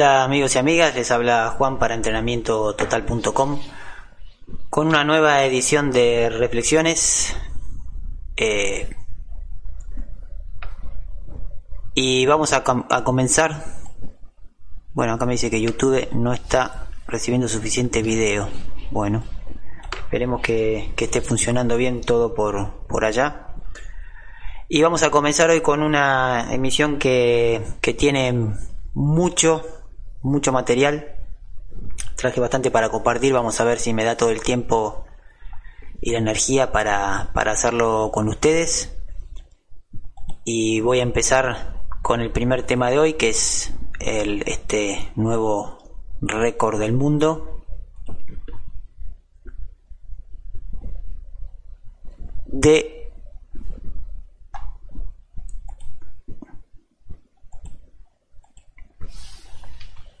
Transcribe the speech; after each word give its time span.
Hola 0.00 0.24
amigos 0.24 0.54
y 0.54 0.58
amigas, 0.58 0.94
les 0.94 1.10
habla 1.10 1.50
Juan 1.58 1.78
para 1.78 1.94
entrenamientototal.com 1.94 3.60
con 4.70 4.86
una 4.86 5.04
nueva 5.04 5.44
edición 5.44 5.90
de 5.92 6.30
reflexiones. 6.30 7.36
Eh, 8.34 8.96
y 11.94 12.24
vamos 12.24 12.54
a, 12.54 12.64
comenzar. 12.64 13.62
Bueno, 14.94 15.12
acá 15.12 15.26
me 15.26 15.32
dice 15.32 15.50
que 15.50 15.60
YouTube 15.60 16.08
no 16.12 16.32
está 16.32 16.86
recibiendo 17.06 17.46
suficiente 17.46 18.00
video. 18.00 18.48
Bueno, 18.90 19.22
esperemos 20.04 20.40
que, 20.40 20.94
que 20.96 21.04
esté 21.04 21.20
funcionando 21.20 21.76
bien 21.76 22.00
todo 22.00 22.32
por, 22.32 22.86
por 22.86 23.04
allá. 23.04 23.48
Y 24.66 24.80
vamos 24.80 25.02
a 25.02 25.10
comenzar 25.10 25.50
hoy 25.50 25.60
con 25.60 25.82
una 25.82 26.54
emisión 26.54 26.98
que, 26.98 27.60
que 27.82 27.92
tiene 27.92 28.54
mucho, 28.94 29.62
mucho 30.22 30.52
material. 30.52 31.16
Traje 32.16 32.40
bastante 32.40 32.70
para 32.70 32.88
compartir. 32.88 33.32
Vamos 33.32 33.60
a 33.60 33.64
ver 33.64 33.78
si 33.78 33.92
me 33.92 34.04
da 34.04 34.16
todo 34.16 34.30
el 34.30 34.42
tiempo 34.42 35.04
y 36.00 36.12
la 36.12 36.18
energía 36.18 36.72
para, 36.72 37.30
para 37.34 37.52
hacerlo 37.52 38.10
con 38.12 38.28
ustedes. 38.28 38.96
Y 40.44 40.80
voy 40.80 41.00
a 41.00 41.04
empezar 41.04 41.84
con 42.02 42.20
el 42.20 42.30
primer 42.30 42.64
tema 42.64 42.90
de 42.90 42.98
hoy, 42.98 43.12
que 43.14 43.30
es 43.30 43.72
el, 44.00 44.42
este 44.46 45.12
nuevo 45.14 45.78
récord 46.20 46.78
del 46.78 46.92
mundo. 46.92 47.64
De 52.46 52.99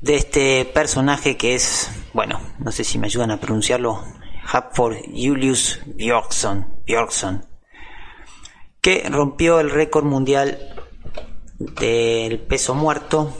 de 0.00 0.16
este 0.16 0.64
personaje 0.64 1.36
que 1.36 1.54
es, 1.54 1.90
bueno, 2.12 2.40
no 2.58 2.72
sé 2.72 2.82
si 2.84 2.98
me 2.98 3.06
ayudan 3.06 3.30
a 3.30 3.38
pronunciarlo, 3.38 4.02
Hapford 4.50 4.96
Julius 5.14 5.80
Björkson, 5.86 6.66
Björkson, 6.86 7.46
que 8.80 9.06
rompió 9.08 9.60
el 9.60 9.70
récord 9.70 10.04
mundial 10.04 10.58
del 11.58 12.40
peso 12.40 12.74
muerto, 12.74 13.32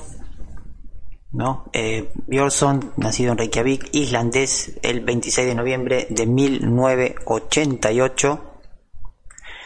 ¿no? 1.33 1.69
Eh, 1.73 2.13
Björkson, 2.27 2.93
nacido 2.97 3.33
en 3.33 3.39
Reykjavik, 3.39 3.89
islandés, 3.93 4.79
el 4.83 5.01
26 5.01 5.49
de 5.49 5.55
noviembre 5.55 6.07
de 6.11 6.27
1988, 6.27 8.45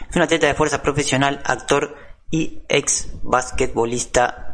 es 0.09 0.15
un 0.15 0.21
atleta 0.21 0.47
de 0.47 0.53
fuerza 0.53 0.81
profesional, 0.81 1.41
actor 1.45 1.97
y 2.31 2.61
ex 2.69 3.09
basquetbolista 3.21 4.44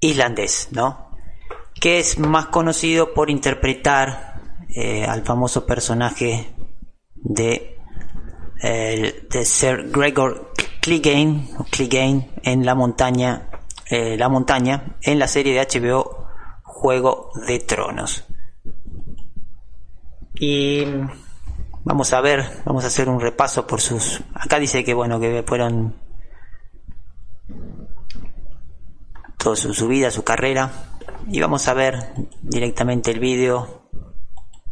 islandés, 0.00 0.68
¿no? 0.72 1.10
Que 1.80 1.98
es 1.98 2.18
más 2.18 2.46
conocido 2.46 3.14
por 3.14 3.30
interpretar 3.30 4.40
eh, 4.74 5.04
al 5.04 5.22
famoso 5.22 5.66
personaje 5.66 6.54
de, 7.14 7.78
de 8.60 9.44
Sir 9.44 9.90
Gregor 9.90 10.52
Clegane 10.80 12.30
en 12.42 12.64
la 12.64 12.74
montaña, 12.74 13.50
eh, 13.90 14.16
la 14.16 14.28
montaña, 14.28 14.96
en 15.02 15.18
la 15.18 15.28
serie 15.28 15.52
de 15.52 15.60
HBO 15.60 16.26
Juego 16.62 17.30
de 17.46 17.58
Tronos. 17.60 18.24
Y 20.34 20.84
vamos 21.84 22.12
a 22.12 22.20
ver, 22.20 22.62
vamos 22.64 22.84
a 22.84 22.86
hacer 22.86 23.08
un 23.08 23.20
repaso 23.20 23.66
por 23.66 23.80
sus. 23.80 24.22
Acá 24.34 24.58
dice 24.58 24.84
que 24.84 24.94
bueno 24.94 25.20
que 25.20 25.42
fueron 25.46 25.94
toda 29.38 29.56
su, 29.56 29.88
vida, 29.88 30.10
su 30.10 30.24
carrera. 30.24 30.70
Y 31.28 31.40
vamos 31.40 31.68
a 31.68 31.74
ver 31.74 32.12
directamente 32.42 33.10
el 33.10 33.20
vídeo 33.20 33.82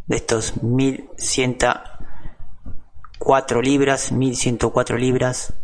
de 0.06 0.16
estos 0.16 0.62
1104 0.62 3.62
libras, 3.62 4.12
1104 4.12 4.99
libras. 4.99 5.54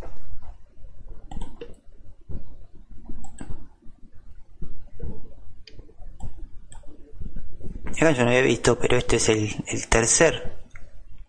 Yo 7.95 8.11
no 8.11 8.29
había 8.29 8.41
visto, 8.43 8.79
pero 8.79 8.97
este 8.97 9.17
es 9.17 9.29
el, 9.29 9.55
el 9.69 9.89
tercer, 9.89 10.57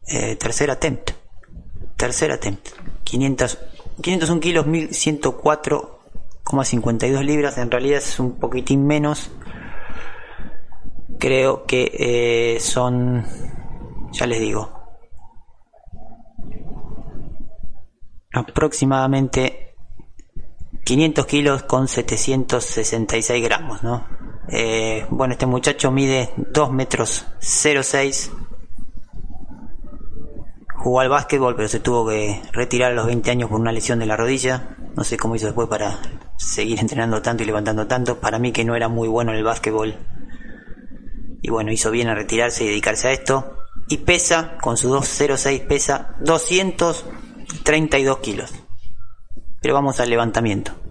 eh, 0.08 0.38
tercer 0.38 0.72
attempt. 0.72 1.12
Tercer 1.98 2.32
attempt. 2.32 2.70
500, 3.04 3.60
501 4.02 4.42
kilos, 4.42 4.66
1104 4.66 6.03
52 6.64 7.26
libras, 7.26 7.58
en 7.58 7.72
realidad 7.72 7.98
es 7.98 8.20
un 8.20 8.40
poquitín 8.40 8.86
menos. 8.86 9.32
Creo 11.20 11.66
que 11.66 11.92
eh, 11.94 12.60
son, 12.60 13.26
ya 14.12 14.28
les 14.28 14.40
digo, 14.40 14.72
aproximadamente 18.34 19.76
500 20.84 21.26
kilos 21.26 21.64
con 21.64 21.88
766 21.88 23.44
gramos, 23.44 23.84
¿no? 23.84 24.06
Eh, 24.50 25.06
bueno, 25.10 25.34
este 25.34 25.46
muchacho 25.46 25.92
mide 25.92 26.34
2 26.36 26.72
metros 26.72 27.26
06. 27.40 28.32
Jugó 30.76 31.00
al 31.00 31.10
básquetbol, 31.10 31.56
pero 31.56 31.70
se 31.70 31.80
tuvo 31.80 32.10
que 32.10 32.42
retirar 32.52 32.92
a 32.92 32.96
los 32.96 33.06
20 33.06 33.32
años 33.32 33.50
por 33.50 33.62
una 33.62 33.72
lesión 33.72 34.00
de 34.00 34.06
la 34.06 34.18
rodilla. 34.18 34.76
No 34.96 35.04
sé 35.04 35.18
cómo 35.18 35.36
hizo 35.36 35.48
después 35.48 35.68
para 35.68 36.00
seguir 36.38 36.80
entrenando 36.80 37.22
tanto 37.22 37.44
y 37.44 37.46
levantando 37.46 37.88
tanto. 37.88 38.20
Para 38.20 38.40
mí 38.40 38.52
que 38.52 38.64
no 38.64 38.76
era 38.76 38.90
muy 38.90 39.08
bueno 39.08 39.32
en 39.32 39.38
el 39.38 39.44
básquetbol. 39.44 39.96
Y 41.42 41.50
bueno, 41.50 41.72
hizo 41.72 41.92
bien 41.92 42.10
a 42.10 42.16
retirarse 42.16 42.64
y 42.64 42.68
dedicarse 42.68 43.08
a 43.08 43.12
esto. 43.12 43.58
Y 43.90 43.98
pesa, 43.98 44.58
con 44.62 44.78
su 44.78 44.90
206 44.90 45.62
pesa 45.62 46.16
232 46.22 48.18
kilos. 48.20 48.54
Pero 49.62 49.74
vamos 49.74 50.00
al 50.00 50.10
levantamiento. 50.10 50.83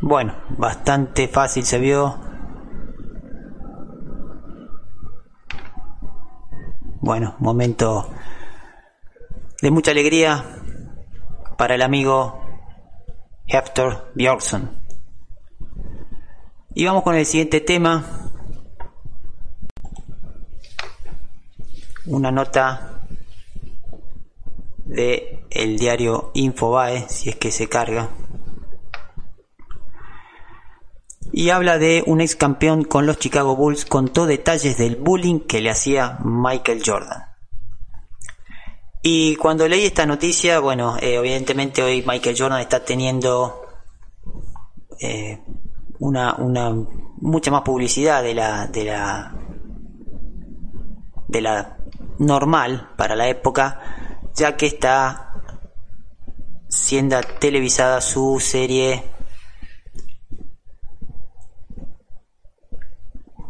Bueno, 0.00 0.32
bastante 0.56 1.26
fácil 1.26 1.64
se 1.64 1.78
vio. 1.80 2.16
Bueno, 7.00 7.34
momento 7.40 8.08
de 9.60 9.70
mucha 9.72 9.90
alegría 9.90 10.44
para 11.56 11.74
el 11.74 11.82
amigo 11.82 12.40
Hector 13.48 14.12
Bjorkson. 14.14 14.70
Y 16.74 16.86
vamos 16.86 17.02
con 17.02 17.16
el 17.16 17.26
siguiente 17.26 17.60
tema. 17.60 18.04
Una 22.06 22.30
nota 22.30 23.00
de 24.84 25.44
el 25.50 25.76
diario 25.76 26.30
Infobae, 26.34 27.08
si 27.08 27.30
es 27.30 27.36
que 27.36 27.50
se 27.50 27.68
carga 27.68 28.10
y 31.38 31.50
habla 31.50 31.78
de 31.78 32.02
un 32.04 32.20
ex 32.20 32.34
campeón 32.34 32.82
con 32.82 33.06
los 33.06 33.20
Chicago 33.20 33.54
Bulls, 33.54 33.84
contó 33.84 34.26
detalles 34.26 34.76
del 34.76 34.96
bullying 34.96 35.38
que 35.38 35.60
le 35.60 35.70
hacía 35.70 36.18
Michael 36.24 36.82
Jordan. 36.84 37.26
Y 39.02 39.36
cuando 39.36 39.68
leí 39.68 39.84
esta 39.84 40.04
noticia, 40.04 40.58
bueno, 40.58 40.96
eh, 40.96 41.14
evidentemente 41.14 41.80
hoy 41.80 42.02
Michael 42.04 42.34
Jordan 42.36 42.60
está 42.60 42.84
teniendo 42.84 43.62
eh, 44.98 45.40
una, 46.00 46.34
una 46.34 46.74
mucha 47.20 47.52
más 47.52 47.62
publicidad 47.62 48.20
de 48.24 48.34
la 48.34 48.66
de 48.66 48.84
la 48.84 49.32
de 51.28 51.40
la 51.40 51.78
normal 52.18 52.90
para 52.96 53.14
la 53.14 53.28
época, 53.28 53.80
ya 54.34 54.56
que 54.56 54.66
está 54.66 55.34
siendo 56.68 57.20
televisada 57.38 58.00
su 58.00 58.40
serie 58.40 59.17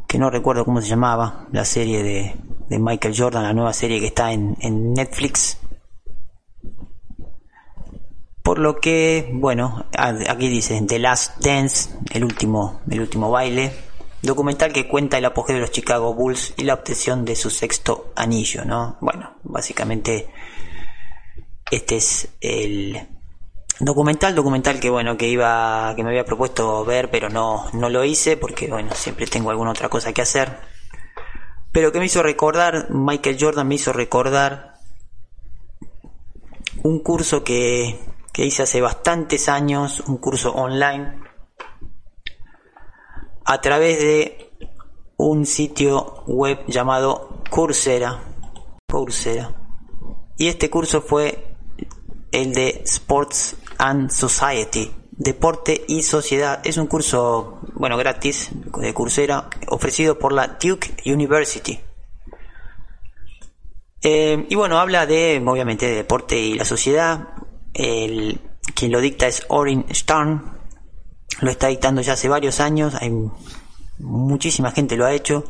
que 0.09 0.19
no 0.19 0.31
recuerdo 0.31 0.65
cómo 0.65 0.81
se 0.81 0.89
llamaba, 0.89 1.47
la 1.53 1.67
serie 1.67 2.03
de, 2.03 2.35
Michael 2.79 3.15
Jordan, 3.17 3.43
la 3.43 3.53
nueva 3.53 3.75
serie 3.75 4.01
que 4.01 4.07
está 4.07 4.33
en, 4.33 4.57
en, 4.61 4.95
Netflix. 4.95 5.59
Por 8.43 8.59
lo 8.59 8.81
que, 8.81 9.31
bueno, 9.35 9.85
aquí 9.93 10.49
dice 10.49 10.81
The 10.81 10.99
Last 10.99 11.45
Dance, 11.45 11.91
el 12.11 12.25
último, 12.25 12.81
el 12.91 13.01
último 13.01 13.31
baile, 13.31 13.71
documental 14.23 14.73
que 14.73 14.89
cuenta 14.89 15.19
el 15.19 15.27
apogeo 15.27 15.57
de 15.57 15.61
los 15.61 15.73
Chicago 15.73 16.15
Bulls 16.15 16.55
y 16.57 16.65
la 16.65 16.73
obtención 16.73 17.27
de 17.27 17.37
su 17.37 17.51
sexto 17.51 18.11
anillo, 18.17 18.65
¿no? 18.65 18.97
Bueno, 19.03 19.35
básicamente 19.45 20.31
este 21.71 21.97
es 21.97 22.29
el, 22.41 22.99
Documental, 23.81 24.35
documental 24.35 24.81
que 24.81 24.91
bueno, 24.91 25.17
que 25.17 25.29
iba, 25.29 25.93
que 25.95 26.03
me 26.03 26.11
había 26.11 26.25
propuesto 26.25 26.85
ver, 26.85 27.11
pero 27.11 27.29
no, 27.29 27.67
no 27.73 27.89
lo 27.89 28.05
hice 28.05 28.37
porque 28.37 28.67
bueno, 28.67 28.93
siempre 28.95 29.27
tengo 29.27 29.51
alguna 29.51 29.71
otra 29.71 29.89
cosa 29.89 30.13
que 30.13 30.23
hacer. 30.23 30.59
Pero 31.71 31.93
que 31.93 32.01
me 32.01 32.07
hizo 32.07 32.23
recordar, 32.23 32.91
Michael 32.91 33.37
Jordan 33.39 33.69
me 33.69 33.77
hizo 33.77 33.93
recordar 33.93 34.75
un 36.83 37.01
curso 37.01 37.45
que, 37.45 38.01
que 38.33 38.45
hice 38.45 38.65
hace 38.65 38.81
bastantes 38.81 39.49
años, 39.49 40.01
un 40.01 40.17
curso 40.19 40.53
online, 40.55 41.21
a 43.45 43.61
través 43.61 44.01
de 44.01 44.53
un 45.19 45.47
sitio 45.47 46.25
web 46.27 46.65
llamado 46.67 47.43
Coursera. 47.49 48.25
Coursera. 48.89 49.55
Y 50.37 50.49
este 50.49 50.69
curso 50.69 51.01
fue 51.01 51.55
el 52.33 52.53
de 52.55 52.83
Sports 52.85 53.57
and 53.79 54.11
Society, 54.11 54.91
Deporte 55.13 55.85
y 55.89 56.03
Sociedad. 56.03 56.61
Es 56.65 56.77
un 56.77 56.87
curso, 56.87 57.61
bueno, 57.75 57.97
gratis 57.97 58.51
de 58.53 58.93
Coursera, 58.95 59.49
ofrecido 59.69 60.19
por 60.19 60.33
la 60.33 60.59
Duke 60.61 60.97
University. 61.07 61.81
Eh, 64.03 64.47
y 64.49 64.55
bueno, 64.55 64.79
habla 64.79 65.07
de, 65.07 65.43
obviamente, 65.45 65.87
de 65.87 65.97
deporte 65.97 66.39
y 66.39 66.55
la 66.55 66.65
sociedad. 66.65 67.29
El, 67.75 68.41
quien 68.75 68.93
lo 68.93 69.01
dicta 69.01 69.27
es 69.27 69.45
Orin 69.49 69.87
Stern. 69.91 70.59
Lo 71.41 71.51
está 71.51 71.69
dictando 71.69 72.01
ya 72.01 72.15
hace 72.15 72.29
varios 72.29 72.61
años. 72.61 72.95
Hay 72.95 73.13
muchísima 73.99 74.71
gente 74.71 74.97
lo 74.97 75.07
ha 75.07 75.13
hecho. 75.13 75.45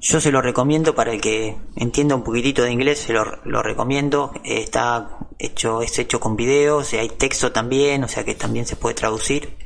Yo 0.00 0.20
se 0.20 0.32
lo 0.32 0.42
recomiendo 0.42 0.94
para 0.94 1.12
el 1.12 1.20
que 1.20 1.56
entienda 1.76 2.16
un 2.16 2.24
poquitito 2.24 2.62
de 2.62 2.72
inglés, 2.72 2.98
se 2.98 3.12
lo, 3.12 3.24
lo 3.44 3.62
recomiendo. 3.62 4.32
Está 4.44 5.21
hecho, 5.44 5.82
es 5.82 5.98
hecho 5.98 6.20
con 6.20 6.36
videos, 6.36 6.92
hay 6.92 7.08
texto 7.08 7.52
también, 7.52 8.04
o 8.04 8.08
sea 8.08 8.24
que 8.24 8.34
también 8.34 8.66
se 8.66 8.76
puede 8.76 8.94
traducir. 8.94 9.56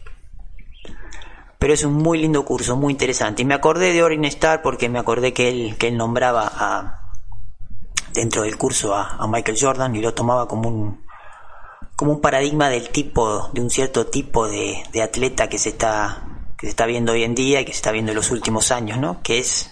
Pero 1.58 1.72
es 1.72 1.84
un 1.84 1.94
muy 1.94 2.18
lindo 2.18 2.44
curso, 2.44 2.76
muy 2.76 2.92
interesante. 2.92 3.42
Y 3.42 3.44
me 3.44 3.54
acordé 3.54 3.92
de 3.92 4.02
Orin 4.02 4.24
Star 4.26 4.62
porque 4.62 4.88
me 4.88 4.98
acordé 4.98 5.32
que 5.32 5.48
él, 5.48 5.76
que 5.78 5.88
él 5.88 5.96
nombraba 5.96 6.50
a, 6.54 7.12
dentro 8.12 8.42
del 8.42 8.56
curso 8.56 8.94
a, 8.94 9.26
Michael 9.26 9.58
Jordan 9.60 9.94
y 9.96 10.00
lo 10.00 10.14
tomaba 10.14 10.48
como 10.48 10.68
un, 10.68 11.04
como 11.96 12.12
un 12.12 12.20
paradigma 12.20 12.68
del 12.68 12.90
tipo, 12.90 13.50
de 13.52 13.60
un 13.60 13.70
cierto 13.70 14.06
tipo 14.06 14.48
de, 14.48 14.82
de 14.92 15.02
atleta 15.02 15.48
que 15.48 15.58
se 15.58 15.70
está 15.70 16.22
que 16.56 16.66
se 16.66 16.70
está 16.70 16.86
viendo 16.86 17.12
hoy 17.12 17.22
en 17.22 17.34
día 17.34 17.60
y 17.60 17.64
que 17.66 17.72
se 17.72 17.76
está 17.76 17.92
viendo 17.92 18.12
en 18.12 18.16
los 18.16 18.30
últimos 18.30 18.70
años, 18.70 18.98
¿no? 18.98 19.22
Que 19.22 19.38
es 19.38 19.70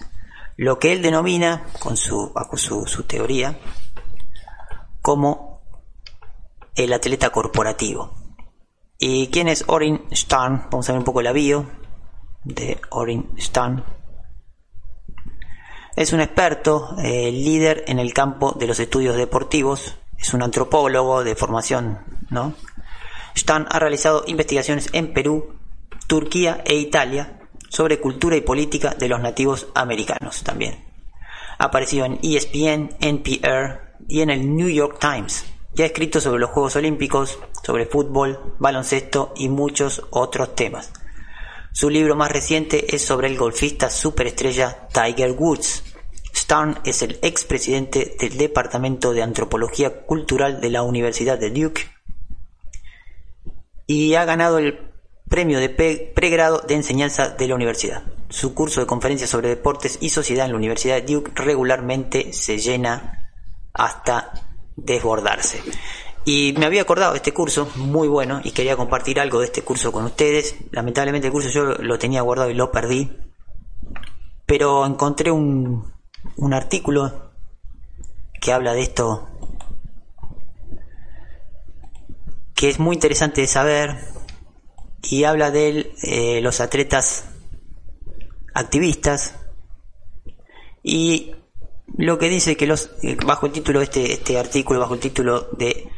lo 0.55 0.77
que 0.77 0.93
él 0.93 1.01
denomina, 1.01 1.65
con 1.79 1.97
su, 1.97 2.31
su, 2.53 2.85
su 2.85 3.03
teoría, 3.03 3.57
como 5.01 5.54
el 6.75 6.93
atleta 6.93 7.29
corporativo. 7.29 8.13
¿Y 8.97 9.27
quién 9.27 9.47
es 9.47 9.65
Orin 9.67 10.01
Stern? 10.11 10.67
Vamos 10.71 10.87
a 10.87 10.93
ver 10.93 10.99
un 10.99 11.05
poco 11.05 11.21
la 11.21 11.31
bio 11.31 11.69
de 12.43 12.79
Orin 12.91 13.29
Stern. 13.37 13.83
Es 15.95 16.13
un 16.13 16.21
experto, 16.21 16.95
eh, 17.01 17.31
líder 17.31 17.85
en 17.87 17.99
el 17.99 18.13
campo 18.13 18.53
de 18.53 18.67
los 18.67 18.79
estudios 18.79 19.15
deportivos, 19.15 19.97
es 20.17 20.33
un 20.33 20.43
antropólogo 20.43 21.23
de 21.23 21.35
formación, 21.35 21.99
¿no? 22.29 22.53
Stern 23.37 23.67
ha 23.69 23.79
realizado 23.79 24.23
investigaciones 24.27 24.89
en 24.93 25.13
Perú, 25.13 25.55
Turquía 26.07 26.61
e 26.65 26.75
Italia 26.75 27.39
sobre 27.69 27.99
cultura 27.99 28.35
y 28.35 28.41
política 28.41 28.93
de 28.97 29.09
los 29.09 29.19
nativos 29.19 29.67
americanos 29.73 30.43
también. 30.43 30.83
Apareció 31.57 32.05
en 32.05 32.19
ESPN, 32.21 32.95
NPR 32.99 33.95
y 34.07 34.21
en 34.21 34.29
el 34.29 34.55
New 34.55 34.69
York 34.69 34.99
Times. 34.99 35.45
Ya 35.75 35.83
ha 35.83 35.87
escrito 35.87 36.21
sobre 36.21 36.39
los 36.39 36.51
Juegos 36.51 36.77
Olímpicos, 36.77 37.37
sobre 37.61 37.85
fútbol, 37.85 38.55
baloncesto 38.59 39.33
y 39.35 39.49
muchos 39.49 40.03
otros 40.09 40.55
temas. 40.55 40.93
Su 41.73 41.89
libro 41.89 42.15
más 42.15 42.31
reciente 42.31 42.95
es 42.95 43.03
sobre 43.03 43.27
el 43.27 43.37
golfista 43.37 43.89
superestrella 43.89 44.87
Tiger 44.93 45.33
Woods. 45.33 45.83
Stern 46.33 46.79
es 46.85 47.01
el 47.01 47.19
expresidente 47.21 48.15
del 48.17 48.37
Departamento 48.37 49.11
de 49.11 49.23
Antropología 49.23 50.05
Cultural 50.05 50.61
de 50.61 50.69
la 50.69 50.83
Universidad 50.83 51.37
de 51.37 51.49
Duke 51.51 51.81
y 53.85 54.15
ha 54.15 54.23
ganado 54.23 54.59
el 54.59 54.79
premio 55.27 55.59
de 55.59 55.67
pregrado 55.69 56.59
de 56.65 56.75
enseñanza 56.75 57.29
de 57.29 57.47
la 57.49 57.55
universidad. 57.55 58.03
Su 58.29 58.53
curso 58.53 58.79
de 58.79 58.87
conferencias 58.87 59.29
sobre 59.29 59.49
deportes 59.49 59.97
y 59.99 60.07
sociedad 60.07 60.45
en 60.45 60.51
la 60.51 60.57
Universidad 60.57 60.95
de 60.95 61.13
Duke 61.13 61.31
regularmente 61.35 62.31
se 62.31 62.59
llena 62.59 63.33
hasta 63.73 64.44
desbordarse. 64.75 65.61
Y 66.25 66.53
me 66.57 66.65
había 66.65 66.81
acordado 66.81 67.11
de 67.11 67.17
este 67.17 67.33
curso, 67.33 67.69
muy 67.75 68.07
bueno, 68.07 68.41
y 68.43 68.51
quería 68.51 68.75
compartir 68.75 69.19
algo 69.19 69.39
de 69.39 69.45
este 69.45 69.61
curso 69.61 69.91
con 69.91 70.05
ustedes. 70.05 70.55
Lamentablemente 70.71 71.27
el 71.27 71.33
curso 71.33 71.49
yo 71.49 71.65
lo 71.65 71.99
tenía 71.99 72.21
guardado 72.21 72.49
y 72.49 72.55
lo 72.55 72.71
perdí. 72.71 73.11
Pero 74.45 74.85
encontré 74.85 75.31
un, 75.31 75.93
un 76.37 76.53
artículo 76.53 77.31
que 78.41 78.53
habla 78.53 78.73
de 78.73 78.81
esto, 78.81 79.29
que 82.55 82.69
es 82.69 82.79
muy 82.79 82.95
interesante 82.95 83.41
de 83.41 83.47
saber, 83.47 83.97
y 85.09 85.23
habla 85.23 85.51
de 85.51 85.93
eh, 86.03 86.41
los 86.41 86.59
atletas 86.59 87.25
activistas 88.53 89.35
y 90.81 91.35
lo 91.97 92.17
que 92.17 92.29
dice 92.29 92.57
que 92.57 92.67
los 92.67 92.91
eh, 93.03 93.17
bajo 93.25 93.45
el 93.45 93.51
título 93.51 93.81
este, 93.81 94.13
este 94.13 94.37
artículo 94.37 94.79
bajo 94.79 94.93
el 94.93 94.99
título 94.99 95.49
de 95.57 95.89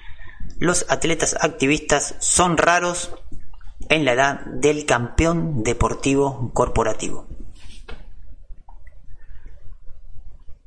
los 0.60 0.86
atletas 0.90 1.36
activistas 1.40 2.16
son 2.20 2.58
raros 2.58 3.12
en 3.90 4.06
la 4.06 4.14
edad 4.14 4.46
del 4.46 4.86
campeón 4.86 5.64
deportivo 5.64 6.52
corporativo 6.54 7.28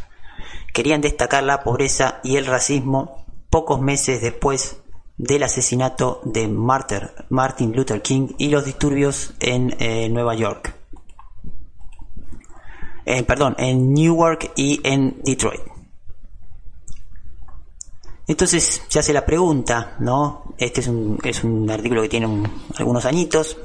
Querían 0.74 1.00
destacar 1.00 1.43
la 1.43 1.63
pobreza 1.63 2.20
y 2.24 2.36
el 2.36 2.46
racismo 2.46 3.25
pocos 3.50 3.79
meses 3.79 4.22
después 4.22 4.81
del 5.22 5.44
asesinato 5.44 6.20
de 6.25 6.48
Martin 6.48 7.75
Luther 7.75 8.01
King 8.01 8.30
y 8.40 8.50
los 8.50 8.66
disturbios 8.66 9.36
en 9.40 9.75
eh, 9.80 10.10
Nueva 10.10 10.34
York. 10.34 10.75
Eh, 13.06 13.22
perdón, 13.22 13.56
en 13.60 13.94
Newark 13.94 14.51
y 14.56 14.82
en 14.84 15.22
Detroit. 15.24 15.62
Entonces 18.25 18.82
se 18.88 18.98
hace 18.98 19.13
la 19.13 19.24
pregunta, 19.24 19.96
¿no? 20.00 20.56
Este 20.58 20.82
es 20.82 20.88
un, 20.88 21.20
es 21.24 21.44
un 21.44 21.70
artículo 21.70 22.01
que 22.01 22.10
tiene 22.10 22.50
algunos 22.78 23.06
añitos, 23.06 23.58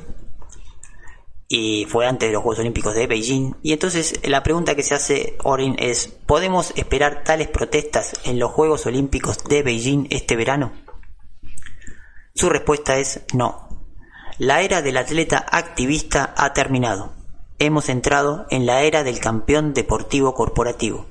y 1.48 1.86
fue 1.86 2.06
antes 2.06 2.28
de 2.28 2.34
los 2.34 2.42
Juegos 2.42 2.58
Olímpicos 2.58 2.94
de 2.94 3.06
Beijing. 3.06 3.54
Y 3.62 3.72
entonces 3.72 4.20
la 4.24 4.42
pregunta 4.42 4.74
que 4.74 4.82
se 4.82 4.94
hace 4.94 5.38
Orin 5.42 5.76
es, 5.78 6.08
¿podemos 6.26 6.72
esperar 6.76 7.24
tales 7.24 7.48
protestas 7.48 8.12
en 8.24 8.38
los 8.38 8.50
Juegos 8.50 8.84
Olímpicos 8.84 9.42
de 9.44 9.62
Beijing 9.62 10.08
este 10.10 10.36
verano? 10.36 10.85
Su 12.36 12.50
respuesta 12.50 12.98
es 12.98 13.22
no. 13.32 13.66
La 14.36 14.60
era 14.60 14.82
del 14.82 14.98
atleta 14.98 15.46
activista 15.50 16.34
ha 16.36 16.52
terminado. 16.52 17.14
Hemos 17.58 17.88
entrado 17.88 18.44
en 18.50 18.66
la 18.66 18.82
era 18.82 19.04
del 19.04 19.20
campeón 19.20 19.72
deportivo 19.72 20.34
corporativo. 20.34 21.06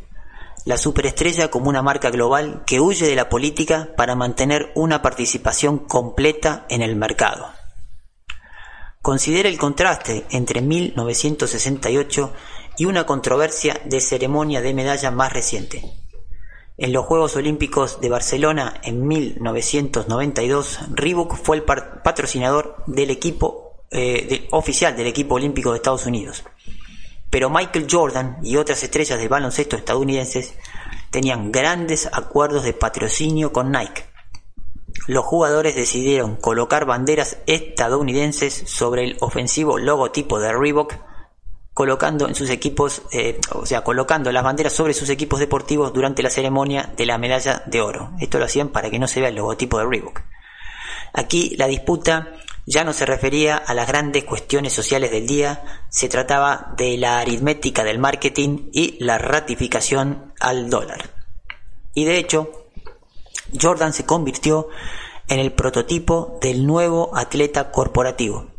La 0.66 0.78
superestrella 0.78 1.50
como 1.50 1.68
una 1.70 1.82
marca 1.82 2.12
global 2.12 2.62
que 2.68 2.80
huye 2.80 3.08
de 3.08 3.16
la 3.16 3.28
política 3.28 3.90
para 3.98 4.14
mantener 4.14 4.72
una 4.76 5.02
participación 5.02 5.80
completa 5.80 6.68
en 6.70 6.84
el 6.84 6.96
mercado. 6.96 7.48
Considera 9.02 9.50
el 9.50 9.58
contraste 9.58 10.28
entre 10.30 10.62
1968 10.62 12.34
y 12.78 12.86
una 12.86 13.08
controversia 13.08 13.82
de 13.86 14.00
ceremonia 14.00 14.62
de 14.62 14.76
medalla 14.76 15.10
más 15.10 15.34
reciente. 15.34 16.05
En 16.78 16.92
los 16.92 17.06
Juegos 17.06 17.36
Olímpicos 17.36 18.02
de 18.02 18.10
Barcelona 18.10 18.80
en 18.84 19.08
1992, 19.08 20.80
Reebok 20.94 21.36
fue 21.36 21.58
el 21.58 21.64
patrocinador 21.64 22.84
del 22.86 23.12
equipo 23.12 23.86
eh, 23.92 24.48
oficial 24.52 24.96
del 24.98 25.08
equipo 25.08 25.36
olímpico 25.36 25.72
de 25.72 25.78
Estados 25.78 26.06
Unidos. 26.06 26.44
Pero 27.30 27.50
Michael 27.50 27.88
Jordan 27.90 28.40
y 28.44 28.58
otras 28.58 28.84
estrellas 28.84 29.20
del 29.20 29.30
baloncesto 29.30 29.76
estadounidenses 29.76 30.56
tenían 31.12 31.52
grandes 31.52 32.10
acuerdos 32.12 32.64
de 32.64 32.74
patrocinio 32.74 33.54
con 33.54 33.72
Nike 33.72 34.04
los 35.08 35.26
jugadores 35.26 35.76
decidieron 35.76 36.36
colocar 36.36 36.86
banderas 36.86 37.38
estadounidenses 37.46 38.64
sobre 38.66 39.04
el 39.04 39.18
ofensivo 39.20 39.78
logotipo 39.78 40.40
de 40.40 40.54
Reebok 40.54 40.96
colocando 41.76 42.30
en 42.30 42.36
sus 42.36 42.50
equipos, 42.50 43.02
eh, 43.12 43.38
o 43.52 43.66
sea, 43.66 43.84
colocando 43.84 44.32
las 44.32 44.46
banderas 44.46 44.72
sobre 44.72 44.94
sus 44.94 45.10
equipos 45.10 45.42
deportivos 45.42 45.92
durante 45.92 46.24
la 46.24 46.30
ceremonia 46.30 46.94
de 46.96 47.06
la 47.06 47.18
medalla 47.18 47.64
de 47.66 47.82
oro. 47.82 48.14
Esto 48.22 48.40
lo 48.40 48.46
hacían 48.46 48.70
para 48.70 48.90
que 48.90 48.98
no 48.98 49.10
se 49.10 49.20
vea 49.20 49.28
el 49.28 49.36
logotipo 49.36 49.78
de 49.78 49.86
Reebok. 49.86 50.22
Aquí 51.12 51.54
la 51.58 51.68
disputa 51.68 52.32
ya 52.66 52.86
no 52.86 52.94
se 52.94 53.06
refería 53.06 53.58
a 53.58 53.74
las 53.74 53.90
grandes 53.90 54.24
cuestiones 54.24 54.72
sociales 54.72 55.12
del 55.12 55.28
día, 55.28 55.84
se 55.90 56.08
trataba 56.08 56.74
de 56.78 56.98
la 56.98 57.20
aritmética 57.20 57.84
del 57.84 58.00
marketing 58.00 58.70
y 58.72 58.96
la 59.04 59.18
ratificación 59.18 60.34
al 60.40 60.70
dólar. 60.70 61.10
Y 61.94 62.06
de 62.06 62.20
hecho, 62.20 62.70
Jordan 63.62 63.92
se 63.92 64.06
convirtió 64.06 64.70
en 65.28 65.40
el 65.40 65.52
prototipo 65.52 66.40
del 66.42 66.66
nuevo 66.66 67.12
atleta 67.18 67.70
corporativo. 67.70 68.55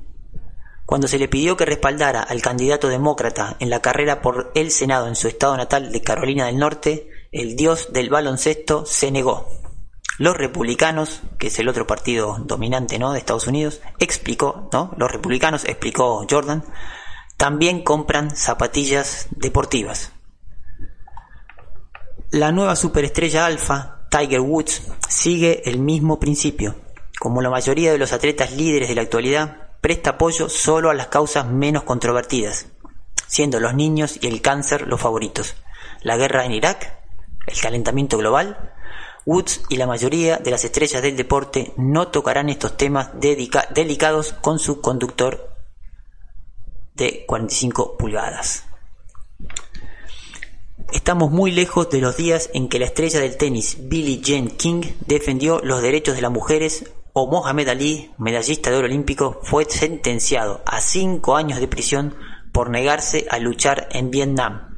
Cuando 0.86 1.08
se 1.08 1.18
le 1.18 1.26
pidió 1.26 1.56
que 1.56 1.64
respaldara 1.64 2.22
al 2.22 2.40
candidato 2.40 2.88
demócrata 2.88 3.56
en 3.58 3.70
la 3.70 3.82
carrera 3.82 4.22
por 4.22 4.52
el 4.54 4.70
Senado 4.70 5.08
en 5.08 5.16
su 5.16 5.26
estado 5.26 5.56
natal 5.56 5.90
de 5.90 6.00
Carolina 6.00 6.46
del 6.46 6.58
Norte, 6.58 7.10
el 7.32 7.56
dios 7.56 7.92
del 7.92 8.08
baloncesto 8.08 8.86
se 8.86 9.10
negó. 9.10 9.48
Los 10.18 10.36
republicanos, 10.36 11.22
que 11.38 11.48
es 11.48 11.58
el 11.58 11.68
otro 11.68 11.88
partido 11.88 12.38
dominante 12.38 13.00
¿no? 13.00 13.12
de 13.12 13.18
Estados 13.18 13.48
Unidos, 13.48 13.82
explicó, 13.98 14.70
¿no? 14.72 14.94
Los 14.96 15.10
republicanos, 15.10 15.64
explicó 15.64 16.24
Jordan, 16.30 16.64
también 17.36 17.82
compran 17.82 18.34
zapatillas 18.34 19.26
deportivas. 19.32 20.12
La 22.30 22.52
nueva 22.52 22.76
superestrella 22.76 23.44
alfa, 23.44 24.06
Tiger 24.08 24.40
Woods, 24.40 24.82
sigue 25.08 25.68
el 25.68 25.80
mismo 25.80 26.20
principio. 26.20 26.76
Como 27.18 27.42
la 27.42 27.50
mayoría 27.50 27.90
de 27.90 27.98
los 27.98 28.12
atletas 28.12 28.52
líderes 28.52 28.88
de 28.88 28.94
la 28.94 29.02
actualidad, 29.02 29.65
presta 29.86 30.10
apoyo 30.10 30.48
solo 30.48 30.90
a 30.90 30.94
las 30.94 31.06
causas 31.06 31.46
menos 31.46 31.84
controvertidas, 31.84 32.66
siendo 33.28 33.60
los 33.60 33.72
niños 33.72 34.18
y 34.20 34.26
el 34.26 34.42
cáncer 34.42 34.88
los 34.88 35.00
favoritos. 35.00 35.54
La 36.02 36.16
guerra 36.16 36.44
en 36.44 36.50
Irak, 36.50 36.98
el 37.46 37.60
calentamiento 37.60 38.18
global, 38.18 38.72
Woods 39.26 39.62
y 39.68 39.76
la 39.76 39.86
mayoría 39.86 40.38
de 40.38 40.50
las 40.50 40.64
estrellas 40.64 41.02
del 41.02 41.16
deporte 41.16 41.72
no 41.76 42.08
tocarán 42.08 42.48
estos 42.48 42.76
temas 42.76 43.10
delicados 43.20 44.32
con 44.32 44.58
su 44.58 44.80
conductor 44.80 45.54
de 46.94 47.24
45 47.24 47.96
pulgadas. 47.96 48.64
Estamos 50.92 51.30
muy 51.30 51.52
lejos 51.52 51.90
de 51.90 52.00
los 52.00 52.16
días 52.16 52.50
en 52.54 52.68
que 52.68 52.80
la 52.80 52.86
estrella 52.86 53.20
del 53.20 53.36
tenis 53.36 53.76
Billie 53.82 54.20
Jean 54.20 54.48
King 54.48 54.82
defendió 55.06 55.60
los 55.62 55.80
derechos 55.80 56.16
de 56.16 56.22
las 56.22 56.32
mujeres 56.32 56.90
o 57.18 57.26
Mohamed 57.26 57.68
Ali, 57.70 58.10
medallista 58.18 58.68
de 58.68 58.76
oro 58.76 58.88
olímpico, 58.88 59.40
fue 59.42 59.64
sentenciado 59.64 60.60
a 60.66 60.82
cinco 60.82 61.34
años 61.34 61.58
de 61.58 61.66
prisión 61.66 62.14
por 62.52 62.68
negarse 62.68 63.26
a 63.30 63.38
luchar 63.38 63.88
en 63.92 64.10
Vietnam. 64.10 64.76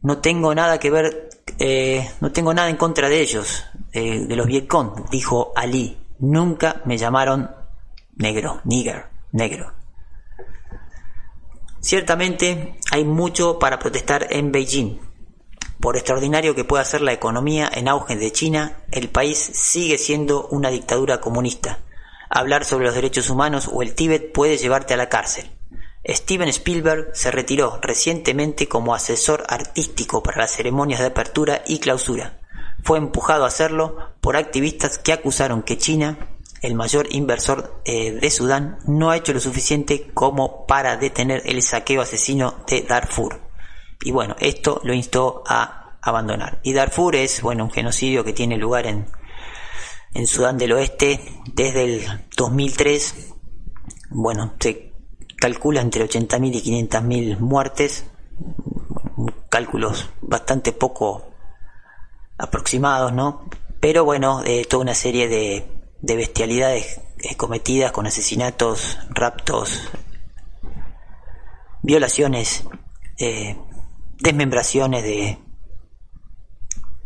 No 0.00 0.22
tengo 0.22 0.54
nada 0.54 0.80
que 0.80 0.90
ver, 0.90 1.28
eh, 1.58 2.10
no 2.22 2.32
tengo 2.32 2.54
nada 2.54 2.70
en 2.70 2.78
contra 2.78 3.10
de 3.10 3.20
ellos, 3.20 3.66
eh, 3.92 4.20
de 4.20 4.34
los 4.34 4.46
Vietcong, 4.46 5.10
dijo 5.10 5.52
Ali. 5.56 5.98
Nunca 6.20 6.80
me 6.86 6.96
llamaron 6.96 7.50
negro, 8.16 8.62
nigger, 8.64 9.10
negro. 9.32 9.74
Ciertamente 11.80 12.76
hay 12.92 13.04
mucho 13.04 13.58
para 13.58 13.78
protestar 13.78 14.26
en 14.30 14.52
Beijing, 14.52 15.00
por 15.80 15.96
extraordinario 15.96 16.54
que 16.54 16.64
pueda 16.64 16.84
ser 16.84 17.00
la 17.00 17.12
economía 17.12 17.70
en 17.72 17.88
auge 17.88 18.16
de 18.16 18.30
China, 18.32 18.76
el 18.92 19.08
país 19.08 19.38
sigue 19.38 19.96
siendo 19.96 20.46
una 20.48 20.68
dictadura 20.68 21.20
comunista. 21.20 21.78
Hablar 22.28 22.64
sobre 22.64 22.84
los 22.84 22.94
derechos 22.94 23.30
humanos 23.30 23.68
o 23.72 23.82
el 23.82 23.94
Tíbet 23.94 24.32
puede 24.32 24.58
llevarte 24.58 24.94
a 24.94 24.98
la 24.98 25.08
cárcel. 25.08 25.50
Steven 26.06 26.48
Spielberg 26.48 27.10
se 27.14 27.30
retiró 27.30 27.78
recientemente 27.80 28.68
como 28.68 28.94
asesor 28.94 29.44
artístico 29.48 30.22
para 30.22 30.38
las 30.38 30.52
ceremonias 30.52 31.00
de 31.00 31.06
apertura 31.06 31.62
y 31.66 31.78
clausura. 31.78 32.40
Fue 32.82 32.98
empujado 32.98 33.44
a 33.44 33.48
hacerlo 33.48 33.96
por 34.20 34.36
activistas 34.36 34.98
que 34.98 35.12
acusaron 35.12 35.62
que 35.62 35.78
China, 35.78 36.18
el 36.62 36.74
mayor 36.74 37.06
inversor 37.10 37.80
eh, 37.84 38.12
de 38.12 38.30
Sudán, 38.30 38.78
no 38.86 39.10
ha 39.10 39.16
hecho 39.16 39.32
lo 39.32 39.40
suficiente 39.40 40.10
como 40.12 40.66
para 40.66 40.96
detener 40.96 41.42
el 41.46 41.62
saqueo 41.62 42.02
asesino 42.02 42.54
de 42.66 42.82
Darfur 42.82 43.49
y 44.02 44.12
bueno, 44.12 44.36
esto 44.38 44.80
lo 44.84 44.94
instó 44.94 45.42
a 45.46 45.98
abandonar. 46.02 46.60
Y 46.62 46.72
Darfur 46.72 47.16
es, 47.16 47.42
bueno, 47.42 47.64
un 47.64 47.70
genocidio 47.70 48.24
que 48.24 48.32
tiene 48.32 48.56
lugar 48.56 48.86
en, 48.86 49.06
en 50.14 50.26
Sudán 50.26 50.58
del 50.58 50.72
Oeste 50.72 51.20
desde 51.52 51.84
el 51.84 52.26
2003. 52.36 53.34
Bueno, 54.10 54.54
se 54.58 54.92
calcula 55.36 55.80
entre 55.80 56.08
80.000 56.08 56.54
y 56.54 56.88
500.000 56.88 57.38
muertes, 57.38 58.04
cálculos 59.48 60.08
bastante 60.20 60.72
poco 60.72 61.26
aproximados, 62.38 63.12
¿no? 63.12 63.44
Pero 63.80 64.04
bueno, 64.04 64.42
eh, 64.44 64.64
toda 64.68 64.82
una 64.82 64.94
serie 64.94 65.28
de, 65.28 65.66
de 66.00 66.16
bestialidades 66.16 67.00
cometidas 67.36 67.92
con 67.92 68.06
asesinatos, 68.06 68.98
raptos, 69.10 69.90
violaciones, 71.82 72.64
eh, 73.18 73.56
desmembraciones 74.20 75.02
de 75.02 75.38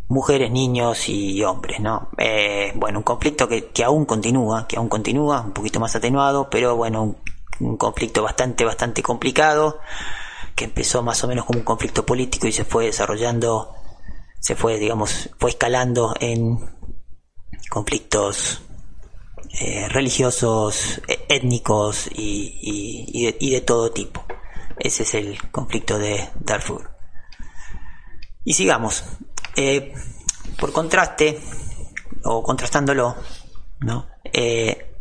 mujeres, 0.08 0.50
niños 0.50 1.08
y 1.08 1.42
hombres, 1.44 1.80
¿no? 1.80 2.10
Eh, 2.18 2.72
bueno, 2.74 2.98
un 2.98 3.04
conflicto 3.04 3.48
que, 3.48 3.84
aún 3.84 4.04
continúa, 4.04 4.66
que 4.68 4.76
aún 4.76 4.88
continúa, 4.88 5.40
un 5.40 5.52
poquito 5.52 5.80
más 5.80 5.96
atenuado, 5.96 6.48
pero 6.50 6.76
bueno, 6.76 7.16
un, 7.60 7.76
conflicto 7.76 8.22
bastante, 8.22 8.64
bastante 8.64 9.02
complicado, 9.02 9.80
que 10.54 10.66
empezó 10.66 11.02
más 11.02 11.22
o 11.24 11.28
menos 11.28 11.44
como 11.44 11.60
un 11.60 11.64
conflicto 11.64 12.04
político 12.04 12.46
y 12.46 12.52
se 12.52 12.64
fue 12.64 12.86
desarrollando, 12.86 13.74
se 14.40 14.54
fue, 14.54 14.78
digamos, 14.78 15.30
fue 15.38 15.50
escalando 15.50 16.14
en 16.20 16.58
conflictos 17.70 18.62
eh, 19.60 19.88
religiosos, 19.88 21.00
e, 21.08 21.24
étnicos 21.28 22.08
y, 22.14 23.32
y 23.40 23.50
de 23.50 23.60
todo 23.62 23.90
tipo. 23.90 24.24
Ese 24.78 25.04
es 25.04 25.14
el 25.14 25.50
conflicto 25.50 25.98
de 25.98 26.28
Darfur. 26.40 26.93
Y 28.44 28.54
sigamos. 28.54 29.04
Eh, 29.56 29.92
por 30.58 30.72
contraste, 30.72 31.40
o 32.24 32.42
contrastándolo, 32.42 33.16
¿no? 33.80 34.06
Eh, 34.24 34.92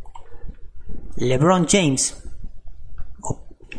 LeBron 1.16 1.68
James, 1.68 2.18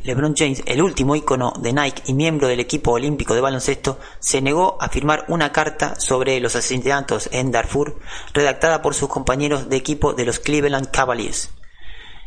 LeBron 0.03 0.35
James, 0.37 0.63
el 0.67 0.83
último 0.83 1.17
ícono 1.17 1.55
de 1.59 1.73
Nike 1.73 2.03
y 2.07 2.15
miembro 2.15 2.47
del 2.47 2.61
equipo 2.61 2.93
olímpico 2.93 3.35
de 3.35 3.41
baloncesto, 3.41 3.99
se 4.19 4.43
negó 4.43 4.77
a 4.81 4.89
firmar 4.89 5.25
una 5.29 5.51
carta 5.51 5.99
sobre 5.99 6.41
los 6.41 6.57
asesinatos 6.57 7.31
en 7.33 7.51
Darfur, 7.51 7.99
redactada 8.35 8.83
por 8.83 8.95
sus 8.95 9.09
compañeros 9.09 9.69
de 9.71 9.77
equipo 9.77 10.13
de 10.13 10.27
los 10.27 10.41
Cleveland 10.41 10.91
Cavaliers 10.91 11.51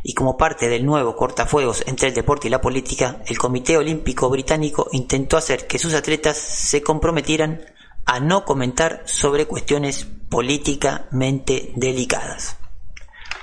y 0.03 0.13
como 0.13 0.37
parte 0.37 0.69
del 0.69 0.85
nuevo 0.85 1.15
cortafuegos 1.15 1.83
entre 1.87 2.09
el 2.09 2.13
deporte 2.13 2.47
y 2.47 2.51
la 2.51 2.61
política, 2.61 3.21
el 3.25 3.37
Comité 3.37 3.77
Olímpico 3.77 4.29
Británico 4.29 4.87
intentó 4.91 5.37
hacer 5.37 5.67
que 5.67 5.79
sus 5.79 5.93
atletas 5.93 6.37
se 6.37 6.81
comprometieran 6.81 7.65
a 8.05 8.19
no 8.19 8.45
comentar 8.45 9.01
sobre 9.05 9.45
cuestiones 9.45 10.07
políticamente 10.29 11.73
delicadas. 11.75 12.57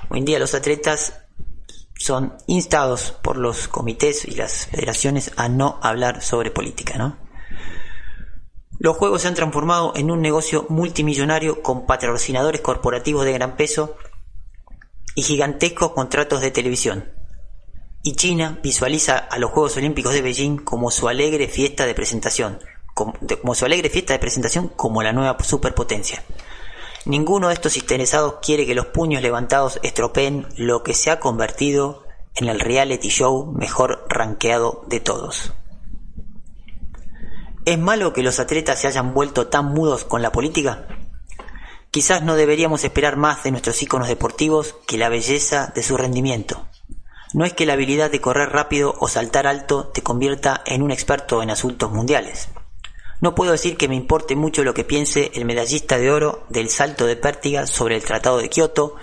Hoy 0.09 0.21
en 0.21 0.25
día 0.25 0.39
los 0.39 0.55
atletas 0.55 1.21
son 1.97 2.37
instados 2.47 3.13
por 3.23 3.37
los 3.37 3.69
comités 3.69 4.25
y 4.25 4.35
las 4.35 4.67
federaciones 4.67 5.33
a 5.37 5.49
no 5.49 5.79
hablar 5.83 6.23
sobre 6.23 6.51
política, 6.51 6.99
¿no? 6.99 7.19
Los 8.79 8.97
juegos 8.97 9.23
se 9.23 9.29
han 9.29 9.35
transformado 9.35 9.93
en 9.97 10.11
un 10.11 10.21
negocio 10.21 10.67
multimillonario 10.69 11.63
con 11.63 11.87
patrocinadores 11.87 12.61
corporativos 12.61 13.25
de 13.25 13.33
gran 13.33 13.57
peso 13.57 13.97
y 15.15 15.23
gigantescos 15.23 15.93
contratos 15.93 16.41
de 16.41 16.51
televisión. 16.51 17.13
Y 18.03 18.17
China 18.17 18.59
visualiza 18.63 19.17
a 19.17 19.39
los 19.39 19.51
Juegos 19.51 19.77
Olímpicos 19.77 20.13
de 20.13 20.23
Beijing 20.23 20.59
como 20.59 20.91
su 20.91 21.09
alegre 21.09 21.49
fiesta 21.49 21.87
de 21.87 21.95
presentación, 21.95 22.59
como, 22.93 23.55
su 23.55 23.65
alegre 23.65 23.91
fiesta 23.91 24.13
de 24.13 24.19
presentación 24.19 24.69
como 24.69 25.03
la 25.03 25.13
nueva 25.13 25.37
superpotencia. 25.43 26.23
Ninguno 27.07 27.49
de 27.49 27.55
estos 27.55 27.77
interesados 27.77 28.37
quiere 28.43 28.67
que 28.67 28.75
los 28.75 28.87
puños 28.87 29.23
levantados 29.23 29.79
estropeen 29.83 30.47
lo 30.57 30.83
que 30.83 30.95
se 30.95 31.11
ha 31.11 31.21
convertido 31.21 32.05
en 32.35 32.49
el 32.49 32.61
reality 32.61 33.09
show 33.09 33.53
mejor 33.53 34.07
rankeado 34.09 34.85
de 34.89 35.01
todos. 35.01 35.53
¿Es 37.65 37.79
malo 37.79 38.13
que 38.13 38.23
los 38.23 38.41
atletas 38.41 38.81
se 38.81 38.89
hayan 38.89 39.15
vuelto 39.15 39.47
tan 39.47 39.67
mudos 39.67 40.05
con 40.05 40.21
la 40.21 40.33
política? 40.33 40.87
Quizás 41.95 42.25
no 42.25 42.35
deberíamos 42.35 42.83
esperar 42.83 43.17
más 43.17 43.45
de 43.45 43.53
nuestros 43.53 43.81
íconos 43.81 44.09
deportivos 44.09 44.75
que 44.85 44.99
la 44.99 45.09
belleza 45.09 45.73
de 45.77 45.85
su 45.85 45.97
rendimiento. 45.97 46.67
No 47.33 47.45
es 47.45 47.53
que 47.53 47.67
la 47.67 47.75
habilidad 47.75 48.11
de 48.11 48.21
correr 48.21 48.49
rápido 48.51 48.97
o 48.99 49.07
saltar 49.07 49.47
alto 49.47 49.93
te 49.95 50.03
convierta 50.03 50.61
en 50.67 50.83
un 50.83 50.91
experto 50.91 51.41
en 51.41 51.51
asuntos 51.51 51.93
mundiales. 51.93 52.49
No 53.21 53.37
puedo 53.37 53.53
decir 53.53 53.77
que 53.77 53.87
me 53.87 53.95
importe 53.95 54.35
mucho 54.35 54.65
lo 54.65 54.75
que 54.75 54.83
piense 54.83 55.31
el 55.35 55.45
medallista 55.45 55.97
de 55.97 56.11
oro 56.11 56.45
del 56.49 56.69
salto 56.69 57.07
de 57.07 57.15
pértiga 57.15 57.69
sobre 57.69 57.95
el 57.95 58.03
Tratado 58.03 58.39
de 58.39 58.51
Kioto 58.51 58.97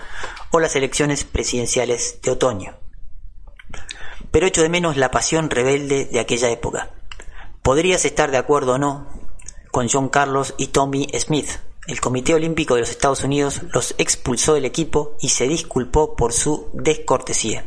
o 0.51 0.59
las 0.59 0.75
elecciones 0.75 1.23
presidenciales 1.23 2.19
de 2.21 2.31
otoño. 2.31 2.75
pero 4.31 4.47
echo 4.47 4.63
de 4.63 4.67
menos 4.67 4.97
la 4.97 5.11
pasión 5.11 5.49
rebelde 5.49 6.07
de 6.11 6.19
aquella 6.19 6.49
época. 6.49 6.89
Podrías 7.61 8.03
estar 8.03 8.31
de 8.31 8.37
acuerdo 8.37 8.73
o 8.73 8.77
no 8.77 9.07
con 9.71 9.87
John 9.87 10.09
Carlos 10.09 10.55
y 10.57 10.67
Tommy 10.67 11.07
Smith. 11.17 11.70
El 11.87 11.99
Comité 11.99 12.35
Olímpico 12.35 12.75
de 12.75 12.81
los 12.81 12.91
Estados 12.91 13.23
Unidos 13.23 13.61
los 13.73 13.95
expulsó 13.97 14.53
del 14.53 14.65
equipo 14.65 15.17
y 15.19 15.29
se 15.29 15.47
disculpó 15.47 16.15
por 16.15 16.31
su 16.31 16.69
descortesía. 16.73 17.65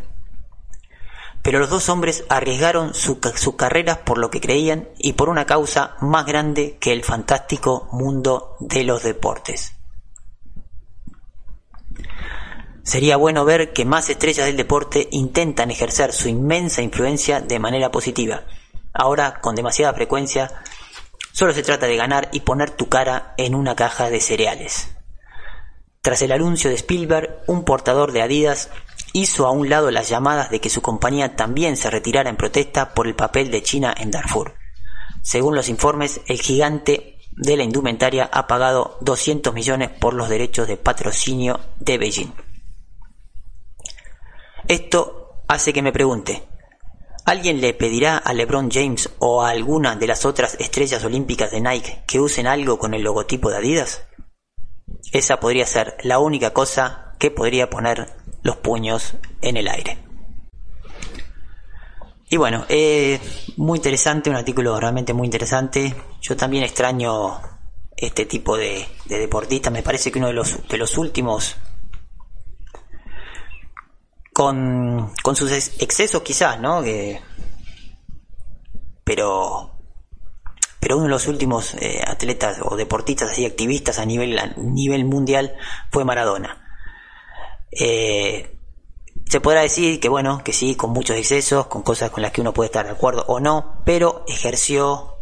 Pero 1.43 1.59
los 1.59 1.69
dos 1.69 1.89
hombres 1.89 2.25
arriesgaron 2.29 2.95
sus 2.95 3.19
carreras 3.57 3.99
por 3.99 4.19
lo 4.19 4.31
que 4.31 4.41
creían 4.41 4.89
y 4.99 5.15
por 5.15 5.29
una 5.29 5.47
causa 5.47 5.97
más 6.01 6.25
grande 6.27 6.79
que 6.81 6.93
el 6.93 7.03
fantástico 7.03 7.89
mundo 7.93 8.57
de 8.61 8.85
los 8.85 9.03
deportes. 9.03 9.73
Sería 12.85 13.17
bueno 13.17 13.45
ver 13.45 13.73
que 13.73 13.85
más 13.85 14.09
estrellas 14.11 14.47
del 14.47 14.57
deporte 14.57 15.09
intentan 15.11 15.71
ejercer 15.71 16.13
su 16.13 16.29
inmensa 16.29 16.83
influencia 16.83 17.41
de 17.41 17.59
manera 17.59 17.91
positiva. 17.91 18.45
Ahora, 18.93 19.41
con 19.41 19.55
demasiada 19.55 19.93
frecuencia, 19.93 20.63
solo 21.35 21.53
se 21.53 21.65
trata 21.65 21.87
de 21.87 21.97
ganar 21.97 22.29
y 22.33 22.41
poner 22.41 22.71
tu 22.71 22.89
cara 22.89 23.35
en 23.37 23.57
una 23.57 23.75
caja 23.75 24.09
de 24.09 24.21
cereales. 24.21 24.95
Tras 26.01 26.23
el 26.23 26.31
anuncio 26.31 26.71
de 26.71 26.77
Spielberg, 26.77 27.43
un 27.49 27.65
portador 27.65 28.13
de 28.13 28.23
Adidas 28.23 28.71
hizo 29.13 29.47
a 29.47 29.51
un 29.51 29.69
lado 29.69 29.91
las 29.91 30.09
llamadas 30.09 30.51
de 30.51 30.61
que 30.61 30.71
su 30.71 30.81
compañía 30.81 31.35
también 31.35 31.77
se 31.77 31.91
retirara 31.91 32.31
en 32.31 32.37
protesta 32.37 32.95
por 32.95 33.09
el 33.09 33.17
papel 33.17 33.51
de 33.51 33.63
China 33.65 33.93
en 33.97 34.13
Darfur. 34.13 34.55
Según 35.23 35.57
los 35.57 35.69
informes, 35.69 36.21
el 36.27 36.41
gigante 36.41 37.19
de 37.33 37.57
la 37.57 37.65
indumentaria 37.65 38.31
ha 38.33 38.47
pagado 38.47 38.97
200 39.01 39.53
millones 39.55 39.91
por 39.91 40.15
los 40.15 40.29
derechos 40.29 40.69
de 40.69 40.77
patrocinio 40.77 41.59
de 41.81 41.99
Beijing. 41.99 42.33
Esto 44.69 45.43
hace 45.49 45.73
que 45.73 45.83
me 45.83 45.93
pregunte, 45.93 46.47
¿alguien 47.25 47.61
le 47.61 47.75
pedirá 47.75 48.19
a 48.19 48.33
LeBron 48.33 48.71
James 48.71 49.11
o 49.19 49.43
a 49.43 49.51
alguna 49.51 49.97
de 49.97 50.07
las 50.07 50.25
otras 50.25 50.57
estrellas 50.61 51.05
olímpicas 51.05 51.51
de 51.51 51.61
Nike 51.61 52.03
que 52.07 52.21
usen 52.21 52.47
algo 52.47 52.79
con 52.79 52.95
el 52.95 53.03
logotipo 53.03 53.51
de 53.51 53.57
Adidas? 53.57 54.07
Esa 55.13 55.39
podría 55.41 55.67
ser 55.67 55.97
la 56.03 56.19
única 56.19 56.53
cosa 56.53 57.15
que 57.19 57.31
podría 57.31 57.71
poner 57.71 58.13
los 58.43 58.57
puños 58.57 59.17
en 59.41 59.57
el 59.57 59.69
aire. 59.69 59.99
Y 62.29 62.37
bueno, 62.37 62.65
eh, 62.69 63.21
muy 63.57 63.79
interesante, 63.79 64.31
un 64.31 64.37
artículo 64.37 64.79
realmente 64.81 65.13
muy 65.13 65.27
interesante. 65.27 65.95
Yo 66.21 66.37
también 66.37 66.65
extraño 66.65 67.41
este 67.97 68.27
tipo 68.27 68.57
de, 68.57 68.87
de 69.05 69.19
deportistas. 69.19 69.73
Me 69.73 69.83
parece 69.83 70.11
que 70.11 70.19
uno 70.19 70.29
de 70.29 70.35
los, 70.35 70.67
de 70.67 70.79
los 70.79 70.99
últimos 70.99 71.57
con, 74.35 75.13
con 75.23 75.37
sus 75.37 75.51
excesos 75.53 76.23
quizás, 76.23 76.61
¿no? 76.61 76.83
pero 79.05 79.71
pero 80.81 80.97
uno 80.97 81.05
de 81.05 81.11
los 81.11 81.29
últimos 81.29 81.75
eh, 81.75 82.03
atletas 82.07 82.59
o 82.61 82.77
deportistas 82.77 83.31
así 83.31 83.47
activistas 83.47 83.99
a 83.99 84.05
nivel 84.05 84.39
a 84.39 84.49
nivel 84.59 85.07
mundial 85.07 85.55
fue 85.91 86.05
Maradona. 86.05 86.63
Eh, 87.71 88.59
se 89.25 89.41
podrá 89.41 89.63
decir 89.63 90.01
que 90.01 90.09
bueno, 90.09 90.43
que 90.45 90.53
sí, 90.53 90.75
con 90.75 90.91
muchos 90.91 91.17
excesos, 91.17 91.69
con 91.69 91.83
cosas 91.83 92.11
con 92.11 92.23
las 92.23 92.33
que 92.33 92.41
uno 92.41 92.53
puede 92.53 92.67
estar 92.67 92.85
de 92.85 92.93
acuerdo 92.93 93.25
o 93.29 93.41
no, 93.41 93.83
pero 93.87 94.25
ejerció 94.27 95.15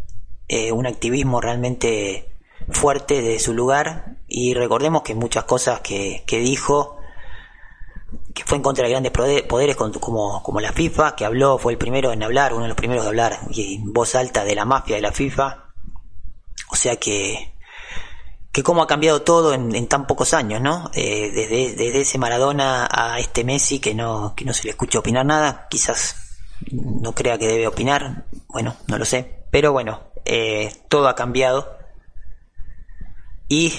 eh, 0.49 0.73
un 0.73 0.87
activismo 0.87 1.41
realmente 1.41 2.35
fuerte 2.71 3.21
de 3.21 3.39
su 3.39 3.53
lugar 3.53 4.17
y 4.27 4.55
recordemos 4.55 5.03
que 5.03 5.15
muchas 5.15 5.45
cosas 5.45 5.81
que, 5.81 6.25
que 6.27 6.39
dijo 6.39 6.97
que 8.35 8.45
fue 8.45 8.57
en 8.57 8.63
contra 8.63 8.85
de 8.85 8.91
grandes 8.91 9.13
poderes 9.13 9.77
como, 9.77 10.43
como 10.43 10.61
la 10.61 10.73
FIFA, 10.73 11.15
que 11.17 11.25
habló, 11.25 11.59
fue 11.59 11.73
el 11.73 11.79
primero 11.79 12.13
en 12.13 12.23
hablar, 12.23 12.55
uno 12.55 12.63
de 12.63 12.69
los 12.69 12.77
primeros 12.77 13.05
de 13.05 13.11
hablar 13.11 13.39
en 13.55 13.93
voz 13.93 14.15
alta 14.15 14.45
de 14.45 14.55
la 14.55 14.65
mafia 14.65 14.97
de 14.97 15.03
la 15.03 15.13
FIFA. 15.13 15.67
O 16.71 16.77
sea 16.77 16.97
que, 16.97 17.55
que 18.51 18.63
cómo 18.63 18.83
ha 18.83 18.87
cambiado 18.87 19.23
todo 19.23 19.53
en, 19.53 19.87
tan 19.89 20.07
pocos 20.07 20.35
años, 20.35 20.61
¿no? 20.61 20.91
Eh, 20.95 21.31
desde, 21.35 21.75
desde 21.75 22.01
ese 22.01 22.19
Maradona 22.19 22.89
a 22.91 23.19
este 23.19 23.45
Messi 23.45 23.81
que 23.81 23.95
no, 23.95 24.35
que 24.37 24.45
no 24.45 24.53
se 24.53 24.65
le 24.65 24.71
escucha 24.71 24.99
opinar 24.99 25.27
nada, 25.27 25.67
quizás 25.69 26.17
no 26.71 27.15
crea 27.15 27.39
que 27.39 27.47
debe 27.47 27.67
opinar, 27.67 28.27
bueno, 28.49 28.77
no 28.87 28.99
lo 28.99 29.05
sé, 29.05 29.47
pero 29.51 29.73
bueno, 29.73 30.13
eh, 30.25 30.73
todo 30.89 31.09
ha 31.09 31.15
cambiado. 31.15 31.77
Y 33.49 33.73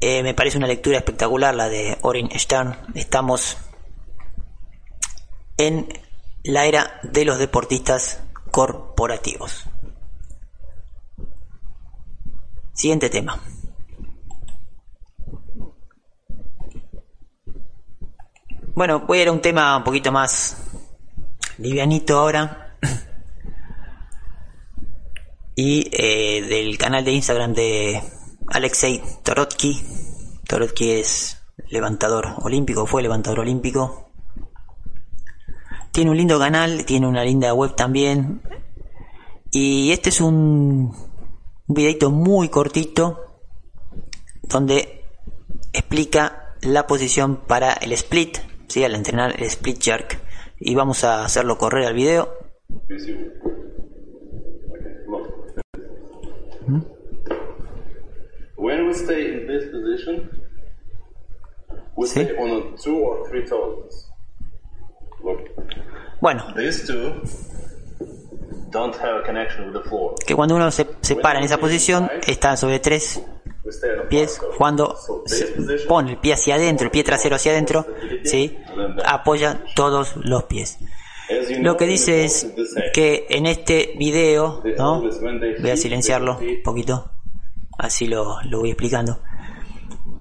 eh, 0.00 0.22
me 0.22 0.34
parece 0.34 0.58
una 0.58 0.66
lectura 0.66 0.98
espectacular 0.98 1.54
la 1.54 1.68
de 1.68 1.98
Orin 2.02 2.30
Stern. 2.38 2.76
Estamos 2.94 3.56
en 5.56 5.88
la 6.44 6.66
era 6.66 7.00
de 7.02 7.24
los 7.24 7.38
deportistas 7.38 8.22
corporativos. 8.50 9.64
Siguiente 12.72 13.10
tema. 13.10 13.40
Bueno, 18.74 19.00
voy 19.00 19.18
a 19.18 19.22
ir 19.22 19.28
a 19.28 19.32
un 19.32 19.42
tema 19.42 19.76
un 19.76 19.82
poquito 19.82 20.12
más 20.12 20.56
livianito 21.58 22.18
ahora. 22.18 22.76
Y 25.60 25.90
eh, 25.90 26.42
del 26.42 26.78
canal 26.78 27.04
de 27.04 27.10
Instagram 27.10 27.52
de 27.52 28.00
Alexei 28.50 29.02
Torotsky. 29.22 29.80
Torotsky 30.46 30.92
es 30.92 31.42
levantador 31.68 32.34
olímpico, 32.42 32.86
fue 32.86 33.02
levantador 33.02 33.40
olímpico. 33.40 34.10
Tiene 35.92 36.10
un 36.10 36.16
lindo 36.16 36.38
canal, 36.38 36.84
tiene 36.84 37.06
una 37.06 37.24
linda 37.24 37.52
web 37.54 37.74
también. 37.74 38.42
Y 39.50 39.92
este 39.92 40.10
es 40.10 40.20
un, 40.20 40.94
un 41.66 41.74
videito 41.74 42.10
muy 42.10 42.48
cortito 42.48 43.42
donde 44.42 45.04
explica 45.72 46.54
la 46.62 46.86
posición 46.86 47.36
para 47.46 47.72
el 47.74 47.92
split, 47.92 48.38
¿sí? 48.68 48.84
al 48.84 48.94
entrenar 48.94 49.34
el 49.38 49.44
split 49.44 49.82
jerk. 49.82 50.20
Y 50.60 50.74
vamos 50.74 51.04
a 51.04 51.24
hacerlo 51.24 51.58
correr 51.58 51.86
al 51.86 51.94
video. 51.94 52.28
When 58.68 58.86
we 58.86 58.92
stay 58.92 59.32
in 59.32 59.46
this 59.46 59.64
position, 59.72 60.28
we 61.96 62.06
¿Sí? 62.06 62.20
stay 62.20 62.36
on 62.36 62.50
a 62.50 62.76
two 62.76 62.98
or 62.98 63.26
three 63.26 63.42
toes. 63.46 64.10
Look. 65.24 65.40
Bueno. 66.20 66.52
These 66.54 66.86
two 66.86 67.22
don't 68.70 68.94
have 68.96 69.20
a 69.20 69.22
connection 69.24 69.72
with 69.72 69.82
the 69.82 69.88
floor. 69.88 70.16
Que 70.26 70.34
cuando 70.34 70.54
uno 70.54 70.70
se, 70.70 70.86
se 71.00 71.16
para 71.16 71.38
en 71.38 71.46
esa 71.46 71.56
posición, 71.56 72.10
está 72.26 72.58
sobre 72.58 72.78
tres 72.78 73.22
pies. 74.10 74.38
Cuando 74.58 74.96
se 75.24 75.46
pone 75.88 76.10
el 76.10 76.18
pie 76.18 76.34
hacia 76.34 76.56
adentro, 76.56 76.84
el 76.84 76.90
pie 76.90 77.04
trasero 77.04 77.36
hacia 77.36 77.52
adentro, 77.52 77.86
¿sí? 78.24 78.54
apoya 79.02 79.64
todos 79.74 80.14
los 80.16 80.44
pies. 80.44 80.78
Lo 81.60 81.78
que 81.78 81.86
dice 81.86 82.26
es 82.26 82.46
que 82.92 83.28
en 83.30 83.46
este 83.46 83.94
video, 83.98 84.62
¿no? 84.76 85.00
voy 85.00 85.70
a 85.70 85.76
silenciarlo 85.78 86.38
un 86.38 86.62
poquito 86.62 87.12
así 87.78 88.06
lo, 88.06 88.36
voy 88.50 88.70
explicando. 88.70 89.20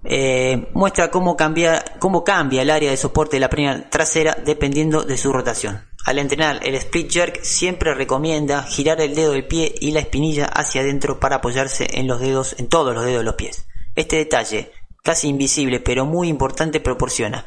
Eh, 0.04 0.70
muestra 0.74 1.12
cómo 1.12 1.36
cambia, 1.36 1.84
cómo 2.00 2.24
cambia 2.24 2.62
el 2.62 2.70
área 2.70 2.92
de 2.92 2.98
soporte 2.98 3.36
de 3.36 3.42
la 3.42 3.50
primera 3.50 3.90
trasera 3.90 4.38
dependiendo 4.46 5.04
de 5.04 5.18
su 5.18 5.34
rotación. 5.34 5.84
Al 6.06 6.20
entrenar 6.20 6.62
el 6.64 6.76
split 6.76 7.12
jerk 7.12 7.42
siempre 7.42 7.94
recomienda 7.94 8.64
girar 8.64 9.02
el 9.02 9.14
dedo 9.14 9.34
del 9.34 9.46
pie 9.46 9.76
y 9.82 9.92
la 9.92 10.00
espinilla 10.00 10.46
hacia 10.46 10.82
adentro 10.82 11.20
para 11.20 11.38
apoyarse 11.38 12.00
en 12.00 12.08
los 12.08 12.22
dedos, 12.22 12.56
en 12.60 12.70
todos 12.70 12.96
los 12.96 13.04
dedos 13.04 13.20
de 13.20 13.26
los 13.26 13.36
pies. 13.36 13.68
Este 13.96 14.16
detalle, 14.16 14.72
casi 15.04 15.28
invisible 15.28 15.82
pero 15.82 16.06
muy 16.06 16.30
importante, 16.30 16.80
proporciona 16.80 17.46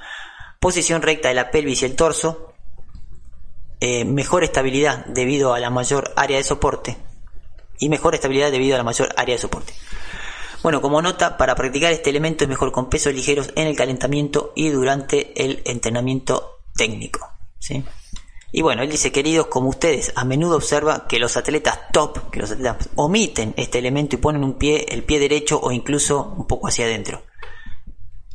posición 0.59 1.01
recta 1.01 1.29
de 1.29 1.35
la 1.35 1.51
pelvis 1.51 1.81
y 1.81 1.87
el 1.87 1.97
torso, 1.97 2.53
eh, 3.81 4.05
mejor 4.05 4.45
estabilidad 4.45 5.07
debido 5.07 5.55
a 5.55 5.61
la 5.61 5.71
mayor 5.71 6.13
área 6.17 6.37
de 6.37 6.45
soporte 6.45 6.99
y 7.81 7.89
mejor 7.89 8.15
estabilidad 8.15 8.53
debido 8.53 8.77
a 8.77 8.79
la 8.79 8.85
mayor 8.85 9.09
área 9.17 9.35
de 9.35 9.41
soporte. 9.41 9.73
Bueno, 10.63 10.81
como 10.83 11.01
nota, 11.01 11.37
para 11.37 11.55
practicar 11.55 11.93
este 11.93 12.11
elemento 12.11 12.45
es 12.45 12.51
mejor 12.51 12.71
con 12.71 12.91
pesos 12.91 13.15
ligeros 13.15 13.51
en 13.57 13.67
el 13.67 13.77
calentamiento 13.77 14.53
y 14.55 14.69
durante 14.69 15.43
el 15.43 15.63
entrenamiento 15.65 16.61
técnico. 16.77 17.27
¿sí? 17.59 17.83
Y 18.53 18.63
bueno, 18.63 18.83
él 18.83 18.91
dice, 18.91 19.11
queridos, 19.11 19.47
como 19.47 19.71
ustedes, 19.71 20.13
a 20.17 20.25
menudo 20.25 20.57
observa 20.57 21.07
que 21.09 21.19
los 21.19 21.37
atletas 21.37 21.79
top, 21.93 22.31
que 22.31 22.41
los 22.41 22.51
atletas 22.51 22.91
omiten 22.97 23.55
este 23.57 23.79
elemento 23.79 24.17
y 24.17 24.19
ponen 24.19 24.45
un 24.45 24.59
pie, 24.59 24.87
el 24.89 25.05
pie 25.05 25.19
derecho 25.19 25.59
o 25.61 25.73
incluso 25.73 26.35
un 26.37 26.47
poco 26.47 26.69
hacia 26.69 26.85
adentro. 26.85 27.23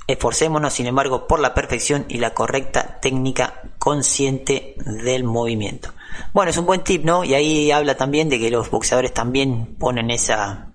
Esforcémonos, 0.08 0.74
sin 0.74 0.88
embargo, 0.88 1.28
por 1.28 1.40
la 1.40 1.54
perfección 1.54 2.06
y 2.08 2.18
la 2.18 2.34
correcta 2.34 3.00
técnica 3.02 3.62
consciente 3.78 4.76
del 4.86 5.24
movimiento. 5.24 5.95
Bueno, 6.34 6.52
es 6.52 6.58
un 6.58 6.66
buen 6.66 6.84
tip, 6.84 7.04
¿no? 7.04 7.24
Y 7.24 7.34
ahí 7.34 7.72
habla 7.72 7.96
también 7.96 8.30
de 8.30 8.40
que 8.40 8.50
los 8.52 8.70
boxeadores 8.70 9.14
también 9.14 9.76
ponen 9.78 10.12
esa, 10.12 10.72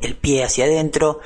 el 0.00 0.16
pie 0.16 0.44
hacia 0.44 0.64
adentro. 0.64 1.20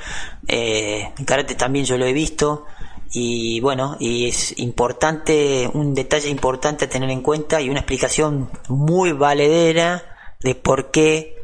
Eh, 0.47 1.11
en 1.17 1.25
karate 1.25 1.55
también 1.55 1.85
yo 1.85 1.97
lo 1.97 2.05
he 2.05 2.13
visto. 2.13 2.65
y 3.13 3.59
bueno, 3.59 3.97
y 3.99 4.29
es 4.29 4.57
importante, 4.59 5.69
un 5.73 5.93
detalle 5.93 6.29
importante 6.29 6.85
a 6.85 6.89
tener 6.89 7.09
en 7.09 7.21
cuenta 7.21 7.59
y 7.59 7.69
una 7.69 7.79
explicación 7.79 8.49
muy 8.69 9.11
valedera 9.11 10.37
de 10.39 10.55
por 10.55 10.91
qué 10.91 11.41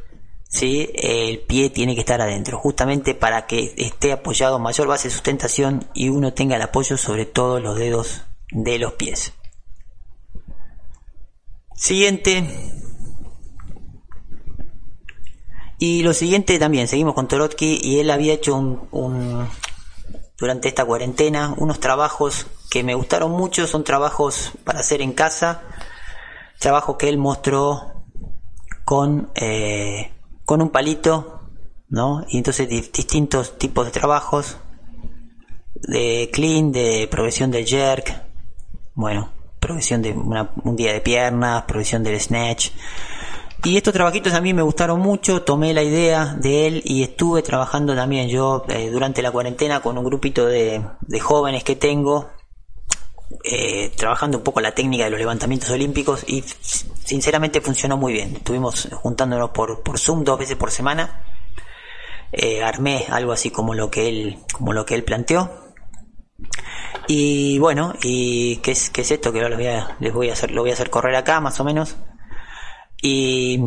el 0.62 1.39
pie 1.39 1.69
tiene 1.69 1.93
que 1.93 2.02
estar 2.02 2.21
adentro, 2.21 2.58
justamente 2.58 3.13
para 3.13 3.45
que 3.45 3.73
esté 3.78 4.12
apoyado 4.12 4.60
mayor 4.60 4.88
base 4.88 5.08
de 5.08 5.13
sustentación 5.13 5.88
y 5.93 6.10
uno 6.10 6.34
tenga 6.34 6.56
el 6.56 6.62
apoyo 6.62 6.97
sobre 6.97 7.26
todos 7.26 7.62
los 7.62 7.78
dedos 7.78 8.23
de 8.52 8.80
los 8.80 8.93
pies. 8.93 9.34
Siguiente. 11.78 12.44
Y 15.78 16.02
lo 16.02 16.16
siguiente 16.16 16.58
también, 16.58 16.88
seguimos 16.88 17.13
con 17.13 17.28
Torotsky 17.28 17.80
y 17.84 18.00
él 18.00 18.10
había 18.10 18.34
hecho 18.34 18.56
un, 18.56 19.48
durante 20.40 20.70
esta 20.70 20.86
cuarentena 20.86 21.54
unos 21.56 21.80
trabajos 21.80 22.48
que 22.72 22.84
me 22.84 22.96
gustaron 22.96 23.32
mucho, 23.32 23.68
son 23.68 23.84
trabajos 23.84 24.54
para 24.63 24.80
hacer 24.80 25.04
en 25.04 25.13
casa, 25.13 25.62
trabajos 26.58 26.98
que 26.98 27.10
él 27.10 27.20
mostró 27.20 28.04
con, 28.84 29.30
eh, 29.36 30.12
con 30.46 30.63
un 30.63 30.72
palito, 30.72 31.42
¿no? 31.90 32.26
Y 32.28 32.38
entonces 32.38 32.68
distintos 32.68 33.60
tipos 33.60 33.86
de 33.86 33.92
trabajos, 33.92 34.58
de 35.76 36.32
clean, 36.34 36.72
de 36.72 37.08
progresión 37.10 37.52
del 37.52 37.68
jerk, 37.68 38.24
bueno, 38.96 39.37
progresión 39.60 40.02
de 40.02 40.12
un 40.12 40.76
día 40.76 40.93
de 40.93 41.02
piernas, 41.02 41.63
progresión 41.63 42.04
del 42.04 42.20
snatch. 42.20 42.70
Y 43.63 43.76
estos 43.76 43.93
trabajitos 43.93 44.34
a 44.34 44.41
mí 44.41 44.54
me 44.54 44.62
gustaron 44.62 45.00
mucho, 45.00 45.41
tomé 45.41 45.74
la 45.74 45.82
idea 45.82 46.36
de 46.39 46.67
él 46.67 46.82
y 46.86 47.04
estuve 47.04 47.41
trabajando 47.41 47.96
también 47.96 48.30
yo 48.30 48.63
eh, 48.70 48.89
durante 48.91 49.22
la 49.22 49.32
cuarentena 49.32 49.82
con 49.82 49.98
un 49.98 50.06
grupito 50.06 50.46
de, 50.46 50.82
jóvenes 51.20 51.63
que 51.63 51.76
tengo, 51.76 52.30
eh, 53.43 53.91
trabajando 53.98 54.38
un 54.38 54.43
poco 54.43 54.62
la 54.62 54.74
técnica 54.74 55.06
de 55.06 55.10
los 55.10 55.20
levantamientos 55.20 55.72
olímpicos 55.72 56.24
y 56.28 56.43
sinceramente 57.04 57.60
funcionó 57.60 57.98
muy 57.98 58.13
bien. 58.13 58.36
Estuvimos 58.36 58.88
juntándonos 58.93 59.50
por, 59.50 59.82
por 59.82 59.98
Zoom 59.98 60.24
dos 60.24 60.38
veces 60.38 60.56
por 60.56 60.70
semana. 60.70 61.24
Eh, 62.32 62.63
armé 62.63 63.06
algo 63.10 63.32
así 63.32 63.50
como 63.50 63.74
lo 63.74 63.89
que 63.89 64.08
él, 64.08 64.38
como 64.54 64.72
lo 64.72 64.86
que 64.86 64.93
él 64.93 65.04
planteó 65.04 65.66
y 67.08 67.58
bueno, 67.60 67.93
¿y 68.02 68.58
qué 68.58 68.71
es, 68.71 68.89
qué 68.89 69.02
es 69.02 69.12
esto 69.12 69.32
que 69.32 69.41
ahora 69.41 69.58
les 70.00 70.13
voy, 70.13 70.30
a, 70.30 70.34
hacer? 70.34 70.52
Lo 70.52 70.62
voy 70.62 70.71
a 70.71 70.73
hacer 70.73 70.89
correr 70.89 71.15
acá 71.15 71.39
más 71.39 71.60
o 71.60 71.63
menos. 71.63 71.95
Y, 73.02 73.60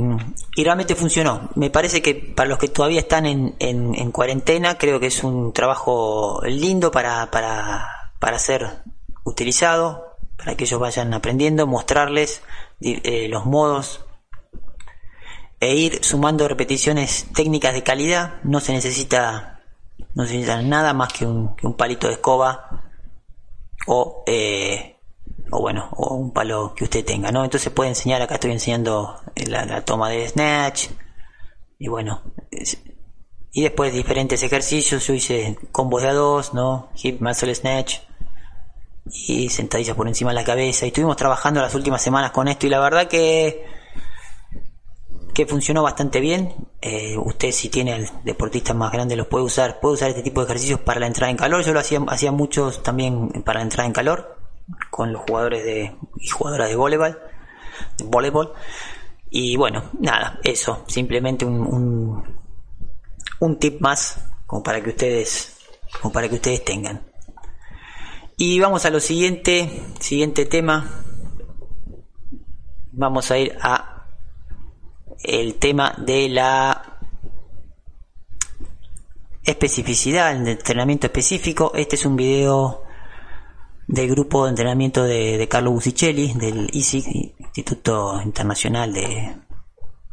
realmente 0.56 0.94
funcionó. 0.94 1.50
Me 1.54 1.70
parece 1.70 2.02
que 2.02 2.14
para 2.14 2.48
los 2.48 2.58
que 2.58 2.68
todavía 2.68 3.00
están 3.00 3.26
en, 3.26 3.54
en, 3.58 4.12
cuarentena, 4.12 4.76
creo 4.76 5.00
que 5.00 5.06
es 5.06 5.24
un 5.24 5.52
trabajo 5.52 6.40
lindo 6.44 6.90
para, 6.90 7.30
para, 7.30 7.88
para 8.18 8.38
ser 8.38 8.82
utilizado, 9.24 10.16
para 10.36 10.56
que 10.56 10.64
ellos 10.64 10.80
vayan 10.80 11.14
aprendiendo, 11.14 11.66
mostrarles 11.66 12.42
eh, 12.80 13.28
los 13.28 13.46
modos 13.46 14.04
e 15.60 15.74
ir 15.74 16.02
sumando 16.02 16.48
repeticiones 16.48 17.26
técnicas 17.34 17.74
de 17.74 17.82
calidad. 17.82 18.40
No 18.42 18.60
se 18.60 18.72
necesita, 18.72 19.59
no 20.14 20.24
se 20.26 20.34
necesita 20.34 20.62
nada 20.62 20.92
más 20.92 21.12
que 21.12 21.26
un, 21.26 21.54
que 21.56 21.66
un 21.66 21.74
palito 21.74 22.06
de 22.06 22.14
escoba 22.14 22.84
o, 23.86 24.24
eh, 24.26 24.96
o 25.50 25.60
bueno, 25.60 25.88
o 25.96 26.14
un 26.14 26.32
palo 26.32 26.74
que 26.74 26.84
usted 26.84 27.04
tenga, 27.04 27.30
¿no? 27.32 27.44
Entonces 27.44 27.72
puede 27.72 27.90
enseñar, 27.90 28.22
acá 28.22 28.34
estoy 28.34 28.52
enseñando 28.52 29.20
la, 29.46 29.84
toma 29.84 30.10
de 30.10 30.28
snatch 30.28 30.88
y 31.78 31.88
bueno, 31.88 32.22
y 33.52 33.62
después 33.62 33.92
diferentes 33.92 34.42
ejercicios, 34.42 35.06
yo 35.06 35.14
hice 35.14 35.58
combos 35.72 36.02
de 36.02 36.08
a 36.08 36.14
dos, 36.14 36.54
¿no? 36.54 36.90
Hip 37.02 37.20
muscle 37.20 37.54
snatch 37.54 37.98
y 39.06 39.48
sentadillas 39.48 39.96
por 39.96 40.06
encima 40.06 40.30
de 40.30 40.36
la 40.36 40.44
cabeza 40.44 40.84
y 40.84 40.88
estuvimos 40.88 41.16
trabajando 41.16 41.60
las 41.60 41.74
últimas 41.74 42.02
semanas 42.02 42.30
con 42.30 42.48
esto 42.48 42.66
y 42.66 42.70
la 42.70 42.80
verdad 42.80 43.08
que 43.08 43.64
funcionó 45.46 45.82
bastante 45.82 46.20
bien. 46.20 46.54
Eh, 46.80 47.16
usted 47.18 47.50
si 47.52 47.68
tiene 47.68 48.06
deportistas 48.24 48.76
más 48.76 48.92
grandes 48.92 49.16
los 49.16 49.26
puede 49.26 49.44
usar, 49.44 49.80
puede 49.80 49.94
usar 49.94 50.10
este 50.10 50.22
tipo 50.22 50.40
de 50.40 50.46
ejercicios 50.46 50.80
para 50.80 51.00
la 51.00 51.06
entrada 51.06 51.30
en 51.30 51.36
calor. 51.36 51.64
Yo 51.64 51.72
lo 51.72 51.80
hacía, 51.80 52.00
hacía 52.08 52.32
muchos 52.32 52.82
también 52.82 53.42
para 53.44 53.60
la 53.60 53.64
entrada 53.64 53.86
en 53.86 53.92
calor 53.92 54.38
con 54.90 55.12
los 55.12 55.22
jugadores 55.22 55.64
de 55.64 55.96
y 56.16 56.28
jugadoras 56.28 56.68
de 56.68 56.76
voleibol, 56.76 57.18
de 57.98 58.04
voleibol. 58.04 58.52
Y 59.30 59.56
bueno, 59.56 59.84
nada, 59.98 60.40
eso, 60.42 60.84
simplemente 60.88 61.44
un, 61.44 61.60
un, 61.60 62.40
un 63.40 63.58
tip 63.58 63.80
más 63.80 64.24
como 64.46 64.62
para 64.62 64.82
que 64.82 64.90
ustedes 64.90 65.56
como 66.00 66.12
para 66.12 66.28
que 66.28 66.36
ustedes 66.36 66.64
tengan. 66.64 67.02
Y 68.36 68.58
vamos 68.58 68.84
a 68.86 68.90
lo 68.90 69.00
siguiente, 69.00 69.82
siguiente 70.00 70.46
tema. 70.46 71.04
Vamos 72.92 73.30
a 73.30 73.38
ir 73.38 73.56
a 73.60 73.99
el 75.22 75.56
tema 75.56 75.94
de 75.98 76.28
la 76.28 76.98
especificidad, 79.44 80.32
el 80.36 80.46
entrenamiento 80.46 81.06
específico. 81.06 81.72
Este 81.74 81.96
es 81.96 82.06
un 82.06 82.16
video 82.16 82.84
del 83.86 84.08
grupo 84.10 84.44
de 84.44 84.50
entrenamiento 84.50 85.04
de, 85.04 85.46
Carlo 85.48 85.72
Busicelli, 85.72 86.32
del 86.34 86.70
ISIC, 86.72 87.06
Instituto 87.38 88.20
Internacional 88.22 88.92
de, 88.92 89.36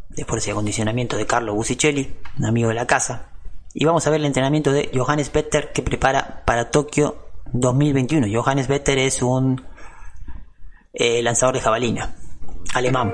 de 0.09 0.25
Fuerza 0.25 0.49
y 0.49 0.51
Acondicionamiento 0.51 1.15
de 1.15 1.25
Carlo 1.25 1.53
Busicelli, 1.53 2.15
un 2.39 2.45
amigo 2.45 2.69
de 2.69 2.75
la 2.75 2.87
casa. 2.87 3.29
Y 3.73 3.85
vamos 3.85 4.07
a 4.07 4.09
ver 4.09 4.19
el 4.19 4.25
entrenamiento 4.25 4.71
de 4.71 4.89
Johannes 4.93 5.31
Vetter 5.31 5.71
que 5.71 5.83
prepara 5.83 6.43
para 6.45 6.71
Tokio 6.71 7.27
2021. 7.53 8.27
Johannes 8.33 8.67
Vetter 8.67 8.97
es 8.97 9.21
un 9.21 9.63
eh, 10.93 11.21
lanzador 11.21 11.55
de 11.55 11.61
jabalina 11.61 12.15
alemán. 12.73 13.13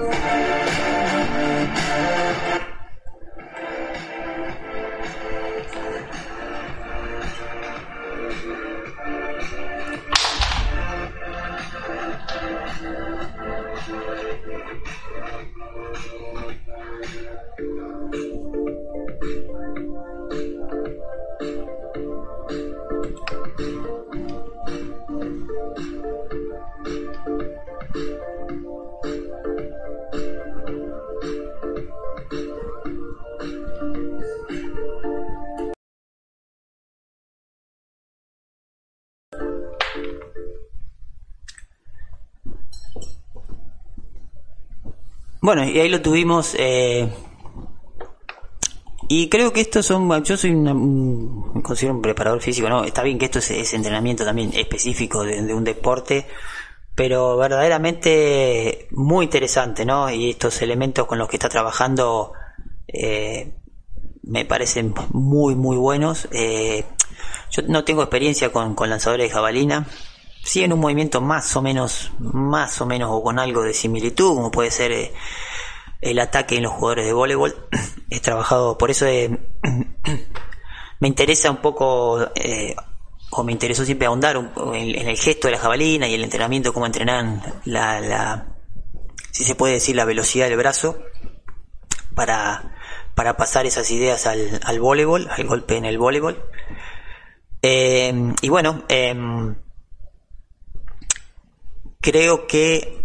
Bueno, 45.43 45.65
y 45.65 45.77
ahí 45.77 45.89
lo 45.89 46.01
tuvimos. 46.01 46.56
Eh, 46.58 47.06
y 49.10 49.27
creo 49.27 49.51
que 49.51 49.60
estos 49.60 49.86
son. 49.86 50.23
Yo 50.23 50.38
soy 50.38 50.51
un, 50.51 51.51
me 51.53 51.62
considero 51.62 51.95
un 51.95 52.01
preparador 52.01 52.41
físico, 52.41 52.69
¿no? 52.69 52.86
Está 52.86 53.03
bien 53.03 53.19
que 53.19 53.25
esto 53.25 53.39
es, 53.39 53.73
entrenamiento 53.73 54.23
también 54.23 54.51
específico 54.53 55.25
de, 55.25 55.53
un 55.53 55.65
deporte, 55.65 56.27
pero 56.95 57.36
verdaderamente 57.36 58.88
muy 58.91 59.25
interesante, 59.25 59.86
¿no? 59.86 60.10
Y 60.10 60.29
estos 60.29 60.62
elementos 60.62 61.08
con 61.08 61.19
los 61.19 61.27
que 61.27 61.36
está 61.36 61.49
trabajando 61.49 62.32
eh, 62.88 63.51
me 64.21 64.45
parecen 64.45 64.93
muy, 65.12 65.56
muy 65.56 65.75
buenos. 65.75 66.29
Eh, 66.32 66.86
yo 67.51 67.63
no 67.67 67.84
tengo 67.84 68.01
experiencia 68.01 68.49
con, 68.49 68.75
con 68.75 68.89
lanzadores 68.89 69.27
de 69.27 69.34
jabalina, 69.34 69.88
sí 70.43 70.63
en 70.63 70.73
un 70.73 70.79
movimiento 70.79 71.21
más 71.21 71.56
o 71.56 71.62
menos, 71.62 72.12
más 72.19 72.79
o 72.82 72.86
menos 72.86 73.10
o 73.12 73.23
con 73.23 73.39
algo 73.39 73.63
de 73.63 73.73
similitud, 73.73 74.36
como 74.36 74.51
puede 74.51 74.71
ser 74.71 74.91
eh, 74.91 75.13
el 76.01 76.19
ataque 76.19 76.58
en 76.58 76.63
los 76.63 76.73
jugadores 76.73 77.06
de 77.06 77.13
voleibol. 77.13 77.69
He 78.10 78.19
trabajado, 78.19 78.77
por 78.77 78.91
eso 78.91 79.06
me 80.99 81.08
interesa 81.08 81.49
un 81.49 81.58
poco, 81.58 82.21
eh, 82.36 82.75
o 83.32 83.43
me 83.43 83.53
interesó 83.53 83.86
siempre 83.86 84.08
ahondar 84.08 84.36
en, 84.73 85.08
el 85.08 85.17
gesto 85.17 85.47
de 85.47 85.53
la 85.53 85.60
jabalina 85.60 86.08
y 86.08 86.13
el 86.13 86.23
entrenamiento, 86.23 86.73
cómo 86.73 86.86
entrenan 86.86 87.41
la, 87.65 88.01
la, 88.01 88.47
si 89.32 89.45
se 89.45 89.56
puede 89.56 89.75
decir, 89.75 89.95
la 89.95 90.06
velocidad 90.06 90.49
del 90.49 90.58
brazo 90.58 90.99
para, 92.15 92.75
para 93.15 93.38
pasar 93.38 93.65
esas 93.65 93.89
ideas 93.91 94.27
al, 94.27 94.60
al 94.63 94.79
voleibol, 94.82 95.27
al 95.29 95.45
golpe 95.45 95.77
en 95.77 95.86
el 95.86 95.97
voleibol. 95.97 96.43
Eh, 97.62 98.34
y 98.41 98.49
bueno, 98.49 98.84
creo 102.03 102.45
que 102.45 103.03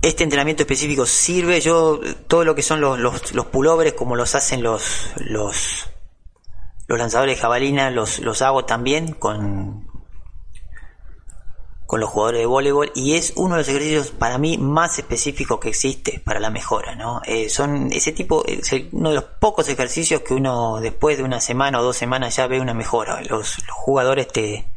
este 0.00 0.24
entrenamiento 0.24 0.62
específico 0.62 1.04
sirve. 1.04 1.60
Yo, 1.60 2.00
todo 2.26 2.44
lo 2.44 2.54
que 2.54 2.62
son 2.62 2.80
los, 2.80 2.98
los, 2.98 3.34
los 3.34 3.46
pullovers, 3.46 3.92
como 3.92 4.16
los 4.16 4.34
hacen 4.34 4.62
los, 4.62 5.10
los, 5.16 5.90
los 6.86 6.98
lanzadores 6.98 7.36
de 7.36 7.42
jabalina, 7.42 7.90
los, 7.90 8.20
los 8.20 8.40
hago 8.40 8.64
también 8.64 9.12
con, 9.12 9.88
con 11.84 12.00
los 12.00 12.10
jugadores 12.10 12.40
de 12.40 12.46
voleibol 12.46 12.92
y 12.94 13.14
es 13.14 13.32
uno 13.34 13.54
de 13.54 13.62
los 13.62 13.68
ejercicios 13.68 14.10
para 14.10 14.38
mí 14.38 14.56
más 14.56 14.98
específicos 14.98 15.58
que 15.58 15.70
existe 15.70 16.22
para 16.24 16.38
la 16.38 16.50
mejora, 16.50 16.94
¿no? 16.94 17.22
Eh, 17.24 17.48
son 17.48 17.90
ese 17.90 18.12
tipo, 18.12 18.44
es 18.46 18.70
uno 18.92 19.08
de 19.08 19.16
los 19.16 19.24
pocos 19.24 19.68
ejercicios 19.68 20.20
que 20.20 20.34
uno 20.34 20.80
después 20.80 21.18
de 21.18 21.24
una 21.24 21.40
semana 21.40 21.80
o 21.80 21.82
dos 21.82 21.96
semanas 21.96 22.36
ya 22.36 22.46
ve 22.46 22.60
una 22.60 22.74
mejora. 22.74 23.20
Los, 23.22 23.56
jugadores 23.70 24.28
te, 24.28 24.68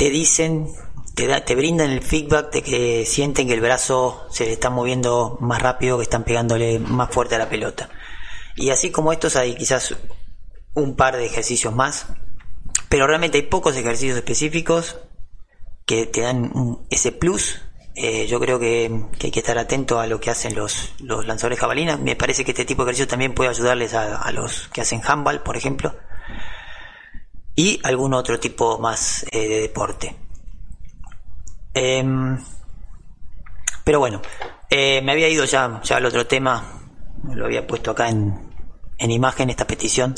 te 0.00 0.08
dicen, 0.08 0.66
te, 1.14 1.26
da, 1.28 1.44
te 1.44 1.54
brindan 1.54 1.90
el 1.90 2.00
feedback 2.02 2.50
de 2.52 2.62
que 2.62 3.04
sienten 3.04 3.46
que 3.46 3.54
el 3.54 3.60
brazo 3.60 4.26
se 4.30 4.46
le 4.46 4.52
está 4.52 4.70
moviendo 4.70 5.36
más 5.40 5.60
rápido, 5.60 5.98
que 5.98 6.04
están 6.04 6.24
pegándole 6.24 6.78
más 6.78 7.10
fuerte 7.10 7.34
a 7.34 7.38
la 7.38 7.48
pelota. 7.48 7.90
Y 8.56 8.70
así 8.70 8.90
como 8.90 9.12
estos 9.12 9.36
hay 9.36 9.54
quizás 9.54 9.94
un 10.74 10.96
par 10.96 11.16
de 11.16 11.26
ejercicios 11.26 11.74
más 11.74 12.06
pero 12.90 13.06
realmente 13.06 13.38
hay 13.38 13.44
pocos 13.44 13.76
ejercicios 13.76 14.16
específicos 14.16 14.98
que 15.86 16.06
te 16.06 16.22
dan 16.22 16.50
ese 16.90 17.12
plus. 17.12 17.62
Eh, 17.94 18.26
yo 18.26 18.40
creo 18.40 18.58
que, 18.58 18.90
hay 19.22 19.30
que 19.30 19.38
estar 19.38 19.56
atento 19.58 20.00
a 20.00 20.08
lo 20.08 20.20
que 20.20 20.30
hacen 20.30 20.56
los, 20.56 20.92
los 20.98 21.24
lanzadores 21.24 21.60
jabalinas. 21.60 22.00
Me 22.00 22.16
parece 22.16 22.44
que 22.44 22.50
este 22.50 22.64
tipo 22.64 22.84
de 22.84 22.90
ejercicio 22.90 23.06
también 23.06 23.32
puede 23.32 23.50
ayudarles 23.50 23.94
a, 23.94 24.28
los 24.32 24.68
que 24.72 24.80
hacen 24.80 25.02
handball, 25.04 25.40
por 25.44 25.56
ejemplo, 25.56 25.94
y 27.54 27.80
algún 27.84 28.14
otro 28.14 28.38
tipo 28.38 28.78
más 28.78 29.24
eh, 29.30 29.48
de 29.48 29.60
deporte. 29.60 30.16
Em, 31.74 32.38
pero 33.84 33.98
bueno, 33.98 34.20
eh, 34.68 35.00
me 35.02 35.12
había 35.12 35.28
ido 35.28 35.44
ya, 35.44 35.80
ya 35.82 35.96
al 35.96 36.06
otro 36.06 36.26
tema, 36.26 36.82
lo 37.32 37.44
había 37.44 37.66
puesto 37.66 37.90
acá 37.90 38.08
en, 38.08 38.50
en 38.98 39.10
imagen 39.10 39.50
esta 39.50 39.66
petición 39.66 40.14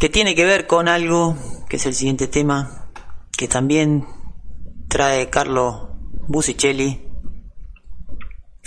que 0.00 0.08
tiene 0.08 0.34
que 0.34 0.46
ver 0.46 0.66
con 0.66 0.88
algo 0.88 1.36
que 1.68 1.76
es 1.76 1.84
el 1.84 1.94
siguiente 1.94 2.26
tema, 2.26 2.90
que 3.36 3.48
también 3.48 4.06
trae 4.88 5.28
Carlo 5.28 5.94
Busicelli. 6.26 7.06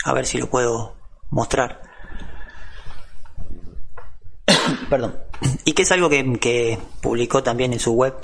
A 0.06 0.14
ver 0.14 0.28
si 0.28 0.38
lo 0.38 0.48
puedo 0.48 0.96
mostrar. 1.32 1.82
Perdón. 4.92 5.23
Y 5.66 5.74
que 5.74 5.84
es 5.84 5.92
algo 5.92 6.10
que, 6.10 6.40
que 6.40 6.80
publicó 7.02 7.44
también 7.44 7.74
en 7.74 7.80
su 7.80 7.94
web. 7.94 8.16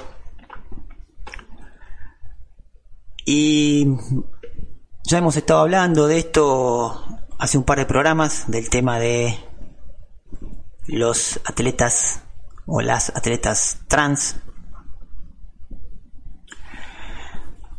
Y 3.26 3.86
ya 5.04 5.20
hemos 5.20 5.38
estado 5.38 5.62
hablando 5.62 6.08
de 6.08 6.20
esto 6.20 7.04
hace 7.38 7.58
un 7.58 7.64
par 7.64 7.80
de 7.80 7.86
programas, 7.86 8.50
del 8.50 8.70
tema 8.70 9.00
de 9.00 9.38
los 10.88 11.40
atletas 11.46 12.22
o 12.66 12.82
las 12.82 13.16
atletas 13.16 13.80
trans. 13.88 14.36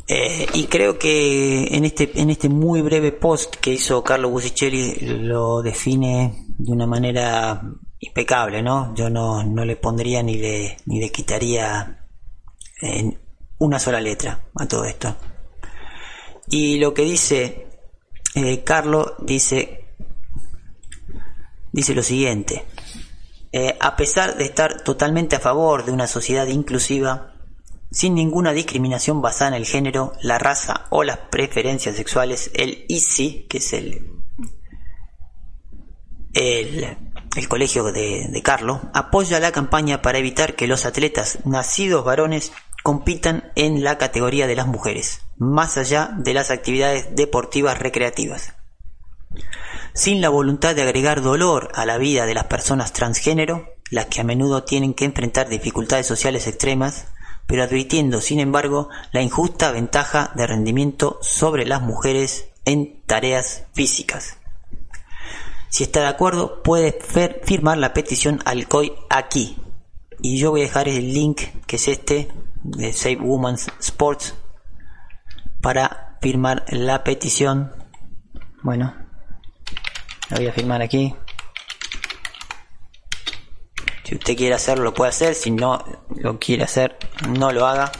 Eh, 0.08 0.46
y 0.54 0.66
creo 0.66 0.98
que 0.98 1.68
en 1.76 1.84
este, 1.84 2.10
en 2.20 2.30
este 2.30 2.48
muy 2.48 2.82
breve 2.82 3.12
post 3.12 3.56
que 3.56 3.72
hizo 3.74 4.02
Carlo 4.02 4.30
Busicelli 4.30 4.96
lo 5.00 5.62
define 5.62 6.46
de 6.58 6.72
una 6.72 6.86
manera 6.86 7.62
impecable, 8.00 8.62
¿no? 8.62 8.94
Yo 8.94 9.10
no, 9.10 9.44
no 9.44 9.64
le 9.64 9.76
pondría 9.76 10.22
ni 10.22 10.36
le, 10.36 10.78
ni 10.86 11.00
le 11.00 11.12
quitaría 11.12 12.06
en 12.80 13.20
una 13.58 13.78
sola 13.78 14.00
letra 14.00 14.46
a 14.56 14.66
todo 14.66 14.84
esto. 14.84 15.14
Y 16.48 16.78
lo 16.78 16.92
que 16.94 17.02
dice 17.02 17.68
eh, 18.34 18.62
Carlo 18.62 19.16
dice, 19.18 19.84
dice 21.72 21.94
lo 21.94 22.02
siguiente. 22.02 22.64
Eh, 23.52 23.76
a 23.80 23.96
pesar 23.96 24.36
de 24.36 24.44
estar 24.44 24.82
totalmente 24.82 25.36
a 25.36 25.40
favor 25.40 25.84
de 25.84 25.92
una 25.92 26.06
sociedad 26.06 26.46
inclusiva, 26.46 27.34
sin 27.90 28.14
ninguna 28.14 28.52
discriminación 28.52 29.20
basada 29.20 29.48
en 29.48 29.54
el 29.54 29.66
género, 29.66 30.12
la 30.22 30.38
raza 30.38 30.86
o 30.90 31.02
las 31.02 31.18
preferencias 31.18 31.96
sexuales, 31.96 32.52
el 32.54 32.84
ICI, 32.88 33.46
que 33.48 33.58
es 33.58 33.72
el, 33.72 34.06
el, 36.32 36.96
colegio 37.48 37.84
de, 37.84 38.28
de 38.28 38.42
Carlos, 38.42 38.80
apoya 38.92 39.40
la 39.40 39.52
campaña 39.52 40.02
para 40.02 40.18
evitar 40.18 40.56
que 40.56 40.66
los 40.66 40.84
atletas 40.86 41.38
nacidos 41.44 42.04
varones 42.04 42.52
compitan 42.82 43.52
en 43.56 43.84
la 43.84 43.98
categoría 43.98 44.46
de 44.46 44.56
las 44.56 44.66
mujeres, 44.66 45.22
más 45.36 45.76
allá 45.76 46.10
de 46.16 46.34
las 46.34 46.50
actividades 46.50 47.14
deportivas 47.14 47.78
recreativas 47.78 48.54
sin 49.92 50.20
la 50.20 50.28
voluntad 50.28 50.74
de 50.74 50.82
agregar 50.82 51.22
dolor 51.22 51.70
a 51.74 51.84
la 51.84 51.98
vida 51.98 52.26
de 52.26 52.34
las 52.34 52.44
personas 52.44 52.92
transgénero, 52.92 53.74
las 53.90 54.06
que 54.06 54.20
a 54.20 54.24
menudo 54.24 54.64
tienen 54.64 54.94
que 54.94 55.04
enfrentar 55.04 55.48
dificultades 55.48 56.06
sociales 56.06 56.46
extremas, 56.46 57.06
pero 57.46 57.64
advirtiendo, 57.64 58.20
sin 58.20 58.38
embargo, 58.38 58.88
la 59.12 59.22
injusta 59.22 59.72
ventaja 59.72 60.30
de 60.36 60.46
rendimiento 60.46 61.18
sobre 61.22 61.66
las 61.66 61.82
mujeres 61.82 62.48
en 62.64 63.02
tareas 63.06 63.64
físicas. 63.72 64.39
Si 65.70 65.84
está 65.84 66.00
de 66.00 66.08
acuerdo, 66.08 66.64
puede 66.64 66.98
firmar 67.44 67.78
la 67.78 67.94
petición 67.94 68.40
al 68.44 68.66
COI 68.66 68.92
aquí. 69.08 69.56
Y 70.20 70.36
yo 70.36 70.50
voy 70.50 70.62
a 70.62 70.64
dejar 70.64 70.88
el 70.88 71.14
link, 71.14 71.42
que 71.68 71.76
es 71.76 71.86
este, 71.86 72.28
de 72.64 72.92
Save 72.92 73.20
Women's 73.20 73.68
Sports, 73.78 74.34
para 75.62 76.18
firmar 76.20 76.64
la 76.70 77.04
petición. 77.04 77.72
Bueno, 78.62 78.96
lo 80.30 80.36
voy 80.38 80.48
a 80.48 80.52
firmar 80.52 80.82
aquí. 80.82 81.14
Si 84.02 84.16
usted 84.16 84.36
quiere 84.36 84.56
hacerlo, 84.56 84.82
lo 84.82 84.94
puede 84.94 85.10
hacer. 85.10 85.36
Si 85.36 85.52
no 85.52 85.84
lo 86.16 86.40
quiere 86.40 86.64
hacer, 86.64 86.98
no 87.28 87.52
lo 87.52 87.64
haga. 87.64 87.92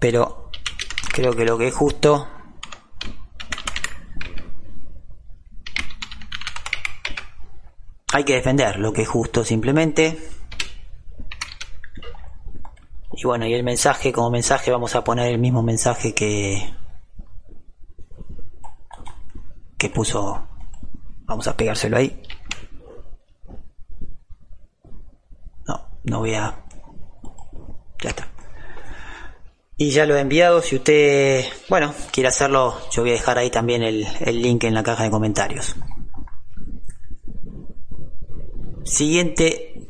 Pero 0.00 0.50
creo 1.12 1.34
que 1.36 1.44
lo 1.44 1.58
que 1.58 1.68
es 1.68 1.74
justo 1.74 2.26
hay 8.12 8.24
que 8.24 8.34
defender 8.34 8.78
lo 8.78 8.92
que 8.92 9.02
es 9.02 9.08
justo 9.08 9.44
simplemente. 9.44 10.18
Y 13.12 13.24
bueno, 13.24 13.46
y 13.46 13.54
el 13.54 13.64
mensaje, 13.64 14.12
como 14.12 14.30
mensaje 14.30 14.70
vamos 14.70 14.94
a 14.94 15.02
poner 15.02 15.32
el 15.32 15.38
mismo 15.38 15.62
mensaje 15.62 16.14
que 16.14 16.70
que 19.78 19.90
puso, 19.90 20.46
vamos 21.24 21.46
a 21.48 21.56
pegárselo 21.56 21.98
ahí. 21.98 22.22
No, 25.66 25.88
no 26.04 26.18
voy 26.20 26.34
a, 26.34 26.64
ya 28.02 28.10
está. 28.10 28.28
Y 29.76 29.90
ya 29.90 30.06
lo 30.06 30.16
he 30.16 30.20
enviado, 30.20 30.62
si 30.62 30.76
usted, 30.76 31.44
bueno, 31.68 31.92
quiere 32.10 32.28
hacerlo, 32.28 32.80
yo 32.90 33.02
voy 33.02 33.10
a 33.10 33.14
dejar 33.14 33.38
ahí 33.38 33.50
también 33.50 33.82
el, 33.82 34.06
el 34.20 34.40
link 34.40 34.64
en 34.64 34.72
la 34.72 34.82
caja 34.82 35.02
de 35.04 35.10
comentarios. 35.10 35.76
Siguiente 38.86 39.82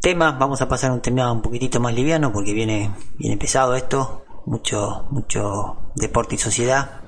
tema, 0.00 0.32
vamos 0.32 0.62
a 0.62 0.68
pasar 0.68 0.90
a 0.90 0.94
un 0.94 1.02
tema 1.02 1.30
un 1.30 1.42
poquitito 1.42 1.80
más 1.80 1.94
liviano 1.94 2.32
porque 2.32 2.54
viene, 2.54 2.90
viene 3.18 3.36
pesado 3.36 3.74
esto, 3.74 4.24
mucho, 4.46 5.06
mucho 5.10 5.90
deporte 5.94 6.36
y 6.36 6.38
sociedad. 6.38 7.02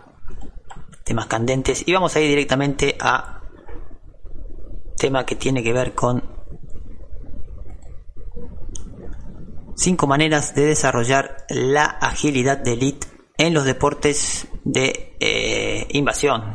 Temas 1.02 1.26
candentes. 1.26 1.88
Y 1.88 1.94
vamos 1.94 2.14
a 2.14 2.20
ir 2.20 2.28
directamente 2.28 2.98
a 3.00 3.40
tema 4.98 5.24
que 5.24 5.34
tiene 5.34 5.62
que 5.62 5.72
ver 5.72 5.94
con 5.94 6.22
cinco 9.76 10.06
maneras 10.06 10.54
de 10.54 10.66
desarrollar 10.66 11.46
la 11.48 11.84
agilidad 11.84 12.58
de 12.58 12.74
elite 12.74 13.06
en 13.38 13.54
los 13.54 13.64
deportes 13.64 14.46
de 14.62 15.16
eh, 15.20 15.86
invasión. 15.88 16.52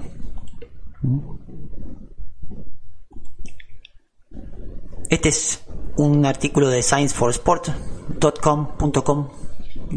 Este 5.09 5.29
es 5.29 5.65
un 5.97 6.25
artículo 6.25 6.69
de 6.69 6.81
scienceforsport.com.com 6.81 9.29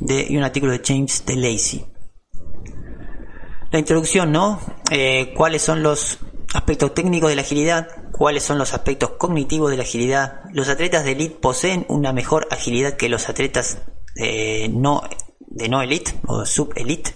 y 0.09 0.37
un 0.37 0.43
artículo 0.43 0.73
de 0.73 0.83
James 0.85 1.25
de 1.27 1.37
Lacey 1.37 1.93
la 3.73 3.79
introducción, 3.79 4.31
¿no? 4.31 4.61
Eh, 4.91 5.33
¿Cuáles 5.35 5.63
son 5.63 5.83
los 5.83 6.19
aspectos 6.53 6.93
técnicos 6.93 7.31
de 7.31 7.37
la 7.37 7.43
agilidad? 7.43 7.89
¿Cuáles 8.13 8.43
son 8.43 8.59
los 8.59 8.75
aspectos 8.75 9.13
cognitivos 9.13 9.71
de 9.71 9.79
la 9.79 9.83
agilidad? 9.83 10.43
Los 10.53 10.69
atletas 10.69 11.05
de 11.05 11.13
elite 11.13 11.39
poseen 11.41 11.87
una 11.89 12.13
mejor 12.13 12.47
agilidad 12.51 12.99
que 12.99 13.09
los 13.09 13.31
atletas 13.31 13.79
eh, 14.17 14.69
no, 14.69 15.03
de 15.41 15.71
no 15.71 15.81
elite 15.81 16.13
o 16.27 16.45
sub-elite. 16.45 17.15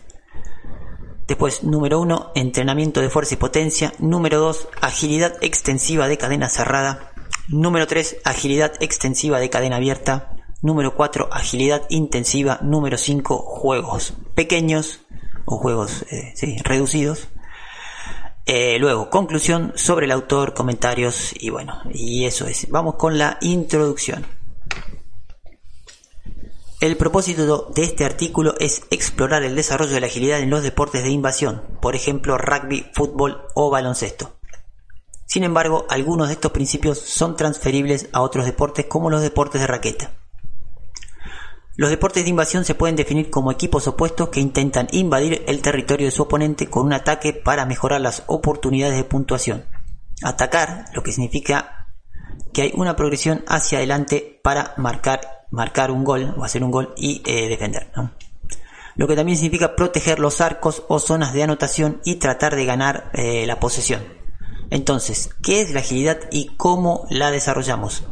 Después, 1.28 1.62
número 1.62 2.00
uno, 2.00 2.32
entrenamiento 2.34 3.02
de 3.02 3.10
fuerza 3.10 3.34
y 3.34 3.36
potencia. 3.36 3.92
Número 3.98 4.38
dos, 4.38 4.66
agilidad 4.80 5.34
extensiva 5.42 6.08
de 6.08 6.16
cadena 6.16 6.48
cerrada. 6.48 7.12
Número 7.48 7.86
tres, 7.86 8.16
agilidad 8.24 8.72
extensiva 8.80 9.38
de 9.38 9.50
cadena 9.50 9.76
abierta. 9.76 10.36
Número 10.62 10.96
cuatro, 10.96 11.28
agilidad 11.30 11.82
intensiva. 11.90 12.58
Número 12.60 12.98
cinco, 12.98 13.38
juegos 13.38 14.14
pequeños 14.34 15.02
o 15.44 15.58
juegos 15.58 16.04
eh, 16.10 16.34
reducidos. 16.64 17.28
Eh, 18.46 18.78
luego, 18.80 19.10
conclusión 19.10 19.72
sobre 19.76 20.06
el 20.06 20.12
autor, 20.12 20.54
comentarios 20.54 21.32
y 21.38 21.50
bueno, 21.50 21.80
y 21.92 22.24
eso 22.24 22.46
es. 22.46 22.68
Vamos 22.70 22.96
con 22.96 23.16
la 23.16 23.38
introducción. 23.40 24.26
El 26.80 26.96
propósito 26.96 27.70
de 27.74 27.82
este 27.82 28.04
artículo 28.04 28.54
es 28.58 28.82
explorar 28.90 29.44
el 29.44 29.56
desarrollo 29.56 29.92
de 29.92 30.00
la 30.00 30.08
agilidad 30.08 30.40
en 30.40 30.50
los 30.50 30.62
deportes 30.62 31.04
de 31.04 31.10
invasión, 31.10 31.62
por 31.80 31.96
ejemplo 31.96 32.38
rugby, 32.38 32.90
fútbol 32.92 33.46
o 33.54 33.70
baloncesto. 33.70 34.35
Sin 35.26 35.44
embargo, 35.44 35.86
algunos 35.90 36.28
de 36.28 36.34
estos 36.34 36.52
principios 36.52 36.98
son 36.98 37.36
transferibles 37.36 38.08
a 38.12 38.22
otros 38.22 38.46
deportes 38.46 38.86
como 38.86 39.10
los 39.10 39.22
deportes 39.22 39.60
de 39.60 39.66
raqueta. 39.66 40.12
Los 41.74 41.90
deportes 41.90 42.24
de 42.24 42.30
invasión 42.30 42.64
se 42.64 42.74
pueden 42.74 42.96
definir 42.96 43.28
como 43.28 43.52
equipos 43.52 43.86
opuestos 43.86 44.30
que 44.30 44.40
intentan 44.40 44.88
invadir 44.92 45.44
el 45.46 45.60
territorio 45.60 46.06
de 46.06 46.10
su 46.10 46.22
oponente 46.22 46.68
con 46.68 46.86
un 46.86 46.94
ataque 46.94 47.34
para 47.34 47.66
mejorar 47.66 48.00
las 48.00 48.22
oportunidades 48.28 48.96
de 48.96 49.04
puntuación. 49.04 49.66
Atacar, 50.22 50.86
lo 50.94 51.02
que 51.02 51.12
significa 51.12 51.88
que 52.54 52.62
hay 52.62 52.72
una 52.74 52.96
progresión 52.96 53.44
hacia 53.46 53.76
adelante 53.76 54.40
para 54.42 54.72
marcar, 54.78 55.44
marcar 55.50 55.90
un 55.90 56.04
gol 56.04 56.34
o 56.38 56.44
hacer 56.44 56.64
un 56.64 56.70
gol 56.70 56.94
y 56.96 57.22
eh, 57.26 57.48
defender. 57.50 57.92
Lo 58.94 59.06
que 59.06 59.16
también 59.16 59.36
significa 59.36 59.76
proteger 59.76 60.18
los 60.18 60.40
arcos 60.40 60.84
o 60.88 60.98
zonas 60.98 61.34
de 61.34 61.42
anotación 61.42 62.00
y 62.04 62.14
tratar 62.14 62.56
de 62.56 62.64
ganar 62.64 63.10
eh, 63.12 63.44
la 63.46 63.60
posesión. 63.60 64.15
Entonces, 64.70 65.30
¿qué 65.42 65.60
es 65.60 65.72
la 65.72 65.80
agilidad 65.80 66.18
y 66.30 66.48
cómo 66.56 67.06
la 67.10 67.30
desarrollamos? 67.30 68.04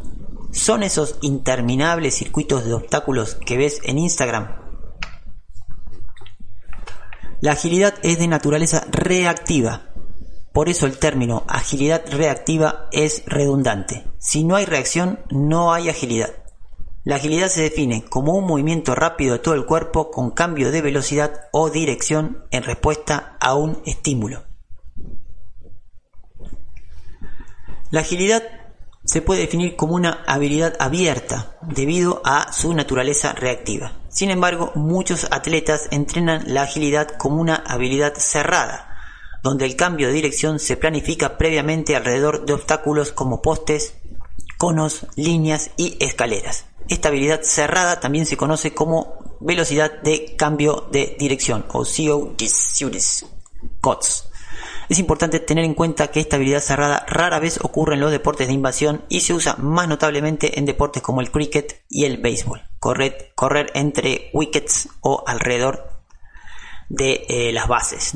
son 0.55 0.83
esos 0.83 1.17
interminables 1.21 2.15
circuitos 2.15 2.65
de 2.65 2.73
obstáculos 2.73 3.35
que 3.35 3.57
ves 3.57 3.81
en 3.83 3.99
Instagram. 3.99 4.55
La 7.41 7.51
agilidad 7.51 7.93
es 8.03 8.17
de 8.19 8.27
naturaleza 8.27 8.87
reactiva. 8.89 9.89
Por 10.53 10.69
eso 10.69 10.85
el 10.85 10.97
término 10.97 11.43
agilidad 11.49 12.03
reactiva 12.09 12.87
es 12.93 13.23
redundante. 13.27 14.07
Si 14.17 14.45
no 14.45 14.55
hay 14.55 14.65
reacción, 14.65 15.19
no 15.29 15.73
hay 15.73 15.89
agilidad. 15.89 16.31
La 17.03 17.17
agilidad 17.17 17.49
se 17.49 17.61
define 17.61 18.05
como 18.05 18.33
un 18.33 18.47
movimiento 18.47 18.95
rápido 18.95 19.33
de 19.33 19.39
todo 19.39 19.53
el 19.53 19.65
cuerpo 19.65 20.09
con 20.09 20.31
cambio 20.31 20.71
de 20.71 20.81
velocidad 20.81 21.33
o 21.51 21.69
dirección 21.69 22.45
en 22.51 22.63
respuesta 22.63 23.37
a 23.41 23.55
un 23.55 23.81
estímulo. 23.85 24.43
La 27.91 28.01
agilidad 28.01 28.43
se 29.03 29.21
puede 29.21 29.41
definir 29.41 29.75
como 29.75 29.95
una 29.95 30.23
habilidad 30.25 30.75
abierta 30.79 31.57
debido 31.61 32.21
a 32.25 32.51
su 32.51 32.73
naturaleza 32.73 33.33
reactiva. 33.33 33.93
Sin 34.09 34.31
embargo, 34.31 34.71
muchos 34.75 35.27
atletas 35.29 35.87
entrenan 35.91 36.43
la 36.47 36.63
agilidad 36.63 37.09
como 37.09 37.39
una 37.39 37.55
habilidad 37.55 38.15
cerrada, 38.15 38.97
donde 39.43 39.65
el 39.65 39.75
cambio 39.75 40.07
de 40.07 40.13
dirección 40.13 40.57
se 40.59 40.77
planifica 40.77 41.37
previamente 41.37 41.95
alrededor 41.95 42.45
de 42.45 42.53
obstáculos 42.53 43.11
como 43.11 43.41
postes, 43.41 43.93
conos, 44.57 45.05
líneas 45.15 45.69
y 45.77 45.97
escaleras. 45.99 46.65
Esta 46.87 47.09
habilidad 47.09 47.41
cerrada 47.43 47.99
también 47.99 48.25
se 48.25 48.37
conoce 48.37 48.73
como 48.73 49.37
velocidad 49.39 50.01
de 50.01 50.35
cambio 50.35 50.87
de 50.91 51.15
dirección 51.19 51.65
o 51.69 51.83
CODS. 53.81 54.25
Es 54.89 54.99
importante 54.99 55.39
tener 55.39 55.65
en 55.65 55.73
cuenta 55.73 56.07
que 56.07 56.19
esta 56.19 56.35
habilidad 56.35 56.59
cerrada 56.59 57.05
rara 57.07 57.39
vez 57.39 57.59
ocurre 57.63 57.95
en 57.95 58.01
los 58.01 58.11
deportes 58.11 58.47
de 58.47 58.53
invasión 58.53 59.03
y 59.09 59.21
se 59.21 59.33
usa 59.33 59.55
más 59.57 59.87
notablemente 59.87 60.59
en 60.59 60.65
deportes 60.65 61.01
como 61.01 61.21
el 61.21 61.31
cricket 61.31 61.83
y 61.89 62.05
el 62.05 62.17
béisbol. 62.17 62.61
Correr, 62.79 63.71
entre 63.73 64.29
wickets 64.33 64.89
o 65.01 65.23
alrededor 65.25 65.89
de 66.89 67.25
eh, 67.27 67.51
las 67.51 67.67
bases. 67.67 68.13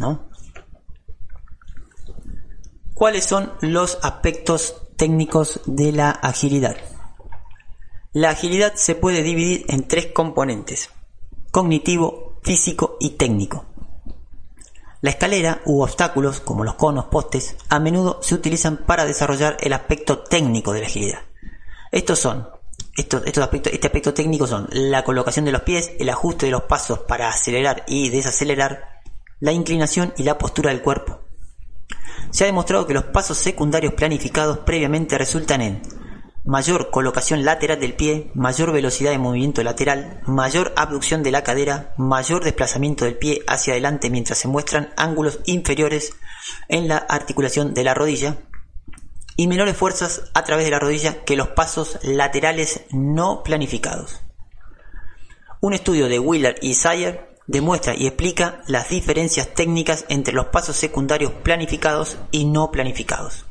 ¿Cuáles 2.94 3.26
son 3.26 3.54
los 3.62 3.98
aspectos 4.04 4.90
técnicos 4.96 5.62
de 5.66 5.92
la 5.92 6.12
agilidad? 6.12 6.78
La 8.12 8.32
agilidad 8.32 8.74
se 8.76 8.96
puede 8.96 9.24
dividir 9.24 9.66
en 9.70 9.88
tres 9.88 10.08
componentes, 10.08 10.90
cognitivo, 11.52 12.40
físico 12.44 12.98
y 13.00 13.12
técnico. 13.12 13.69
La 15.02 15.12
escalera 15.12 15.62
u 15.66 15.82
obstáculos, 15.82 16.42
como 16.42 16.66
los 16.66 16.76
conos, 16.76 17.06
postes, 17.06 17.56
a 17.70 17.80
menudo 17.80 18.20
se 18.22 18.36
utilizan 18.36 18.78
para 18.78 19.06
desarrollar 19.06 19.56
el 19.62 19.72
aspecto 19.72 20.20
técnico 20.20 20.74
de 20.74 20.82
la 20.82 20.88
agilidad. 20.88 21.20
Estos 21.92 22.20
son, 22.20 22.50
aspectos, 22.98 23.74
este 23.74 23.88
aspecto 23.88 24.14
técnico 24.14 24.46
son 24.46 24.68
la 24.72 25.06
colocación 25.06 25.46
de 25.46 25.54
los 25.54 25.62
pies, 25.62 25.94
el 26.00 26.10
ajuste 26.10 26.48
de 26.48 26.52
los 26.52 26.64
pasos 26.64 27.00
para 27.00 27.30
acelerar 27.30 27.86
y 27.88 28.10
desacelerar, 28.10 29.00
la 29.40 29.54
inclinación 29.54 30.14
y 30.18 30.24
la 30.24 30.38
postura 30.38 30.70
del 30.70 30.82
cuerpo. 30.82 31.22
Se 32.32 32.44
ha 32.44 32.48
demostrado 32.48 32.86
que 32.86 32.94
los 32.94 33.06
pasos 33.06 33.38
secundarios 33.38 33.94
planificados 33.94 34.60
previamente 34.60 35.18
resultan 35.18 35.62
en 35.62 35.82
mayor 36.50 36.90
colocación 36.90 37.46
lateral 37.46 37.80
del 37.80 37.94
pie, 37.94 38.32
mayor 38.34 38.72
velocidad 38.72 39.12
de 39.12 39.20
movimiento 39.20 39.62
lateral, 39.62 40.20
mayor 40.26 40.74
abducción 40.76 41.22
de 41.22 41.30
la 41.30 41.44
cadera, 41.44 41.94
mayor 41.96 42.44
desplazamiento 42.44 43.06
del 43.06 43.20
pie 43.20 43.44
hacia 43.46 43.74
adelante 43.74 44.10
mientras 44.10 44.40
se 44.40 44.48
muestran 44.48 44.92
ángulos 44.98 45.42
inferiores 45.46 46.16
en 46.68 46.88
la 46.88 46.98
articulación 46.98 47.76
de 47.76 47.84
la 47.84 47.94
rodilla 47.94 48.38
y 49.36 49.48
menores 49.48 49.78
fuerzas 49.78 50.24
a 50.34 50.44
través 50.44 50.66
de 50.66 50.72
la 50.72 50.80
rodilla 50.80 51.24
que 51.24 51.36
los 51.36 51.50
pasos 51.50 52.00
laterales 52.02 52.82
no 52.90 53.44
planificados. 53.44 54.24
Un 55.62 55.76
estudio 55.76 56.10
de 56.10 56.18
Wheeler 56.18 56.56
y 56.64 56.74
Sayer 56.74 57.38
demuestra 57.46 57.94
y 57.96 58.08
explica 58.08 58.64
las 58.66 58.90
diferencias 58.90 59.54
técnicas 59.54 60.04
entre 60.10 60.34
los 60.34 60.48
pasos 60.48 60.78
secundarios 60.78 61.32
planificados 61.32 62.18
y 62.32 62.46
no 62.46 62.72
planificados 62.72 63.46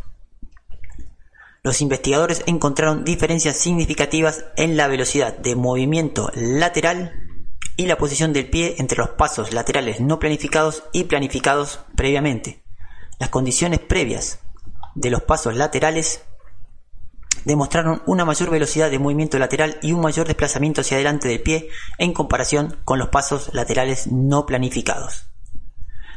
los 1.68 1.82
investigadores 1.82 2.42
encontraron 2.46 3.04
diferencias 3.04 3.58
significativas 3.58 4.46
en 4.56 4.78
la 4.78 4.88
velocidad 4.88 5.36
de 5.36 5.54
movimiento 5.54 6.30
lateral 6.34 7.12
y 7.76 7.84
la 7.84 7.98
posición 7.98 8.32
del 8.32 8.48
pie 8.48 8.76
entre 8.78 8.96
los 8.96 9.10
pasos 9.10 9.52
laterales 9.52 10.00
no 10.00 10.18
planificados 10.18 10.84
y 10.94 11.04
planificados 11.04 11.80
previamente. 11.94 12.62
Las 13.20 13.28
condiciones 13.28 13.80
previas 13.80 14.40
de 14.94 15.10
los 15.10 15.20
pasos 15.20 15.56
laterales 15.56 16.22
demostraron 17.44 18.02
una 18.06 18.24
mayor 18.24 18.48
velocidad 18.48 18.90
de 18.90 18.98
movimiento 18.98 19.38
lateral 19.38 19.78
y 19.82 19.92
un 19.92 20.00
mayor 20.00 20.26
desplazamiento 20.26 20.80
hacia 20.80 20.96
adelante 20.96 21.28
del 21.28 21.42
pie 21.42 21.68
en 21.98 22.14
comparación 22.14 22.78
con 22.86 22.98
los 22.98 23.10
pasos 23.10 23.50
laterales 23.52 24.06
no 24.06 24.46
planificados. 24.46 25.26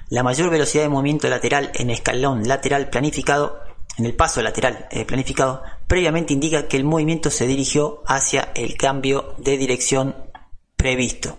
La 0.08 0.24
mayor 0.24 0.50
velocidad 0.50 0.84
de 0.84 0.90
movimiento 0.90 1.28
lateral 1.28 1.74
en 1.76 1.90
escalón 1.90 2.48
lateral 2.48 2.90
planificado 2.90 3.60
en 3.98 4.06
el 4.06 4.16
paso 4.16 4.42
lateral 4.42 4.88
eh, 4.92 5.06
planificado, 5.06 5.64
previamente 5.88 6.34
indica 6.34 6.68
que 6.68 6.78
el 6.78 6.84
movimiento 6.84 7.30
se 7.30 7.48
dirigió 7.48 8.04
hacia 8.06 8.52
el 8.56 8.78
cambio 8.78 9.36
de 9.38 9.58
dirección 9.58 10.16
previsto. 10.76 11.38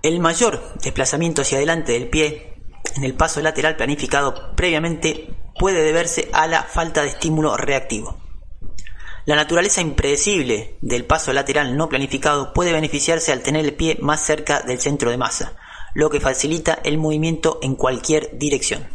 El 0.00 0.20
mayor 0.20 0.78
desplazamiento 0.80 1.42
hacia 1.42 1.58
adelante 1.58 1.92
del 1.92 2.08
pie 2.08 2.54
en 2.96 3.04
el 3.04 3.14
paso 3.14 3.40
lateral 3.40 3.76
planificado 3.76 4.54
previamente 4.54 5.34
puede 5.58 5.82
deberse 5.82 6.30
a 6.32 6.46
la 6.46 6.62
falta 6.62 7.02
de 7.02 7.08
estímulo 7.08 7.56
reactivo. 7.56 8.27
La 9.28 9.36
naturaleza 9.36 9.82
impredecible 9.82 10.78
del 10.80 11.04
paso 11.04 11.34
lateral 11.34 11.76
no 11.76 11.90
planificado 11.90 12.54
puede 12.54 12.72
beneficiarse 12.72 13.30
al 13.30 13.42
tener 13.42 13.62
el 13.66 13.74
pie 13.74 13.98
más 14.00 14.24
cerca 14.24 14.62
del 14.62 14.80
centro 14.80 15.10
de 15.10 15.18
masa, 15.18 15.54
lo 15.92 16.08
que 16.08 16.18
facilita 16.18 16.78
el 16.82 16.96
movimiento 16.96 17.58
en 17.60 17.74
cualquier 17.74 18.38
dirección. 18.38 18.88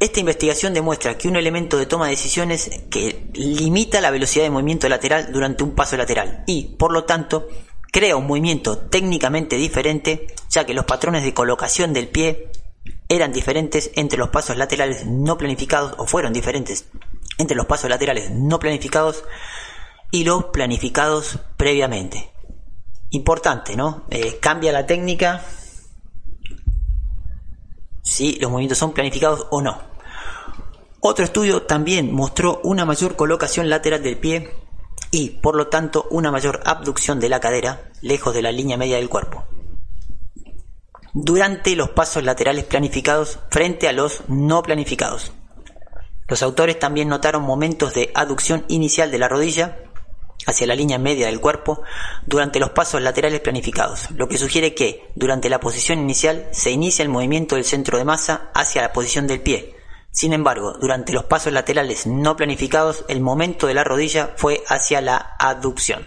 Esta 0.00 0.18
investigación 0.18 0.74
demuestra 0.74 1.16
que 1.16 1.28
un 1.28 1.36
elemento 1.36 1.78
de 1.78 1.86
toma 1.86 2.06
de 2.06 2.16
decisiones 2.16 2.68
que 2.90 3.30
limita 3.32 4.00
la 4.00 4.10
velocidad 4.10 4.42
de 4.42 4.50
movimiento 4.50 4.88
lateral 4.88 5.30
durante 5.30 5.62
un 5.62 5.76
paso 5.76 5.96
lateral 5.96 6.42
y, 6.48 6.74
por 6.76 6.90
lo 6.90 7.04
tanto, 7.04 7.46
crea 7.92 8.16
un 8.16 8.26
movimiento 8.26 8.76
técnicamente 8.76 9.54
diferente, 9.54 10.26
ya 10.50 10.66
que 10.66 10.74
los 10.74 10.84
patrones 10.84 11.22
de 11.22 11.32
colocación 11.32 11.92
del 11.92 12.08
pie 12.08 12.48
eran 13.08 13.32
diferentes 13.32 13.92
entre 13.94 14.18
los 14.18 14.30
pasos 14.30 14.56
laterales 14.56 15.06
no 15.06 15.38
planificados 15.38 15.94
o 15.98 16.08
fueron 16.08 16.32
diferentes 16.32 16.86
entre 17.38 17.56
los 17.56 17.66
pasos 17.66 17.90
laterales 17.90 18.30
no 18.30 18.58
planificados 18.58 19.24
y 20.10 20.24
los 20.24 20.44
planificados 20.46 21.38
previamente. 21.56 22.32
Importante, 23.10 23.76
¿no? 23.76 24.04
Eh, 24.10 24.38
cambia 24.40 24.72
la 24.72 24.86
técnica 24.86 25.44
si 28.02 28.38
los 28.38 28.50
movimientos 28.50 28.78
son 28.78 28.92
planificados 28.92 29.46
o 29.50 29.60
no. 29.62 29.80
Otro 31.00 31.24
estudio 31.24 31.62
también 31.62 32.12
mostró 32.12 32.60
una 32.62 32.84
mayor 32.84 33.16
colocación 33.16 33.68
lateral 33.68 34.02
del 34.02 34.18
pie 34.18 34.54
y, 35.10 35.30
por 35.30 35.56
lo 35.56 35.68
tanto, 35.68 36.06
una 36.10 36.30
mayor 36.30 36.60
abducción 36.64 37.18
de 37.20 37.28
la 37.28 37.40
cadera 37.40 37.90
lejos 38.02 38.34
de 38.34 38.42
la 38.42 38.52
línea 38.52 38.76
media 38.76 38.96
del 38.96 39.08
cuerpo. 39.08 39.44
Durante 41.12 41.76
los 41.76 41.90
pasos 41.90 42.22
laterales 42.22 42.64
planificados 42.64 43.40
frente 43.50 43.88
a 43.88 43.92
los 43.92 44.22
no 44.28 44.62
planificados. 44.62 45.32
Los 46.28 46.42
autores 46.42 46.78
también 46.78 47.08
notaron 47.08 47.42
momentos 47.42 47.94
de 47.94 48.10
aducción 48.14 48.64
inicial 48.68 49.10
de 49.10 49.18
la 49.18 49.28
rodilla 49.28 49.78
hacia 50.46 50.66
la 50.66 50.74
línea 50.74 50.98
media 50.98 51.26
del 51.26 51.40
cuerpo 51.40 51.82
durante 52.26 52.58
los 52.58 52.70
pasos 52.70 53.00
laterales 53.00 53.40
planificados, 53.40 54.10
lo 54.12 54.28
que 54.28 54.38
sugiere 54.38 54.74
que 54.74 55.10
durante 55.14 55.48
la 55.48 55.60
posición 55.60 55.98
inicial 56.00 56.48
se 56.52 56.70
inicia 56.70 57.02
el 57.02 57.08
movimiento 57.08 57.54
del 57.54 57.64
centro 57.64 57.98
de 57.98 58.04
masa 58.04 58.50
hacia 58.54 58.82
la 58.82 58.92
posición 58.92 59.26
del 59.26 59.40
pie. 59.40 59.76
Sin 60.10 60.32
embargo, 60.32 60.74
durante 60.80 61.12
los 61.12 61.24
pasos 61.24 61.52
laterales 61.52 62.06
no 62.06 62.36
planificados, 62.36 63.04
el 63.08 63.20
momento 63.20 63.66
de 63.66 63.74
la 63.74 63.84
rodilla 63.84 64.34
fue 64.36 64.62
hacia 64.68 65.00
la 65.00 65.36
aducción. 65.38 66.06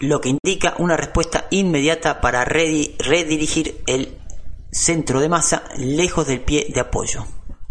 Lo 0.00 0.20
que 0.20 0.28
indica 0.28 0.74
una 0.78 0.96
respuesta 0.96 1.46
inmediata 1.50 2.20
para 2.20 2.44
redirigir 2.44 3.82
el 3.86 4.17
centro 4.78 5.18
de 5.18 5.28
masa 5.28 5.64
lejos 5.76 6.28
del 6.28 6.40
pie 6.40 6.68
de 6.72 6.78
apoyo. 6.80 7.26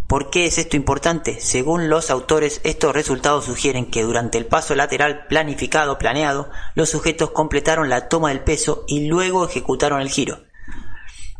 ¿Por 0.08 0.30
qué 0.30 0.45
es 0.45 0.58
esto 0.58 0.76
importante? 0.76 1.39
Según 1.39 1.89
los 1.89 2.10
autores, 2.10 2.60
estos 2.66 2.93
resultados 2.93 3.45
sugieren 3.45 3.89
que 3.89 4.03
durante 4.03 4.38
el 4.38 4.45
paso 4.45 4.76
lateral 4.76 5.26
planificado, 5.28 5.97
planeado, 5.97 6.49
los 6.76 6.89
sujetos 6.89 7.32
completaron 7.32 7.89
la 7.89 8.10
toma 8.10 8.30
del 8.30 8.41
peso 8.41 8.84
y 8.88 9.08
luego 9.08 9.45
ejecutaron 9.45 10.01
el 10.01 10.10
giro. 10.10 10.43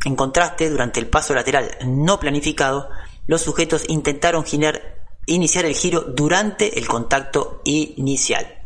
En 0.04 0.16
contraste, 0.16 0.70
durante 0.70 1.00
el 1.00 1.08
paso 1.08 1.34
lateral 1.34 1.70
no 1.84 2.18
planificado, 2.18 2.88
los 3.26 3.42
sujetos 3.42 3.84
intentaron 3.88 4.44
iniciar 5.26 5.64
el 5.66 5.74
giro 5.74 6.00
durante 6.00 6.78
el 6.78 6.88
contacto 6.88 7.60
inicial. 7.64 8.57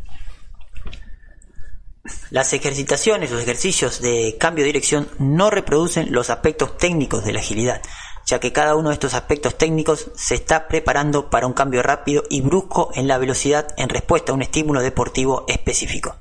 Las 2.31 2.53
ejercitaciones 2.53 3.31
o 3.31 3.39
ejercicios 3.39 4.01
de 4.01 4.37
cambio 4.39 4.65
de 4.65 4.69
dirección 4.69 5.09
no 5.19 5.51
reproducen 5.51 6.13
los 6.13 6.31
aspectos 6.31 6.77
técnicos 6.77 7.25
de 7.25 7.33
la 7.33 7.39
agilidad, 7.39 7.81
ya 8.27 8.41
que 8.41 8.53
cada 8.53 8.75
uno 8.75 8.89
de 8.89 8.95
estos 8.95 9.15
aspectos 9.15 9.57
técnicos 9.57 10.11
se 10.17 10.35
está 10.35 10.67
preparando 10.67 11.31
para 11.31 11.47
un 11.47 11.53
cambio 11.53 11.83
rápido 11.83 12.25
y 12.29 12.41
brusco 12.41 12.91
en 12.95 13.07
la 13.07 13.19
velocidad 13.19 13.69
en 13.77 13.89
respuesta 13.89 14.33
a 14.33 14.35
un 14.35 14.43
estímulo 14.43 14.81
deportivo 14.81 15.45
específico. 15.47 16.17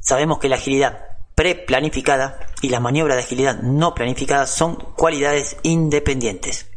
Sabemos 0.00 0.38
que 0.38 0.50
la 0.50 0.56
agilidad 0.56 0.98
preplanificada 1.34 2.38
y 2.60 2.68
la 2.68 2.80
maniobra 2.80 3.14
de 3.14 3.22
agilidad 3.22 3.62
no 3.62 3.94
planificada 3.94 4.46
son 4.46 4.76
cualidades 4.96 5.56
independientes. 5.62 6.71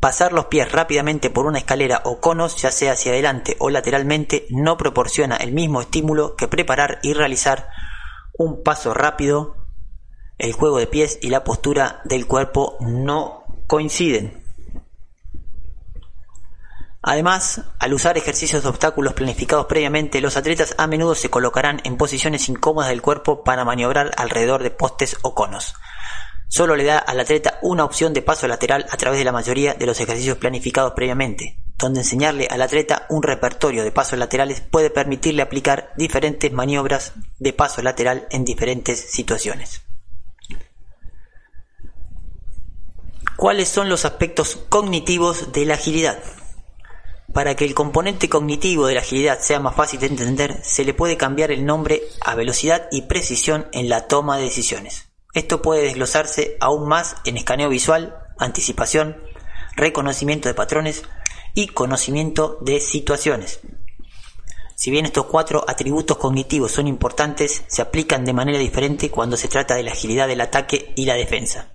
Pasar 0.00 0.32
los 0.32 0.46
pies 0.46 0.72
rápidamente 0.72 1.28
por 1.28 1.44
una 1.44 1.58
escalera 1.58 2.00
o 2.04 2.20
conos, 2.20 2.56
ya 2.56 2.70
sea 2.70 2.92
hacia 2.92 3.12
adelante 3.12 3.56
o 3.58 3.68
lateralmente, 3.68 4.46
no 4.48 4.78
proporciona 4.78 5.36
el 5.36 5.52
mismo 5.52 5.82
estímulo 5.82 6.36
que 6.36 6.48
preparar 6.48 7.00
y 7.02 7.12
realizar 7.12 7.68
un 8.32 8.62
paso 8.62 8.94
rápido 8.94 9.56
el 10.38 10.54
juego 10.54 10.78
de 10.78 10.86
pies 10.86 11.18
y 11.20 11.28
la 11.28 11.44
postura 11.44 12.00
del 12.04 12.26
cuerpo 12.26 12.78
no 12.80 13.44
coinciden. 13.66 14.42
Además, 17.02 17.62
al 17.78 17.92
usar 17.92 18.16
ejercicios 18.16 18.62
de 18.62 18.68
obstáculos 18.70 19.12
planificados 19.12 19.66
previamente, 19.66 20.22
los 20.22 20.36
atletas 20.38 20.74
a 20.78 20.86
menudo 20.86 21.14
se 21.14 21.30
colocarán 21.30 21.80
en 21.84 21.98
posiciones 21.98 22.48
incómodas 22.48 22.88
del 22.88 23.02
cuerpo 23.02 23.44
para 23.44 23.64
maniobrar 23.64 24.12
alrededor 24.16 24.62
de 24.62 24.70
postes 24.70 25.18
o 25.22 25.34
conos. 25.34 25.74
Solo 26.52 26.74
le 26.74 26.82
da 26.82 26.98
al 26.98 27.20
atleta 27.20 27.60
una 27.62 27.84
opción 27.84 28.12
de 28.12 28.22
paso 28.22 28.48
lateral 28.48 28.84
a 28.90 28.96
través 28.96 29.20
de 29.20 29.24
la 29.24 29.30
mayoría 29.30 29.74
de 29.74 29.86
los 29.86 30.00
ejercicios 30.00 30.36
planificados 30.36 30.94
previamente, 30.96 31.60
donde 31.78 32.00
enseñarle 32.00 32.48
al 32.50 32.60
atleta 32.60 33.06
un 33.08 33.22
repertorio 33.22 33.84
de 33.84 33.92
pasos 33.92 34.18
laterales 34.18 34.60
puede 34.60 34.90
permitirle 34.90 35.42
aplicar 35.42 35.92
diferentes 35.96 36.52
maniobras 36.52 37.12
de 37.38 37.52
paso 37.52 37.82
lateral 37.82 38.26
en 38.32 38.44
diferentes 38.44 38.98
situaciones. 38.98 39.82
¿Cuáles 43.36 43.68
son 43.68 43.88
los 43.88 44.04
aspectos 44.04 44.56
cognitivos 44.68 45.52
de 45.52 45.66
la 45.66 45.74
agilidad? 45.74 46.18
Para 47.32 47.54
que 47.54 47.64
el 47.64 47.74
componente 47.74 48.28
cognitivo 48.28 48.88
de 48.88 48.94
la 48.94 49.02
agilidad 49.02 49.38
sea 49.38 49.60
más 49.60 49.76
fácil 49.76 50.00
de 50.00 50.06
entender, 50.06 50.58
se 50.64 50.84
le 50.84 50.94
puede 50.94 51.16
cambiar 51.16 51.52
el 51.52 51.64
nombre 51.64 52.02
a 52.20 52.34
velocidad 52.34 52.88
y 52.90 53.02
precisión 53.02 53.68
en 53.70 53.88
la 53.88 54.08
toma 54.08 54.36
de 54.36 54.42
decisiones. 54.42 55.09
Esto 55.32 55.62
puede 55.62 55.82
desglosarse 55.82 56.56
aún 56.60 56.88
más 56.88 57.16
en 57.24 57.36
escaneo 57.36 57.68
visual, 57.68 58.16
anticipación, 58.38 59.16
reconocimiento 59.76 60.48
de 60.48 60.54
patrones 60.54 61.04
y 61.54 61.68
conocimiento 61.68 62.58
de 62.60 62.80
situaciones. 62.80 63.60
Si 64.74 64.90
bien 64.90 65.04
estos 65.04 65.26
cuatro 65.26 65.64
atributos 65.68 66.16
cognitivos 66.16 66.72
son 66.72 66.88
importantes, 66.88 67.64
se 67.66 67.82
aplican 67.82 68.24
de 68.24 68.32
manera 68.32 68.58
diferente 68.58 69.10
cuando 69.10 69.36
se 69.36 69.48
trata 69.48 69.74
de 69.74 69.82
la 69.82 69.92
agilidad 69.92 70.26
del 70.26 70.40
ataque 70.40 70.92
y 70.96 71.04
la 71.04 71.14
defensa. 71.14 71.74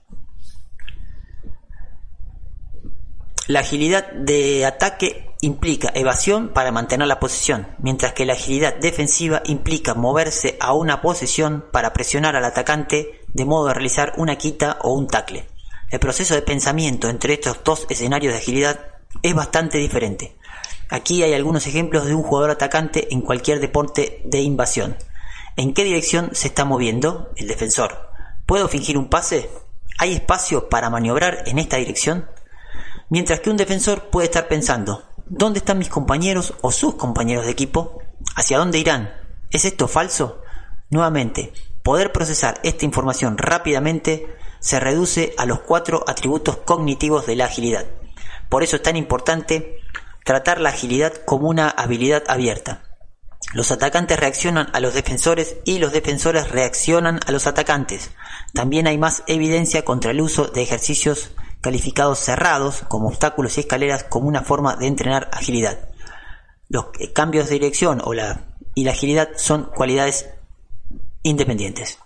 La 3.47 3.59
agilidad 3.59 4.11
de 4.11 4.65
ataque 4.65 5.35
implica 5.41 5.91
evasión 5.93 6.49
para 6.49 6.71
mantener 6.71 7.07
la 7.07 7.19
posición, 7.19 7.75
mientras 7.77 8.13
que 8.13 8.25
la 8.25 8.33
agilidad 8.33 8.75
defensiva 8.75 9.43
implica 9.45 9.93
moverse 9.93 10.57
a 10.59 10.73
una 10.73 11.03
posición 11.03 11.63
para 11.71 11.93
presionar 11.93 12.35
al 12.35 12.45
atacante 12.45 13.24
de 13.35 13.43
modo 13.43 13.67
de 13.67 13.73
realizar 13.73 14.13
una 14.15 14.37
quita 14.37 14.77
o 14.81 14.93
un 14.93 15.07
tackle. 15.07 15.45
El 15.91 15.99
proceso 15.99 16.33
de 16.35 16.41
pensamiento 16.41 17.09
entre 17.09 17.33
estos 17.33 17.61
dos 17.65 17.85
escenarios 17.89 18.31
de 18.31 18.39
agilidad 18.39 18.79
es 19.21 19.35
bastante 19.35 19.77
diferente. 19.77 20.37
Aquí 20.89 21.21
hay 21.21 21.33
algunos 21.33 21.67
ejemplos 21.67 22.05
de 22.05 22.15
un 22.15 22.23
jugador 22.23 22.51
atacante 22.51 23.13
en 23.13 23.19
cualquier 23.19 23.59
deporte 23.59 24.21
de 24.23 24.39
invasión. 24.39 24.95
¿En 25.57 25.73
qué 25.73 25.83
dirección 25.83 26.29
se 26.31 26.47
está 26.47 26.63
moviendo 26.63 27.29
el 27.35 27.49
defensor? 27.49 28.09
¿Puedo 28.45 28.69
fingir 28.69 28.97
un 28.97 29.09
pase? 29.09 29.49
¿Hay 29.97 30.13
espacio 30.13 30.69
para 30.69 30.89
maniobrar 30.89 31.43
en 31.45 31.59
esta 31.59 31.75
dirección? 31.75 32.29
Mientras 33.09 33.41
que 33.41 33.49
un 33.49 33.57
defensor 33.57 34.09
puede 34.11 34.27
estar 34.27 34.47
pensando, 34.47 35.03
¿dónde 35.25 35.59
están 35.59 35.77
mis 35.77 35.89
compañeros 35.89 36.53
o 36.61 36.71
sus 36.71 36.95
compañeros 36.95 37.43
de 37.43 37.51
equipo? 37.51 38.01
¿Hacia 38.37 38.59
dónde 38.59 38.79
irán? 38.79 39.13
¿Es 39.51 39.65
esto 39.65 39.89
falso? 39.89 40.41
Nuevamente, 40.89 41.51
poder 41.85 42.11
procesar 42.11 42.59
esta 42.63 42.83
información 42.83 43.37
rápidamente 43.37 44.25
se 44.59 44.79
reduce 44.79 45.35
a 45.37 45.45
los 45.45 45.59
cuatro 45.59 46.03
atributos 46.07 46.57
cognitivos 46.57 47.27
de 47.27 47.35
la 47.35 47.45
agilidad. 47.45 47.85
Por 48.49 48.63
eso 48.63 48.77
es 48.77 48.81
tan 48.81 48.95
importante 48.95 49.77
tratar 50.25 50.59
la 50.59 50.69
agilidad 50.69 51.13
como 51.25 51.47
una 51.47 51.69
habilidad 51.69 52.23
abierta. 52.27 52.81
Los 53.53 53.71
atacantes 53.71 54.19
reaccionan 54.19 54.67
a 54.73 54.79
los 54.79 54.95
defensores 54.95 55.57
y 55.63 55.77
los 55.77 55.93
defensores 55.93 56.49
reaccionan 56.49 57.19
a 57.27 57.31
los 57.31 57.45
atacantes. 57.45 58.09
También 58.55 58.87
hay 58.87 58.97
más 58.97 59.21
evidencia 59.27 59.85
contra 59.85 60.09
el 60.09 60.21
uso 60.21 60.45
de 60.45 60.63
ejercicios 60.63 61.35
calificados 61.61 62.17
cerrados 62.17 62.81
como 62.87 63.09
obstáculos 63.09 63.57
y 63.57 63.59
escaleras 63.59 64.03
como 64.05 64.27
una 64.27 64.41
forma 64.41 64.75
de 64.75 64.87
entrenar 64.87 65.29
agilidad. 65.31 65.87
Los 66.67 66.87
cambios 67.13 67.47
de 67.47 67.53
dirección 67.53 68.01
o 68.03 68.15
la, 68.15 68.55
y 68.73 68.85
la 68.85 68.91
agilidad 68.93 69.29
son 69.35 69.65
cualidades 69.65 70.31
independientes. 71.25 71.99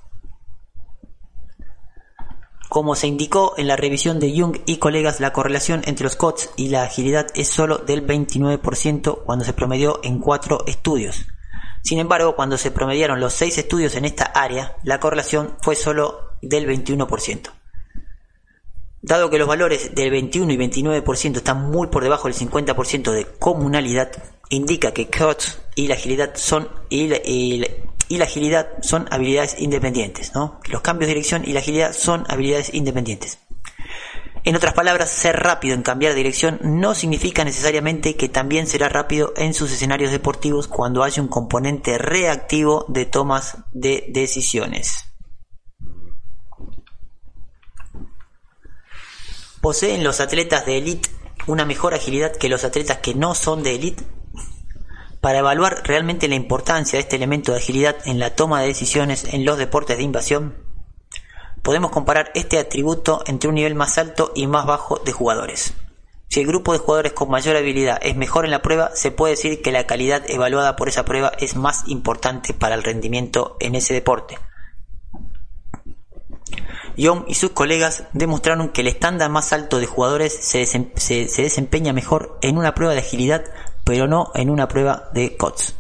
Como 2.70 2.96
se 2.96 3.08
indicó 3.08 3.56
en 3.58 3.68
la 3.68 3.76
revisión 3.76 4.20
de 4.20 4.32
Young 4.32 4.60
y 4.66 4.78
colegas, 4.78 5.20
la 5.20 5.34
correlación 5.34 5.82
entre 5.86 6.06
los 6.06 6.16
COTS 6.16 6.52
y 6.56 6.70
la 6.70 6.84
agilidad 6.84 7.28
es 7.36 7.50
solo 7.50 7.80
del 7.80 8.06
29% 8.06 9.24
cuando 9.26 9.44
se 9.44 9.54
promedió 9.54 10.00
en 10.04 10.20
cuatro 10.20 10.64
estudios. 10.68 11.26
Sin 11.84 12.00
embargo, 12.00 12.36
cuando 12.36 12.58
se 12.58 12.72
promediaron 12.72 13.20
los 13.20 13.34
seis 13.34 13.58
estudios 13.58 13.96
en 13.96 14.06
esta 14.06 14.24
área, 14.24 14.78
la 14.84 15.00
correlación 15.00 15.56
fue 15.62 15.76
solo 15.76 16.36
del 16.42 16.68
21%. 16.68 17.50
Dado 19.02 19.30
que 19.30 19.40
los 19.40 19.48
valores 19.48 19.96
del 19.96 20.12
21 20.12 20.54
y 20.54 20.58
29% 20.58 21.38
están 21.38 21.70
muy 21.70 21.88
por 21.88 22.04
debajo 22.04 22.28
del 22.28 22.38
50% 22.38 23.12
de 23.12 23.26
comunalidad, 23.26 24.12
indica 24.50 24.94
que 24.94 25.10
COTS 25.10 25.60
y 25.76 25.88
la 25.88 25.96
agilidad 25.96 26.36
son 26.36 26.70
agilidad 28.26 28.70
son 28.82 29.08
habilidades 29.12 29.56
independientes, 29.60 30.34
¿no? 30.34 30.60
Los 30.70 30.82
cambios 30.82 31.08
de 31.08 31.14
dirección 31.14 31.44
y 31.46 31.54
la 31.54 31.60
agilidad 31.60 31.94
son 31.94 32.26
habilidades 32.28 32.74
independientes. 32.74 33.40
En 34.46 34.56
otras 34.56 34.74
palabras, 34.74 35.10
ser 35.10 35.36
rápido 35.36 35.76
en 35.76 35.84
cambiar 35.84 36.14
de 36.14 36.18
dirección 36.18 36.60
no 36.64 36.96
significa 36.96 37.44
necesariamente 37.44 38.16
que 38.16 38.30
también 38.30 38.68
será 38.68 38.90
rápido 38.90 39.34
en 39.36 39.54
sus 39.54 39.72
escenarios 39.72 40.12
deportivos 40.12 40.68
cuando 40.68 41.04
haya 41.04 41.22
un 41.22 41.28
componente 41.28 41.98
reactivo 41.98 42.86
de 42.88 43.06
tomas 43.06 43.58
de 43.74 44.06
decisiones. 44.10 45.06
¿Poseen 49.62 50.06
los 50.06 50.22
atletas 50.22 50.66
de 50.66 50.78
élite 50.78 51.10
una 51.46 51.66
mejor 51.66 51.94
agilidad 51.94 52.32
que 52.32 52.48
los 52.48 52.64
atletas 52.64 53.00
que 53.00 53.14
no 53.14 53.36
son 53.36 53.62
de 53.62 53.76
élite? 53.76 54.04
Para 55.22 55.40
evaluar 55.40 55.82
realmente 55.86 56.28
la 56.28 56.36
importancia 56.36 56.98
de 56.98 57.02
este 57.02 57.18
elemento 57.18 57.52
de 57.52 57.58
agilidad 57.58 57.96
en 58.06 58.20
la 58.20 58.36
toma 58.36 58.62
de 58.62 58.68
decisiones 58.68 59.26
en 59.34 59.44
los 59.44 59.58
deportes 59.58 59.98
de 59.98 60.04
invasión, 60.04 60.56
podemos 61.62 61.92
comparar 61.92 62.32
este 62.36 62.58
atributo 62.58 63.22
entre 63.26 63.50
un 63.50 63.56
nivel 63.56 63.76
más 63.76 63.98
alto 63.98 64.32
y 64.34 64.48
más 64.48 64.66
bajo 64.66 64.98
de 64.98 65.12
jugadores. 65.12 65.74
Si 66.30 66.40
el 66.40 66.48
grupo 66.48 66.74
de 66.74 66.80
jugadores 66.80 67.14
con 67.14 67.30
mayor 67.30 67.56
habilidad 67.56 68.00
es 68.02 68.16
mejor 68.16 68.46
en 68.46 68.52
la 68.52 68.62
prueba, 68.62 68.92
se 68.94 69.12
puede 69.12 69.34
decir 69.34 69.62
que 69.62 69.72
la 69.72 69.88
calidad 69.88 70.24
evaluada 70.30 70.76
por 70.76 70.88
esa 70.88 71.04
prueba 71.04 71.32
es 71.40 71.56
más 71.56 71.88
importante 71.88 72.54
para 72.54 72.76
el 72.76 72.84
rendimiento 72.84 73.58
en 73.60 73.76
ese 73.76 73.96
deporte. 73.96 74.38
Young 76.96 77.24
y 77.28 77.36
sus 77.36 77.52
colegas 77.52 78.04
demostraron 78.14 78.70
que 78.70 78.82
el 78.82 78.88
estándar 78.88 79.30
más 79.32 79.54
alto 79.54 79.80
de 79.80 79.86
jugadores 79.86 80.34
se, 80.34 80.60
desempeña 81.42 81.94
mejor 81.94 82.38
en 82.42 82.58
una 82.58 82.76
prueba 82.76 82.94
de 82.94 83.00
agilidad, 83.00 83.46
pero 83.90 84.06
no 84.06 84.30
en 84.36 84.52
una 84.52 84.68
prueba 84.68 85.10
de 85.16 85.36
COTS. 85.36 85.76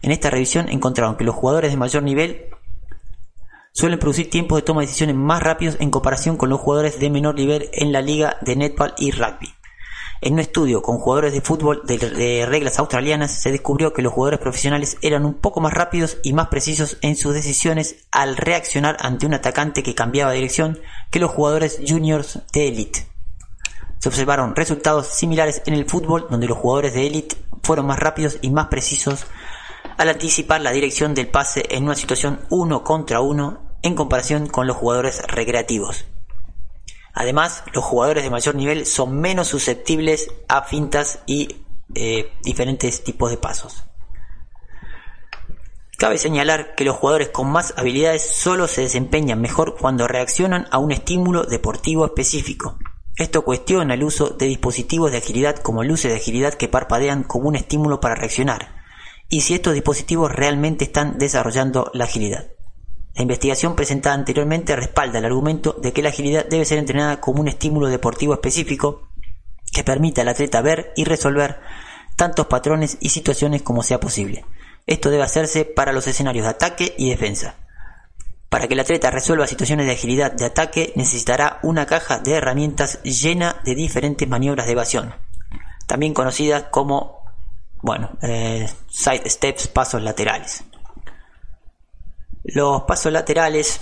En 0.00 0.12
esta 0.12 0.30
revisión 0.30 0.68
encontraron 0.68 1.16
que 1.16 1.24
los 1.24 1.34
jugadores 1.34 1.72
de 1.72 1.76
mayor 1.76 2.04
nivel 2.04 2.50
suelen 3.72 3.98
producir 3.98 4.30
tiempos 4.30 4.58
de 4.58 4.62
toma 4.62 4.82
de 4.82 4.86
decisiones 4.86 5.16
más 5.16 5.42
rápidos 5.42 5.76
en 5.80 5.90
comparación 5.90 6.36
con 6.36 6.50
los 6.50 6.60
jugadores 6.60 7.00
de 7.00 7.10
menor 7.10 7.34
nivel 7.34 7.68
en 7.72 7.90
la 7.90 8.00
liga 8.00 8.36
de 8.42 8.54
netball 8.54 8.94
y 8.96 9.10
rugby. 9.10 9.52
En 10.20 10.34
un 10.34 10.38
estudio 10.38 10.82
con 10.82 10.98
jugadores 10.98 11.32
de 11.32 11.40
fútbol 11.40 11.82
de, 11.84 12.46
reglas 12.46 12.78
australianas 12.78 13.32
se 13.32 13.50
descubrió 13.50 13.92
que 13.92 14.02
los 14.02 14.12
jugadores 14.12 14.38
profesionales 14.38 14.96
eran 15.02 15.26
un 15.26 15.34
poco 15.34 15.60
más 15.60 15.72
rápidos 15.72 16.18
y 16.22 16.34
más 16.34 16.46
precisos 16.46 16.96
en 17.00 17.16
sus 17.16 17.34
decisiones 17.34 18.06
al 18.12 18.36
reaccionar 18.36 18.98
ante 19.00 19.26
un 19.26 19.34
atacante 19.34 19.82
que 19.82 19.96
cambiaba 19.96 20.30
dirección 20.30 20.78
que 21.10 21.18
los 21.18 21.32
jugadores 21.32 21.80
juniors 21.84 22.38
de 22.52 22.68
élite. 22.68 23.11
Se 24.02 24.08
observaron 24.08 24.56
resultados 24.56 25.06
similares 25.06 25.62
en 25.64 25.74
el 25.74 25.88
fútbol 25.88 26.26
donde 26.28 26.48
los 26.48 26.58
jugadores 26.58 26.92
de 26.92 27.06
élite 27.06 27.36
fueron 27.62 27.86
más 27.86 28.00
rápidos 28.00 28.36
y 28.42 28.50
más 28.50 28.66
precisos 28.66 29.26
al 29.96 30.08
anticipar 30.08 30.60
la 30.60 30.72
dirección 30.72 31.14
del 31.14 31.28
pase 31.28 31.64
en 31.68 31.84
una 31.84 31.94
situación 31.94 32.40
uno 32.50 32.82
contra 32.82 33.20
uno 33.20 33.76
en 33.80 33.94
comparación 33.94 34.48
con 34.48 34.66
los 34.66 34.76
jugadores 34.76 35.22
recreativos. 35.28 36.04
Además, 37.14 37.62
los 37.72 37.84
jugadores 37.84 38.24
de 38.24 38.30
mayor 38.30 38.56
nivel 38.56 38.86
son 38.86 39.20
menos 39.20 39.46
susceptibles 39.46 40.32
a 40.48 40.62
fintas 40.64 41.20
y 41.26 41.62
eh, 41.94 42.32
diferentes 42.42 43.04
tipos 43.04 43.30
de 43.30 43.36
pasos. 43.36 43.84
Cabe 45.96 46.18
señalar 46.18 46.74
que 46.74 46.84
los 46.84 46.96
jugadores 46.96 47.28
con 47.28 47.52
más 47.52 47.72
habilidades 47.76 48.28
solo 48.28 48.66
se 48.66 48.80
desempeñan 48.80 49.40
mejor 49.40 49.76
cuando 49.76 50.08
reaccionan 50.08 50.66
a 50.72 50.78
un 50.78 50.90
estímulo 50.90 51.44
deportivo 51.44 52.04
específico. 52.04 52.78
Esto 53.16 53.44
cuestiona 53.44 53.94
el 53.94 54.04
uso 54.04 54.30
de 54.30 54.46
dispositivos 54.46 55.12
de 55.12 55.18
agilidad 55.18 55.56
como 55.56 55.84
luces 55.84 56.10
de 56.10 56.16
agilidad 56.16 56.54
que 56.54 56.68
parpadean 56.68 57.24
como 57.24 57.48
un 57.48 57.56
estímulo 57.56 58.00
para 58.00 58.14
reaccionar, 58.14 58.82
y 59.28 59.42
si 59.42 59.54
estos 59.54 59.74
dispositivos 59.74 60.32
realmente 60.32 60.84
están 60.84 61.18
desarrollando 61.18 61.90
la 61.92 62.04
agilidad. 62.04 62.52
La 63.14 63.22
investigación 63.22 63.76
presentada 63.76 64.14
anteriormente 64.14 64.74
respalda 64.74 65.18
el 65.18 65.26
argumento 65.26 65.74
de 65.74 65.92
que 65.92 66.00
la 66.00 66.08
agilidad 66.08 66.46
debe 66.48 66.64
ser 66.64 66.78
entrenada 66.78 67.20
como 67.20 67.42
un 67.42 67.48
estímulo 67.48 67.88
deportivo 67.88 68.32
específico 68.32 69.08
que 69.70 69.84
permita 69.84 70.22
al 70.22 70.28
atleta 70.28 70.62
ver 70.62 70.92
y 70.96 71.04
resolver 71.04 71.60
tantos 72.16 72.46
patrones 72.46 72.96
y 73.00 73.10
situaciones 73.10 73.62
como 73.62 73.82
sea 73.82 74.00
posible. 74.00 74.46
Esto 74.86 75.10
debe 75.10 75.22
hacerse 75.22 75.66
para 75.66 75.92
los 75.92 76.06
escenarios 76.06 76.44
de 76.44 76.50
ataque 76.50 76.94
y 76.96 77.10
defensa. 77.10 77.56
Para 78.52 78.68
que 78.68 78.74
el 78.74 78.80
atleta 78.80 79.10
resuelva 79.10 79.46
situaciones 79.46 79.86
de 79.86 79.92
agilidad 79.92 80.30
de 80.30 80.44
ataque 80.44 80.92
necesitará 80.94 81.58
una 81.62 81.86
caja 81.86 82.18
de 82.18 82.32
herramientas 82.32 83.02
llena 83.02 83.56
de 83.64 83.74
diferentes 83.74 84.28
maniobras 84.28 84.66
de 84.66 84.72
evasión, 84.72 85.14
también 85.86 86.12
conocidas 86.12 86.64
como, 86.70 87.24
bueno, 87.80 88.10
eh, 88.20 88.68
side 88.90 89.30
steps, 89.30 89.68
pasos 89.68 90.02
laterales. 90.02 90.64
Los 92.44 92.82
pasos 92.82 93.10
laterales 93.10 93.80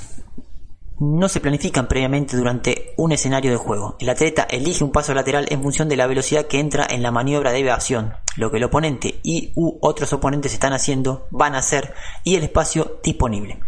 no 1.01 1.29
se 1.29 1.41
planifican 1.41 1.89
previamente 1.89 2.37
durante 2.37 2.95
un 2.97 3.11
escenario 3.11 3.51
de 3.51 3.57
juego. 3.57 3.97
El 3.99 4.09
atleta 4.09 4.45
elige 4.45 4.85
un 4.85 4.93
paso 4.93 5.13
lateral 5.15 5.49
en 5.51 5.63
función 5.65 5.89
de 5.89 5.97
la 5.97 6.07
velocidad 6.07 6.47
que 6.47 6.61
entra 6.61 6.87
en 6.89 7.03
la 7.03 7.11
maniobra 7.11 7.51
de 7.51 7.59
evasión, 7.59 8.15
lo 8.37 8.53
que 8.53 8.59
el 8.59 8.65
oponente 8.65 9.19
y 9.25 9.53
u 9.57 9.79
otros 9.81 10.13
oponentes 10.13 10.55
están 10.55 10.75
haciendo, 10.75 11.27
van 11.33 11.57
a 11.57 11.59
hacer 11.59 11.93
y 12.23 12.37
el 12.37 12.45
espacio 12.45 13.01
disponible. 13.03 13.59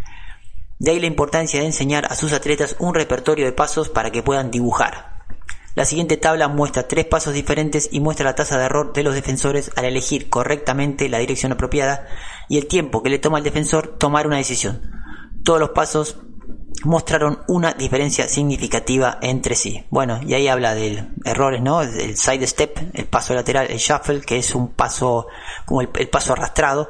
De 0.79 0.91
ahí 0.91 0.99
la 0.99 1.07
importancia 1.07 1.59
de 1.59 1.65
enseñar 1.65 2.05
a 2.05 2.15
sus 2.15 2.33
atletas 2.33 2.75
un 2.79 2.93
repertorio 2.93 3.45
de 3.45 3.51
pasos 3.51 3.89
para 3.89 4.11
que 4.11 4.23
puedan 4.23 4.51
dibujar. 4.51 5.13
La 5.75 5.85
siguiente 5.85 6.17
tabla 6.17 6.47
muestra 6.47 6.87
tres 6.87 7.05
pasos 7.05 7.33
diferentes 7.33 7.89
y 7.91 7.99
muestra 7.99 8.25
la 8.25 8.35
tasa 8.35 8.59
de 8.59 8.65
error 8.65 8.93
de 8.93 9.01
los 9.01 9.15
defensores 9.15 9.71
al 9.75 9.85
elegir 9.85 10.29
correctamente 10.29 11.09
la 11.09 11.17
dirección 11.17 11.51
apropiada 11.51 12.07
y 12.47 12.57
el 12.57 12.67
tiempo 12.67 13.01
que 13.01 13.09
le 13.09 13.17
toma 13.17 13.39
al 13.39 13.43
defensor 13.43 13.97
tomar 13.97 14.27
una 14.27 14.37
decisión. 14.37 14.81
Todos 15.43 15.59
los 15.59 15.69
pasos 15.71 16.17
mostraron 16.83 17.39
una 17.47 17.73
diferencia 17.73 18.27
significativa 18.27 19.17
entre 19.21 19.55
sí. 19.55 19.83
Bueno, 19.89 20.19
y 20.21 20.35
ahí 20.35 20.47
habla 20.47 20.75
de 20.75 21.07
errores, 21.25 21.61
¿no? 21.61 21.81
El 21.81 22.17
side 22.17 22.45
step, 22.45 22.77
el 22.93 23.05
paso 23.05 23.33
lateral, 23.33 23.67
el 23.69 23.77
shuffle, 23.77 24.21
que 24.21 24.37
es 24.37 24.53
un 24.53 24.73
paso 24.73 25.27
como 25.65 25.81
el, 25.81 25.87
paso 25.87 26.33
arrastrado, 26.33 26.89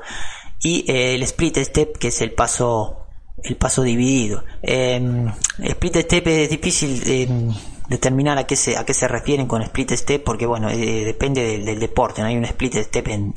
y 0.61 0.89
eh, 0.91 1.15
el 1.15 1.23
split 1.23 1.57
step, 1.59 1.97
que 1.97 2.09
es 2.09 2.21
el 2.21 2.33
paso 2.33 3.02
el 3.43 3.55
paso 3.57 3.83
dividido. 3.83 4.43
Eh, 4.61 5.31
split 5.59 5.97
step 5.97 6.27
es 6.27 6.49
difícil 6.49 7.01
em, 7.05 7.53
determinar 7.89 8.37
a 8.37 8.45
qué 8.45 8.55
se 8.55 8.77
a 8.77 8.85
qué 8.85 8.93
se 8.93 9.07
refieren 9.07 9.47
con 9.47 9.61
split 9.61 9.91
step 9.91 10.23
porque 10.23 10.45
bueno 10.45 10.69
eh, 10.69 11.03
depende 11.05 11.59
del, 11.59 11.79
deporte. 11.79 12.21
¿no? 12.21 12.27
Hay 12.27 12.37
un 12.37 12.45
split 12.45 12.75
step 12.75 13.07
en 13.09 13.33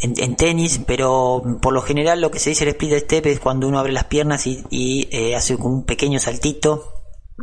en, 0.00 0.36
tenis, 0.36 0.80
pero 0.86 1.42
por 1.60 1.72
lo 1.72 1.82
general 1.82 2.20
lo 2.20 2.30
que 2.30 2.38
se 2.38 2.50
dice 2.50 2.64
el 2.64 2.70
split 2.70 2.94
step 3.04 3.26
es 3.26 3.40
cuando 3.40 3.68
uno 3.68 3.78
abre 3.78 3.92
las 3.92 4.04
piernas 4.04 4.46
y, 4.46 5.08
eh, 5.10 5.36
hace 5.36 5.54
un 5.54 5.84
pequeño 5.84 6.18
saltito, 6.18 6.94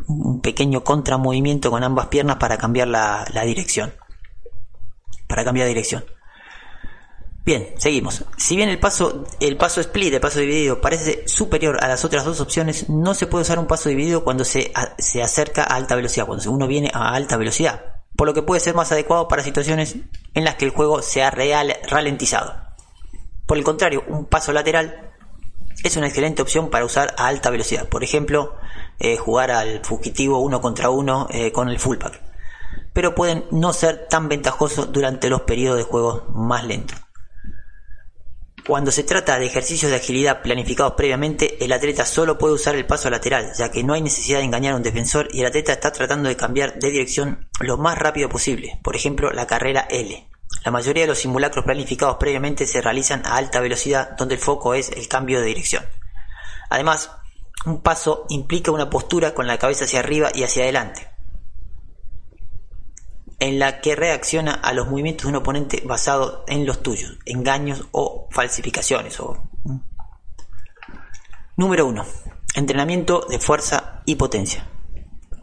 un 0.07 0.41
pequeño 0.41 0.83
contramovimiento 0.83 1.69
con 1.69 1.83
ambas 1.83 2.07
piernas 2.07 2.37
para 2.37 2.57
cambiar 2.57 2.87
la, 2.87 3.25
dirección. 3.45 3.93
Para 5.27 5.43
cambiar 5.43 5.67
dirección. 5.67 6.03
Bien, 7.47 7.73
seguimos. 7.77 8.25
Si 8.37 8.55
bien 8.55 8.69
el 8.69 8.77
paso, 8.77 9.23
el 9.39 9.57
paso 9.57 9.81
split, 9.81 10.13
el 10.13 10.19
paso 10.19 10.39
dividido, 10.39 10.81
parece 10.81 11.27
superior 11.27 11.83
a 11.83 11.87
las 11.87 12.05
otras 12.05 12.25
dos 12.25 12.41
opciones, 12.41 12.89
no 12.89 13.15
se 13.15 13.25
puede 13.25 13.41
usar 13.41 13.57
un 13.57 13.65
paso 13.65 13.89
dividido 13.89 14.23
cuando 14.23 14.43
se, 14.43 14.71
se 14.99 15.23
acerca 15.23 15.63
a 15.63 15.75
alta 15.75 15.95
velocidad, 15.95 16.27
cuando 16.27 16.51
uno 16.51 16.67
viene 16.67 16.91
a 16.93 17.15
alta 17.15 17.37
velocidad 17.37 17.97
por 18.17 18.27
lo 18.27 18.33
que 18.33 18.41
puede 18.41 18.59
ser 18.59 18.73
más 18.73 18.91
adecuado 18.91 19.27
para 19.27 19.43
situaciones 19.43 19.95
en 20.33 20.43
las 20.43 20.55
que 20.55 20.65
el 20.65 20.71
juego 20.71 21.01
se 21.03 21.23
ha 21.23 21.29
ralentizado. 21.29 22.55
Por 23.45 23.57
el 23.57 23.63
contrario, 23.63 24.03
un 24.07 24.25
paso 24.25 24.51
lateral 24.51 25.13
es 25.83 25.95
una 25.95 26.07
excelente 26.07 26.41
opción 26.41 26.71
para 26.71 26.83
usar 26.83 27.13
a 27.15 27.27
alta 27.27 27.51
velocidad. 27.51 27.87
Por 27.87 28.03
ejemplo, 28.03 28.55
eh, 28.99 29.17
jugar 29.17 29.51
al 29.51 29.85
fugitivo 29.85 30.39
uno 30.39 30.59
contra 30.59 30.89
uno 30.89 31.27
eh, 31.29 31.51
con 31.51 31.69
el 31.69 31.79
fullback. 31.79 32.19
Pero 32.91 33.13
pueden 33.13 33.45
no 33.51 33.71
ser 33.71 34.07
tan 34.09 34.27
ventajosos 34.27 34.91
durante 34.91 35.29
los 35.29 35.41
periodos 35.41 35.77
de 35.77 35.83
juego 35.83 36.25
más 36.33 36.65
lentos. 36.65 36.97
Cuando 38.67 38.91
se 38.91 39.05
trata 39.05 39.39
de 39.39 39.45
ejercicios 39.45 39.89
de 39.89 39.95
agilidad 39.95 40.41
planificados 40.41 40.95
previamente, 40.95 41.63
el 41.63 41.71
atleta 41.71 42.05
solo 42.05 42.37
puede 42.37 42.55
usar 42.55 42.75
el 42.75 42.85
paso 42.85 43.09
lateral, 43.09 43.53
ya 43.57 43.71
que 43.71 43.81
no 43.81 43.93
hay 43.93 44.01
necesidad 44.01 44.39
de 44.39 44.43
engañar 44.43 44.73
a 44.73 44.75
un 44.75 44.83
defensor 44.83 45.29
y 45.31 45.39
el 45.39 45.45
atleta 45.45 45.71
está 45.71 45.93
tratando 45.93 46.27
de 46.27 46.35
cambiar 46.35 46.77
de 46.77 46.91
dirección 46.91 47.47
lo 47.61 47.77
más 47.77 47.97
rápido 47.97 48.27
posible, 48.27 48.77
por 48.83 48.97
ejemplo 48.97 49.31
la 49.31 49.47
carrera 49.47 49.87
L. 49.89 50.29
La 50.65 50.71
mayoría 50.71 51.03
de 51.03 51.07
los 51.07 51.19
simulacros 51.19 51.63
planificados 51.63 52.17
previamente 52.17 52.67
se 52.67 52.81
realizan 52.81 53.25
a 53.25 53.37
alta 53.37 53.61
velocidad, 53.61 54.17
donde 54.17 54.35
el 54.35 54.41
foco 54.41 54.73
es 54.73 54.91
el 54.91 55.07
cambio 55.07 55.39
de 55.39 55.45
dirección. 55.45 55.85
Además, 56.69 57.11
un 57.65 57.81
paso 57.81 58.25
implica 58.27 58.71
una 58.71 58.89
postura 58.89 59.33
con 59.33 59.47
la 59.47 59.59
cabeza 59.59 59.85
hacia 59.85 60.01
arriba 60.01 60.29
y 60.35 60.43
hacia 60.43 60.63
adelante 60.63 61.16
en 63.39 63.59
la 63.59 63.81
que 63.81 63.95
reacciona 63.95 64.53
a 64.53 64.73
los 64.73 64.87
movimientos 64.87 65.25
de 65.25 65.29
un 65.29 65.35
oponente 65.35 65.83
basado 65.85 66.43
en 66.47 66.65
los 66.65 66.81
tuyos, 66.81 67.17
engaños 67.25 67.87
o 67.91 68.27
falsificaciones. 68.31 69.17
Número 71.55 71.85
1. 71.87 72.05
Entrenamiento 72.55 73.25
de 73.29 73.39
fuerza 73.39 74.01
y 74.05 74.15
potencia. 74.15 74.67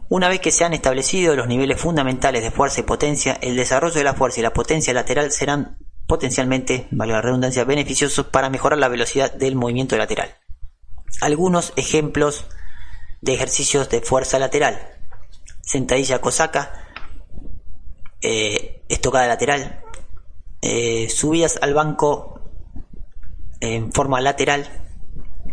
Una 0.07 0.29
vez 0.29 0.39
que 0.39 0.51
se 0.51 0.63
han 0.63 0.73
establecido 0.73 1.35
los 1.35 1.47
niveles 1.47 1.81
fundamentales 1.81 2.43
de 2.43 2.51
fuerza 2.51 2.81
y 2.81 2.83
potencia, 2.83 3.37
el 3.41 3.55
desarrollo 3.55 3.95
de 3.95 4.03
la 4.03 4.13
fuerza 4.13 4.39
y 4.39 4.43
la 4.43 4.53
potencia 4.53 4.93
lateral 4.93 5.31
serán 5.31 5.77
potencialmente, 6.05 6.87
vale 6.91 7.13
la 7.13 7.21
redundancia, 7.21 7.63
beneficiosos 7.63 8.27
para 8.27 8.49
mejorar 8.49 8.77
la 8.77 8.87
velocidad 8.87 9.33
del 9.33 9.55
movimiento 9.55 9.97
lateral. 9.97 10.35
Algunos 11.21 11.73
ejemplos 11.75 12.45
de 13.21 13.33
ejercicios 13.33 13.89
de 13.89 14.01
fuerza 14.01 14.37
lateral. 14.37 14.79
Sentadilla 15.61 16.21
cosaca, 16.21 16.84
eh, 18.27 18.81
estocada 18.89 19.27
lateral, 19.27 19.83
eh, 20.59 21.09
subidas 21.09 21.59
al 21.61 21.75
banco 21.75 22.41
en 23.59 23.93
forma 23.93 24.19
lateral, 24.19 24.67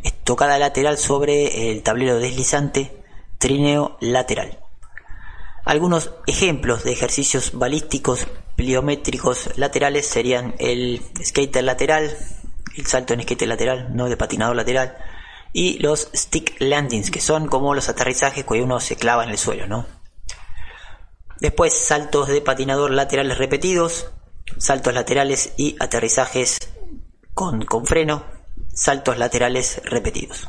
estocada 0.02 0.58
lateral 0.58 0.96
sobre 0.96 1.70
el 1.70 1.82
tablero 1.82 2.18
deslizante, 2.18 2.96
trineo 3.36 3.98
lateral. 4.00 4.58
Algunos 5.66 6.12
ejemplos 6.26 6.82
de 6.82 6.92
ejercicios 6.92 7.52
balísticos 7.52 8.26
pliométricos 8.56 9.50
laterales 9.58 10.06
serían 10.06 10.54
el 10.58 11.02
skater 11.22 11.64
lateral, 11.64 12.16
el 12.74 12.86
salto 12.86 13.12
en 13.12 13.20
skater 13.20 13.48
lateral, 13.48 13.94
no 13.94 14.08
de 14.08 14.16
patinador 14.16 14.56
lateral, 14.56 14.96
y 15.52 15.78
los 15.80 16.08
stick 16.14 16.56
landings, 16.58 17.10
que 17.10 17.20
son 17.20 17.48
como 17.48 17.74
los 17.74 17.90
aterrizajes 17.90 18.44
cuando 18.44 18.64
uno 18.64 18.80
se 18.80 18.96
clava 18.96 19.24
en 19.24 19.30
el 19.30 19.36
suelo, 19.36 19.66
¿no? 19.66 20.01
Después 21.42 21.74
saltos 21.74 22.28
de 22.28 22.40
patinador 22.40 22.92
laterales 22.92 23.36
repetidos, 23.36 24.12
saltos 24.58 24.94
laterales 24.94 25.52
y 25.56 25.74
aterrizajes 25.80 26.60
con, 27.34 27.64
con 27.64 27.84
freno, 27.84 28.24
saltos 28.72 29.18
laterales 29.18 29.82
repetidos. 29.84 30.48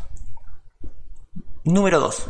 Número 1.64 2.00
2. 2.00 2.28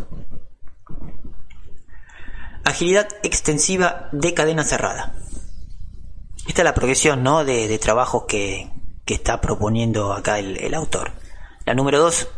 Agilidad 2.64 3.10
extensiva 3.24 4.08
de 4.14 4.34
cadena 4.34 4.64
cerrada. 4.64 5.14
Esta 6.48 6.62
es 6.62 6.64
la 6.64 6.74
progresión 6.74 7.22
¿no? 7.22 7.44
de, 7.44 7.68
de 7.68 7.80
trabajos 7.80 8.24
que, 8.30 8.72
que, 9.04 9.16
está 9.16 9.42
proponiendo 9.42 10.14
acá 10.14 10.40
el, 10.40 10.56
el 10.56 10.74
autor. 10.74 11.12
La 11.66 11.74
número 11.74 12.00
2 12.00 12.30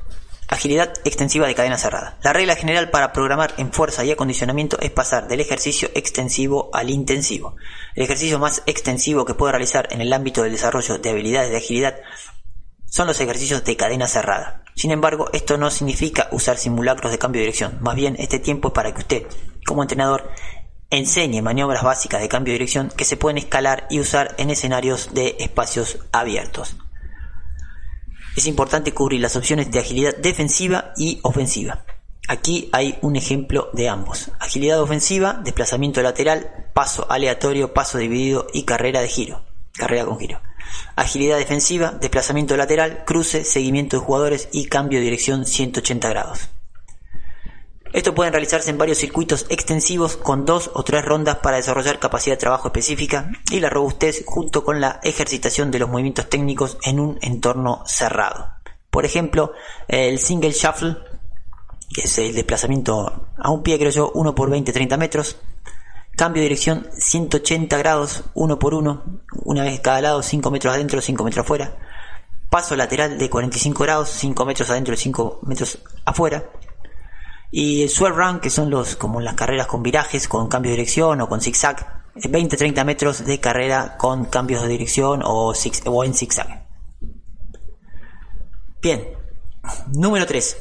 Agilidad 0.47 0.93
extensiva 1.05 1.47
de 1.47 1.55
cadena 1.55 1.77
cerrada. 1.77 2.19
La 2.21 2.31
regla 2.31 2.55
general 2.55 2.91
para 2.91 3.11
programar 3.11 3.55
en 3.57 3.73
fuerza 3.73 4.05
y 4.05 4.11
acondicionamiento 4.11 4.77
es 4.79 4.91
pasar 4.91 5.27
del 5.27 5.39
ejercicio 5.39 5.89
extensivo 5.95 6.69
al 6.71 6.91
intensivo. 6.91 7.55
El 7.95 8.03
ejercicio 8.03 8.37
más 8.37 8.61
extensivo 8.67 9.25
que 9.25 9.33
puede 9.33 9.53
realizar 9.53 9.87
en 9.91 10.01
el 10.01 10.13
ámbito 10.13 10.43
del 10.43 10.51
desarrollo 10.51 10.99
de 10.99 11.09
habilidades 11.09 11.49
de 11.49 11.57
agilidad 11.57 11.95
son 12.85 13.07
los 13.07 13.19
ejercicios 13.19 13.63
de 13.63 13.75
cadena 13.75 14.07
cerrada. 14.07 14.63
Sin 14.75 14.91
embargo, 14.91 15.29
esto 15.33 15.57
no 15.57 15.71
significa 15.71 16.29
usar 16.31 16.57
simulacros 16.57 17.11
de 17.11 17.17
cambio 17.17 17.39
de 17.39 17.45
dirección. 17.47 17.79
Más 17.81 17.95
bien, 17.95 18.15
este 18.19 18.37
tiempo 18.37 18.67
es 18.67 18.73
para 18.75 18.93
que 18.93 18.99
usted, 18.99 19.23
como 19.65 19.81
entrenador, 19.81 20.29
enseñe 20.91 21.41
maniobras 21.41 21.83
básicas 21.83 22.21
de 22.21 22.29
cambio 22.29 22.51
de 22.51 22.59
dirección 22.59 22.89
que 22.95 23.05
se 23.05 23.17
pueden 23.17 23.39
escalar 23.39 23.87
y 23.89 23.99
usar 23.99 24.35
en 24.37 24.51
escenarios 24.51 25.15
de 25.15 25.37
espacios 25.39 25.97
abiertos 26.11 26.77
es 28.35 28.47
importante 28.47 28.93
cubrir 28.93 29.21
las 29.21 29.35
opciones 29.35 29.71
de 29.71 29.79
agilidad 29.79 30.15
defensiva 30.17 30.93
y 30.97 31.19
ofensiva. 31.23 31.85
Aquí 32.27 32.69
hay 32.71 32.97
un 33.01 33.15
ejemplo 33.15 33.69
de 33.73 33.87
ambos. 33.87 34.31
Agilidad 34.39 34.81
ofensiva, 34.81 35.39
desplazamiento 35.43 36.01
lateral, 36.01 36.69
paso 36.73 37.05
aleatorio, 37.09 37.73
paso 37.73 37.97
dividido 37.97 38.47
y 38.51 38.63
carrera 38.63 39.01
de 39.01 39.07
giro. 39.07 39.45
Carrera 39.73 40.05
con 40.05 40.19
giro. 40.19 40.41
Agilidad 40.95 41.37
defensiva, 41.37 41.91
desplazamiento 41.91 42.57
lateral, 42.57 43.03
cruce, 43.05 43.43
seguimiento 43.43 43.97
de 43.97 44.05
jugadores 44.05 44.49
y 44.51 44.65
cambio 44.65 44.99
de 44.99 45.05
dirección 45.05 45.45
180 45.45 46.09
grados. 46.09 46.49
Esto 47.95 48.13
pueden 48.13 48.33
realizarse 48.33 48.69
en 48.69 48.77
varios 48.77 48.97
circuitos 48.97 49.45
extensivos 49.47 50.17
con 50.17 50.45
dos 50.45 50.69
o 50.73 50.83
tres 50.83 51.05
rondas 51.05 51.37
para 51.37 51.55
desarrollar 51.55 51.97
capacidad 51.97 52.35
de 52.35 52.41
trabajo 52.41 52.67
específica 52.67 53.31
y 53.49 53.61
la 53.61 53.69
robustez 53.69 54.23
junto 54.25 54.65
con 54.65 54.81
la 54.81 54.99
ejercitación 55.01 55.71
de 55.71 55.79
los 55.79 55.89
movimientos 55.89 56.29
técnicos 56.29 56.77
en 56.83 56.99
un 56.99 57.17
entorno 57.21 57.83
cerrado. 57.85 58.49
Por 58.89 59.05
ejemplo, 59.05 59.53
el 59.87 60.19
single 60.19 60.51
shuffle, 60.51 60.97
que 61.93 62.01
es 62.01 62.17
el 62.17 62.35
desplazamiento 62.35 63.29
a 63.37 63.49
un 63.49 63.63
pie, 63.63 63.79
creo 63.79 63.91
yo, 63.91 64.11
1 64.13 64.35
por 64.35 64.49
20-30 64.49 64.97
metros. 64.97 65.37
Cambio 66.17 66.41
de 66.41 66.49
dirección 66.49 66.89
180 66.97 67.77
grados, 67.77 68.25
1 68.33 68.59
por 68.59 68.73
1, 68.73 69.21
una 69.45 69.63
vez 69.63 69.79
cada 69.79 70.01
lado, 70.01 70.21
5 70.21 70.51
metros 70.51 70.73
adentro, 70.73 70.99
5 70.99 71.23
metros 71.23 71.45
afuera. 71.45 71.77
Paso 72.49 72.75
lateral 72.75 73.17
de 73.17 73.29
45 73.29 73.83
grados, 73.83 74.09
5 74.09 74.45
metros 74.45 74.69
adentro 74.69 74.93
y 74.93 74.97
5 74.97 75.39
metros 75.43 75.79
afuera 76.03 76.43
y 77.57 77.83
el 77.83 77.89
swirl 77.89 78.17
run, 78.17 78.39
que 78.41 78.49
son 78.49 78.69
los 78.69 78.97
como 78.97 79.21
las 79.21 79.35
carreras 79.35 79.67
con 79.67 79.81
virajes, 79.81 80.27
con 80.27 80.49
cambio 80.49 80.71
de 80.71 80.75
dirección 80.75 81.21
o 81.21 81.29
con 81.29 81.39
zigzag. 81.39 82.03
20-30 82.15 82.83
metros 82.83 83.23
de 83.23 83.39
carrera 83.39 83.95
con 83.97 84.25
cambios 84.25 84.61
de 84.61 84.67
dirección 84.67 85.21
o, 85.23 85.53
o 85.85 86.03
en 86.03 86.13
zigzag. 86.13 86.67
Bien, 88.81 89.07
número 89.93 90.25
3. 90.25 90.57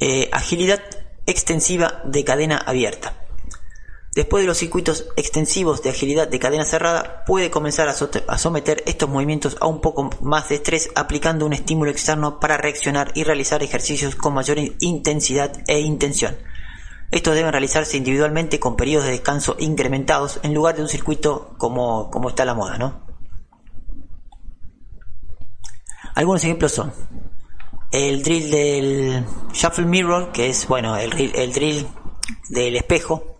Eh, 0.00 0.28
agilidad 0.32 0.82
extensiva 1.24 2.02
de 2.04 2.24
cadena 2.24 2.58
abierta. 2.58 3.21
Después 4.14 4.42
de 4.42 4.46
los 4.46 4.58
circuitos 4.58 5.06
extensivos 5.16 5.82
de 5.82 5.88
agilidad 5.88 6.28
de 6.28 6.38
cadena 6.38 6.66
cerrada, 6.66 7.24
puede 7.24 7.50
comenzar 7.50 7.88
a, 7.88 8.38
someter 8.38 8.82
estos 8.84 9.08
movimientos 9.08 9.56
a 9.58 9.66
un 9.66 9.80
poco 9.80 10.10
más 10.20 10.50
de 10.50 10.56
estrés 10.56 10.90
aplicando 10.94 11.46
un 11.46 11.54
estímulo 11.54 11.90
externo 11.90 12.38
para 12.38 12.58
reaccionar 12.58 13.12
y 13.14 13.24
realizar 13.24 13.62
ejercicios 13.62 14.14
con 14.14 14.34
mayor 14.34 14.58
intensidad 14.80 15.62
e 15.66 15.80
intención. 15.80 16.36
Estos 17.10 17.34
deben 17.34 17.52
realizarse 17.52 17.96
individualmente 17.96 18.60
con 18.60 18.76
periodos 18.76 19.06
de 19.06 19.12
descanso 19.12 19.56
incrementados 19.58 20.40
en 20.42 20.52
lugar 20.52 20.76
de 20.76 20.82
un 20.82 20.88
circuito 20.88 21.54
como, 21.56 22.10
como 22.10 22.28
está 22.28 22.44
la 22.44 22.54
moda, 22.54 22.76
¿no? 22.76 23.06
Algunos 26.14 26.44
ejemplos 26.44 26.72
son 26.72 26.92
el 27.90 28.22
drill 28.22 28.50
del 28.50 29.26
shuffle 29.54 29.86
mirror, 29.86 30.32
que 30.32 30.50
es 30.50 30.68
bueno 30.68 30.98
el, 30.98 31.34
el 31.34 31.52
drill 31.52 31.86
del 32.50 32.76
espejo, 32.76 33.32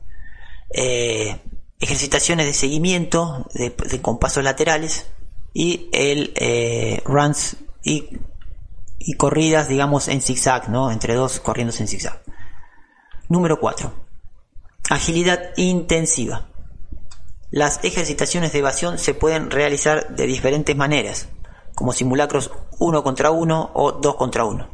eh, 0.72 1.38
ejercitaciones 1.80 2.46
de 2.46 2.52
seguimiento 2.52 3.46
de, 3.54 3.74
con 4.00 4.18
pasos 4.18 4.44
laterales 4.44 5.06
y 5.52 5.88
el 5.92 6.32
eh, 6.36 7.02
runs 7.04 7.56
y, 7.82 8.18
corridas, 9.16 9.68
digamos, 9.68 10.08
en 10.08 10.22
zigzag, 10.22 10.70
¿no? 10.70 10.90
Entre 10.92 11.14
dos 11.14 11.40
corriendo 11.40 11.74
en 11.76 11.88
zigzag. 11.88 12.22
Número 13.28 13.58
4. 13.58 13.92
Agilidad 14.90 15.50
intensiva. 15.56 16.48
Las 17.50 17.82
ejercitaciones 17.84 18.52
de 18.52 18.60
evasión 18.60 18.98
se 18.98 19.14
pueden 19.14 19.50
realizar 19.50 20.14
de 20.14 20.26
diferentes 20.26 20.76
maneras, 20.76 21.28
como 21.74 21.92
simulacros 21.92 22.52
uno 22.78 23.02
contra 23.02 23.30
uno 23.30 23.70
o 23.74 23.92
dos 23.92 24.14
contra 24.14 24.44
uno. 24.44 24.70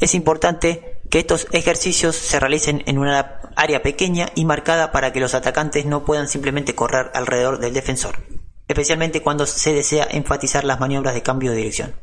Es 0.00 0.14
importante 0.14 0.93
que 1.14 1.20
estos 1.20 1.46
ejercicios 1.52 2.16
se 2.16 2.40
realicen 2.40 2.82
en 2.86 2.98
una 2.98 3.38
área 3.54 3.82
pequeña 3.82 4.30
y 4.34 4.44
marcada 4.44 4.90
para 4.90 5.12
que 5.12 5.20
los 5.20 5.34
atacantes 5.34 5.86
no 5.86 6.04
puedan 6.04 6.26
simplemente 6.26 6.74
correr 6.74 7.12
alrededor 7.14 7.60
del 7.60 7.72
defensor, 7.72 8.18
especialmente 8.66 9.22
cuando 9.22 9.46
se 9.46 9.72
desea 9.72 10.08
enfatizar 10.10 10.64
las 10.64 10.80
maniobras 10.80 11.14
de 11.14 11.22
cambio 11.22 11.52
de 11.52 11.58
dirección. 11.58 11.94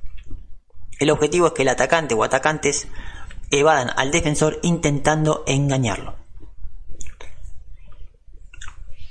El 0.98 1.10
objetivo 1.10 1.48
es 1.48 1.52
que 1.52 1.64
el 1.64 1.68
atacante 1.68 2.16
o 2.16 2.24
atacantes 2.24 2.88
evadan 3.50 3.92
al 3.98 4.12
defensor 4.12 4.60
intentando 4.62 5.44
engañarlo. 5.46 6.16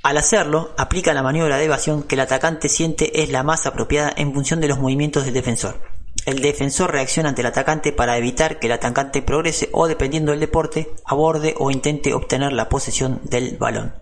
Al 0.01 0.17
hacerlo, 0.17 0.73
aplica 0.79 1.13
la 1.13 1.21
maniobra 1.21 1.57
de 1.57 1.65
evasión 1.65 2.01
que 2.01 2.15
el 2.15 2.21
atacante 2.21 2.69
siente 2.69 3.21
es 3.21 3.29
la 3.29 3.43
más 3.43 3.67
apropiada 3.67 4.11
en 4.17 4.33
función 4.33 4.61
de 4.61 4.67
los 4.67 4.79
movimientos 4.79 5.25
del 5.25 5.35
defensor. 5.35 5.90
El 6.25 6.41
defensor 6.41 6.91
reacciona 6.91 7.29
ante 7.29 7.41
el 7.41 7.47
atacante 7.47 7.91
para 7.91 8.17
evitar 8.17 8.59
que 8.59 8.67
el 8.67 8.73
atacante 8.73 9.21
progrese 9.21 9.69
o, 9.71 9.87
dependiendo 9.87 10.31
del 10.31 10.39
deporte, 10.39 10.93
aborde 11.05 11.55
o 11.57 11.71
intente 11.71 12.13
obtener 12.13 12.53
la 12.53 12.69
posesión 12.69 13.21
del 13.23 13.57
balón. 13.57 13.95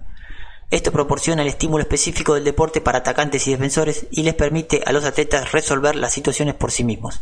Esto 0.70 0.92
proporciona 0.92 1.42
el 1.42 1.48
estímulo 1.48 1.82
específico 1.82 2.36
del 2.36 2.44
deporte 2.44 2.82
para 2.82 3.00
atacantes 3.00 3.48
y 3.48 3.52
defensores 3.52 4.06
y 4.12 4.24
les 4.24 4.36
permite 4.36 4.84
a 4.86 4.92
los 4.92 5.06
atletas 5.06 5.52
resolver 5.52 5.96
las 5.96 6.14
situaciones 6.14 6.56
por 6.56 6.72
sí 6.72 6.84
mismos. 6.84 7.22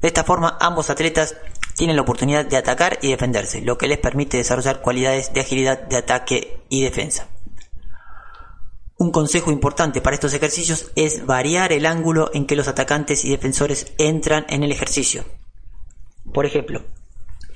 De 0.00 0.08
esta 0.08 0.24
forma, 0.24 0.56
ambos 0.60 0.88
atletas 0.88 1.36
tienen 1.76 1.96
la 1.96 2.02
oportunidad 2.02 2.46
de 2.46 2.56
atacar 2.56 2.98
y 3.02 3.10
defenderse, 3.10 3.60
lo 3.60 3.78
que 3.78 3.88
les 3.88 3.98
permite 3.98 4.38
desarrollar 4.38 4.80
cualidades 4.80 5.32
de 5.34 5.40
agilidad 5.40 5.82
de 5.82 5.96
ataque 5.96 6.62
y 6.68 6.82
defensa. 6.82 7.28
Un 9.00 9.12
consejo 9.12 9.50
importante 9.50 10.02
para 10.02 10.12
estos 10.12 10.34
ejercicios 10.34 10.90
es 10.94 11.24
variar 11.24 11.72
el 11.72 11.86
ángulo 11.86 12.30
en 12.34 12.44
que 12.44 12.54
los 12.54 12.68
atacantes 12.68 13.24
y 13.24 13.30
defensores 13.30 13.94
entran 13.96 14.44
en 14.50 14.62
el 14.62 14.72
ejercicio. 14.72 15.24
Por 16.34 16.44
ejemplo, 16.44 16.82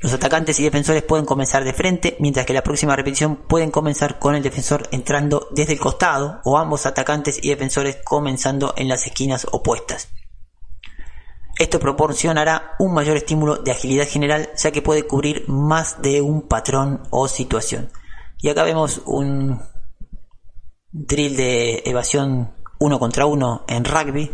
los 0.01 0.15
atacantes 0.15 0.59
y 0.59 0.65
defensores 0.65 1.03
pueden 1.03 1.27
comenzar 1.27 1.63
de 1.63 1.75
frente, 1.75 2.17
mientras 2.19 2.47
que 2.47 2.55
la 2.55 2.63
próxima 2.63 2.97
repetición 2.97 3.37
pueden 3.37 3.71
comenzar 3.71 4.19
con 4.19 4.35
el 4.35 4.43
defensor 4.43 4.89
entrando 4.91 5.49
desde 5.51 5.75
el 5.75 5.81
costado 5.81 6.41
o 6.45 6.57
ambos 6.57 6.87
atacantes 6.87 7.39
y 7.43 7.51
defensores 7.51 7.99
comenzando 8.03 8.73
en 8.79 8.89
las 8.89 9.05
esquinas 9.05 9.47
opuestas. 9.53 10.09
Esto 11.59 11.79
proporcionará 11.79 12.73
un 12.79 12.95
mayor 12.95 13.19
estímulo 13.19 13.57
de 13.57 13.71
agilidad 13.71 14.09
general, 14.09 14.49
ya 14.57 14.71
que 14.71 14.81
puede 14.81 15.07
cubrir 15.07 15.45
más 15.47 16.01
de 16.01 16.23
un 16.23 16.49
patrón 16.49 17.03
o 17.11 17.29
situación. 17.29 17.91
Y 18.41 18.49
acá 18.49 18.63
vemos 18.65 19.03
un, 19.05 19.61
drill 20.95 21.37
de 21.37 21.83
evasión 21.85 22.55
uno 22.79 22.99
contra 23.01 23.27
uno 23.27 23.65
en 23.67 23.85
rugby. 23.85 24.31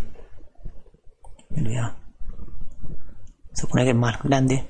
Se 3.52 3.62
supone 3.62 3.84
que 3.84 3.90
es 3.90 3.96
más 3.96 4.22
grande. 4.22 4.69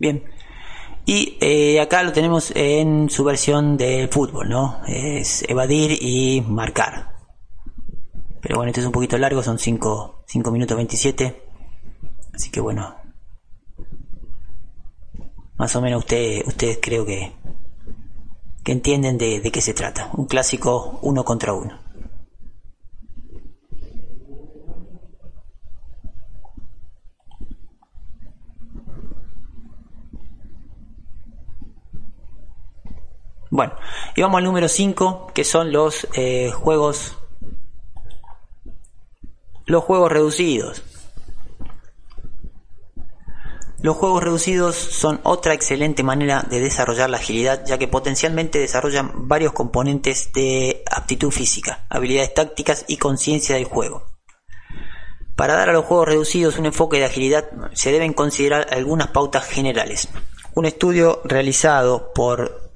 Bien. 0.00 0.24
Y 1.04 1.36
eh, 1.40 1.78
acá 1.78 2.02
lo 2.02 2.12
tenemos 2.12 2.52
en 2.56 3.10
su 3.10 3.22
versión 3.22 3.76
de 3.76 4.08
fútbol, 4.08 4.48
¿no? 4.48 4.80
Es 4.86 5.44
evadir 5.48 5.98
y 6.00 6.40
marcar. 6.40 7.16
Pero 8.40 8.56
bueno, 8.56 8.70
este 8.70 8.80
es 8.80 8.86
un 8.86 8.92
poquito 8.92 9.18
largo, 9.18 9.42
son 9.42 9.58
5, 9.58 10.24
minutos 10.52 10.76
27. 10.76 11.42
Así 12.32 12.50
que 12.50 12.60
bueno. 12.60 12.96
más 15.58 15.76
o 15.76 15.82
menos 15.82 15.98
ustedes 16.00 16.46
ustedes 16.46 16.78
creo 16.80 17.04
que, 17.04 17.32
que 18.64 18.72
entienden 18.72 19.18
de, 19.18 19.40
de 19.40 19.50
qué 19.52 19.60
se 19.60 19.74
trata. 19.74 20.10
Un 20.14 20.24
clásico 20.24 20.98
uno 21.02 21.24
contra 21.24 21.52
uno. 21.52 21.78
Bueno, 33.50 33.72
y 34.16 34.22
vamos 34.22 34.38
al 34.38 34.44
número 34.44 34.68
5, 34.68 35.32
que 35.34 35.44
son 35.44 35.72
los 35.72 36.06
eh, 36.14 36.50
juegos 36.50 37.16
los 39.66 39.84
juegos 39.84 40.10
reducidos. 40.10 40.82
Los 43.82 43.96
juegos 43.96 44.22
reducidos 44.22 44.76
son 44.76 45.20
otra 45.22 45.54
excelente 45.54 46.02
manera 46.02 46.42
de 46.42 46.60
desarrollar 46.60 47.08
la 47.08 47.16
agilidad, 47.16 47.64
ya 47.64 47.78
que 47.78 47.88
potencialmente 47.88 48.58
desarrollan 48.58 49.28
varios 49.28 49.52
componentes 49.52 50.32
de 50.34 50.82
aptitud 50.90 51.30
física, 51.30 51.86
habilidades 51.88 52.34
tácticas 52.34 52.84
y 52.88 52.98
conciencia 52.98 53.54
del 53.54 53.64
juego. 53.64 54.04
Para 55.34 55.54
dar 55.54 55.70
a 55.70 55.72
los 55.72 55.86
juegos 55.86 56.08
reducidos 56.08 56.58
un 56.58 56.66
enfoque 56.66 56.98
de 56.98 57.06
agilidad 57.06 57.48
se 57.72 57.92
deben 57.92 58.12
considerar 58.12 58.66
algunas 58.72 59.08
pautas 59.08 59.46
generales. 59.46 60.08
Un 60.54 60.66
estudio 60.66 61.22
realizado 61.24 62.12
por 62.12 62.69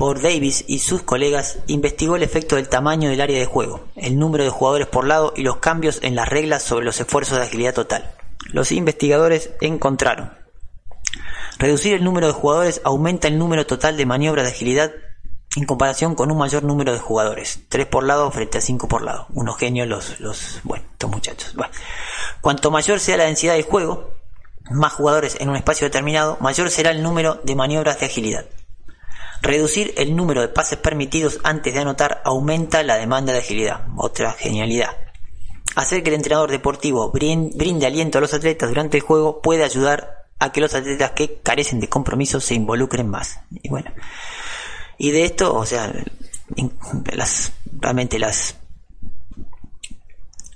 por 0.00 0.22
Davis 0.22 0.64
y 0.66 0.78
sus 0.78 1.02
colegas, 1.02 1.58
investigó 1.66 2.16
el 2.16 2.22
efecto 2.22 2.56
del 2.56 2.70
tamaño 2.70 3.10
del 3.10 3.20
área 3.20 3.38
de 3.38 3.44
juego, 3.44 3.84
el 3.96 4.18
número 4.18 4.44
de 4.44 4.48
jugadores 4.48 4.86
por 4.86 5.06
lado 5.06 5.34
y 5.36 5.42
los 5.42 5.58
cambios 5.58 5.98
en 6.00 6.14
las 6.14 6.26
reglas 6.26 6.62
sobre 6.62 6.86
los 6.86 6.98
esfuerzos 6.98 7.36
de 7.36 7.44
agilidad 7.44 7.74
total. 7.74 8.10
Los 8.46 8.72
investigadores 8.72 9.50
encontraron 9.60 10.32
reducir 11.58 11.92
el 11.92 12.02
número 12.02 12.28
de 12.28 12.32
jugadores 12.32 12.80
aumenta 12.82 13.28
el 13.28 13.36
número 13.36 13.66
total 13.66 13.98
de 13.98 14.06
maniobras 14.06 14.46
de 14.46 14.52
agilidad 14.52 14.90
en 15.54 15.66
comparación 15.66 16.14
con 16.14 16.32
un 16.32 16.38
mayor 16.38 16.62
número 16.62 16.94
de 16.94 16.98
jugadores, 16.98 17.60
3 17.68 17.84
por 17.84 18.04
lado 18.04 18.30
frente 18.30 18.56
a 18.56 18.62
5 18.62 18.88
por 18.88 19.02
lado. 19.02 19.26
Unos 19.34 19.58
genios 19.58 19.86
los, 19.86 20.18
los, 20.18 20.60
bueno, 20.64 20.86
estos 20.92 21.10
muchachos. 21.10 21.54
Bueno. 21.54 21.74
Cuanto 22.40 22.70
mayor 22.70 23.00
sea 23.00 23.18
la 23.18 23.24
densidad 23.24 23.52
del 23.52 23.64
juego, 23.64 24.14
más 24.70 24.94
jugadores 24.94 25.36
en 25.40 25.50
un 25.50 25.56
espacio 25.56 25.88
determinado, 25.88 26.38
mayor 26.40 26.70
será 26.70 26.90
el 26.90 27.02
número 27.02 27.38
de 27.44 27.54
maniobras 27.54 28.00
de 28.00 28.06
agilidad. 28.06 28.46
Reducir 29.42 29.94
el 29.96 30.14
número 30.14 30.40
de 30.40 30.48
pases 30.48 30.78
permitidos 30.78 31.40
antes 31.44 31.72
de 31.72 31.80
anotar 31.80 32.20
aumenta 32.24 32.82
la 32.82 32.96
demanda 32.96 33.32
de 33.32 33.38
agilidad. 33.38 33.86
Otra 33.96 34.32
genialidad. 34.32 34.96
Hacer 35.76 36.02
que 36.02 36.10
el 36.10 36.16
entrenador 36.16 36.50
deportivo 36.50 37.10
brinde 37.10 37.86
aliento 37.86 38.18
a 38.18 38.20
los 38.20 38.34
atletas 38.34 38.68
durante 38.68 38.98
el 38.98 39.02
juego 39.02 39.40
puede 39.40 39.64
ayudar 39.64 40.26
a 40.38 40.52
que 40.52 40.60
los 40.60 40.74
atletas 40.74 41.12
que 41.12 41.40
carecen 41.42 41.80
de 41.80 41.88
compromiso 41.88 42.40
se 42.40 42.54
involucren 42.54 43.08
más. 43.08 43.40
Y 43.62 43.68
bueno, 43.68 43.90
y 44.98 45.10
de 45.12 45.24
esto, 45.24 45.54
o 45.54 45.64
sea, 45.64 45.92
las, 47.14 47.52
realmente 47.78 48.18
las 48.18 48.56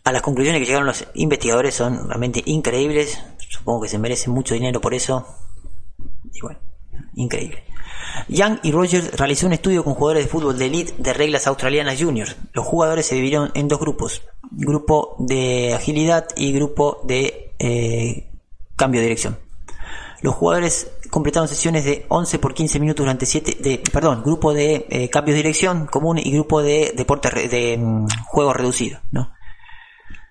a 0.05 0.13
las 0.13 0.21
conclusiones 0.21 0.61
que 0.61 0.67
llegaron 0.67 0.87
los 0.87 1.07
investigadores 1.15 1.75
son 1.75 2.07
realmente 2.09 2.43
increíbles. 2.45 3.19
Supongo 3.49 3.83
que 3.83 3.89
se 3.89 3.99
merece 3.99 4.29
mucho 4.29 4.53
dinero 4.53 4.81
por 4.81 4.93
eso. 4.93 5.27
Y 6.33 6.41
bueno, 6.41 6.59
increíble. 7.17 7.65
Young 8.29 8.59
y 8.63 8.73
Rogers 8.73 9.13
realizó 9.17 9.47
un 9.47 9.53
estudio 9.53 9.85
con 9.85 9.95
jugadores 9.95 10.25
de 10.25 10.31
fútbol 10.31 10.59
de 10.59 10.67
elite 10.67 10.95
de 10.99 11.13
reglas 11.13 11.47
australianas 11.47 12.01
juniors. 12.01 12.37
Los 12.53 12.65
jugadores 12.65 13.07
se 13.07 13.15
dividieron 13.15 13.51
en 13.55 13.69
dos 13.69 13.81
grupos, 13.81 14.23
grupo 14.51 15.17
de 15.19 15.75
agilidad 15.75 16.27
y 16.37 16.53
grupo 16.53 17.01
de 17.05 17.55
eh, 17.59 18.31
cambio 18.77 19.01
de 19.01 19.07
dirección. 19.07 19.39
Los 20.23 20.35
jugadores 20.37 20.91
completaron 21.11 21.49
sesiones 21.49 21.85
de 21.85 22.07
11 22.09 22.39
por 22.39 22.55
15 22.55 22.81
minutos 22.81 23.05
durante 23.05 23.27
7, 23.27 23.59
de, 23.61 23.83
perdón, 23.93 24.23
grupo 24.23 24.55
de 24.55 24.87
eh, 24.89 25.11
cambio 25.11 25.35
de 25.35 25.39
dirección 25.39 25.87
común 25.87 26.19
y 26.19 26.33
grupo 26.33 26.63
de 26.63 26.93
de 26.95 27.79
mm, 27.79 28.07
juego 28.25 28.53
reducido, 28.55 29.01
¿no? 29.11 29.33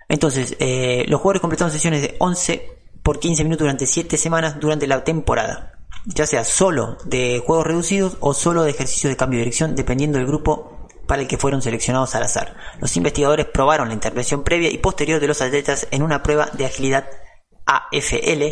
Entonces, 0.09 0.55
eh, 0.59 1.05
los 1.07 1.21
jugadores 1.21 1.41
completaron 1.41 1.71
sesiones 1.71 2.01
de 2.01 2.15
11 2.19 2.77
por 3.03 3.19
15 3.19 3.43
minutos 3.43 3.65
durante 3.65 3.85
7 3.85 4.17
semanas 4.17 4.59
durante 4.59 4.87
la 4.87 5.03
temporada 5.03 5.72
ya 6.05 6.25
sea 6.25 6.43
solo 6.43 6.97
de 7.05 7.41
juegos 7.45 7.65
reducidos 7.65 8.17
o 8.19 8.33
solo 8.33 8.63
de 8.63 8.71
ejercicios 8.71 9.11
de 9.11 9.17
cambio 9.17 9.37
de 9.37 9.45
dirección, 9.45 9.75
dependiendo 9.75 10.17
del 10.17 10.27
grupo 10.27 10.87
para 11.07 11.21
el 11.21 11.27
que 11.27 11.37
fueron 11.37 11.61
seleccionados 11.61 12.15
al 12.15 12.23
azar. 12.23 12.55
Los 12.79 12.95
investigadores 12.97 13.45
probaron 13.45 13.89
la 13.89 13.93
intervención 13.93 14.43
previa 14.43 14.71
y 14.71 14.77
posterior 14.77 15.19
de 15.19 15.27
los 15.27 15.41
atletas 15.41 15.87
en 15.91 16.01
una 16.01 16.23
prueba 16.23 16.47
de 16.53 16.65
agilidad 16.65 17.07
AFL 17.65 18.43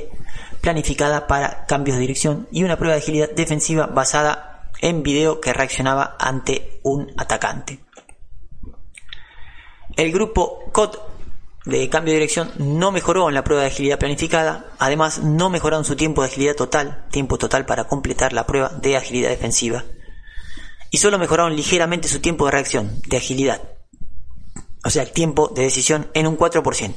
planificada 0.62 1.28
para 1.28 1.66
cambios 1.66 1.97
de 1.97 2.02
dirección 2.02 2.47
y 2.52 2.64
una 2.64 2.78
prueba 2.78 2.95
de 2.95 3.02
agilidad 3.02 3.32
defensiva 3.32 3.88
basada 3.88 4.70
en 4.82 5.04
video 5.04 5.41
que 5.41 5.54
reaccionaba 5.54 6.16
ante 6.20 6.80
un 6.84 7.12
atacante. 7.18 7.80
El 9.95 10.12
grupo 10.12 10.60
COD 10.72 10.95
de 11.66 11.89
cambio 11.89 12.14
de 12.14 12.20
dirección 12.20 12.51
no 12.57 12.91
mejoró 12.91 13.30
en 13.30 13.36
la 13.36 13.43
prueba 13.43 13.64
de 13.64 13.70
agilidad 13.70 13.99
planificada, 13.99 14.72
además 14.80 15.20
no 15.20 15.49
mejoraron 15.49 15.86
su 15.86 15.95
tiempo 15.95 16.22
de 16.22 16.30
agilidad 16.30 16.55
total, 16.55 17.05
tiempo 17.12 17.38
total 17.38 17.66
para 17.66 17.86
completar 17.86 18.34
la 18.34 18.47
prueba 18.47 18.70
de 18.70 18.97
agilidad 18.97 19.30
defensiva, 19.30 19.84
y 20.89 20.97
solo 20.97 21.20
mejoraron 21.20 21.55
ligeramente 21.55 22.07
su 22.07 22.20
tiempo 22.20 22.45
de 22.45 22.51
reacción, 22.51 23.01
de 23.07 23.18
agilidad, 23.18 23.62
o 24.84 24.89
sea, 24.89 25.03
el 25.03 25.12
tiempo 25.12 25.49
de 25.49 25.64
decisión 25.64 26.09
en 26.14 26.28
un 26.28 26.38
4%. 26.38 26.95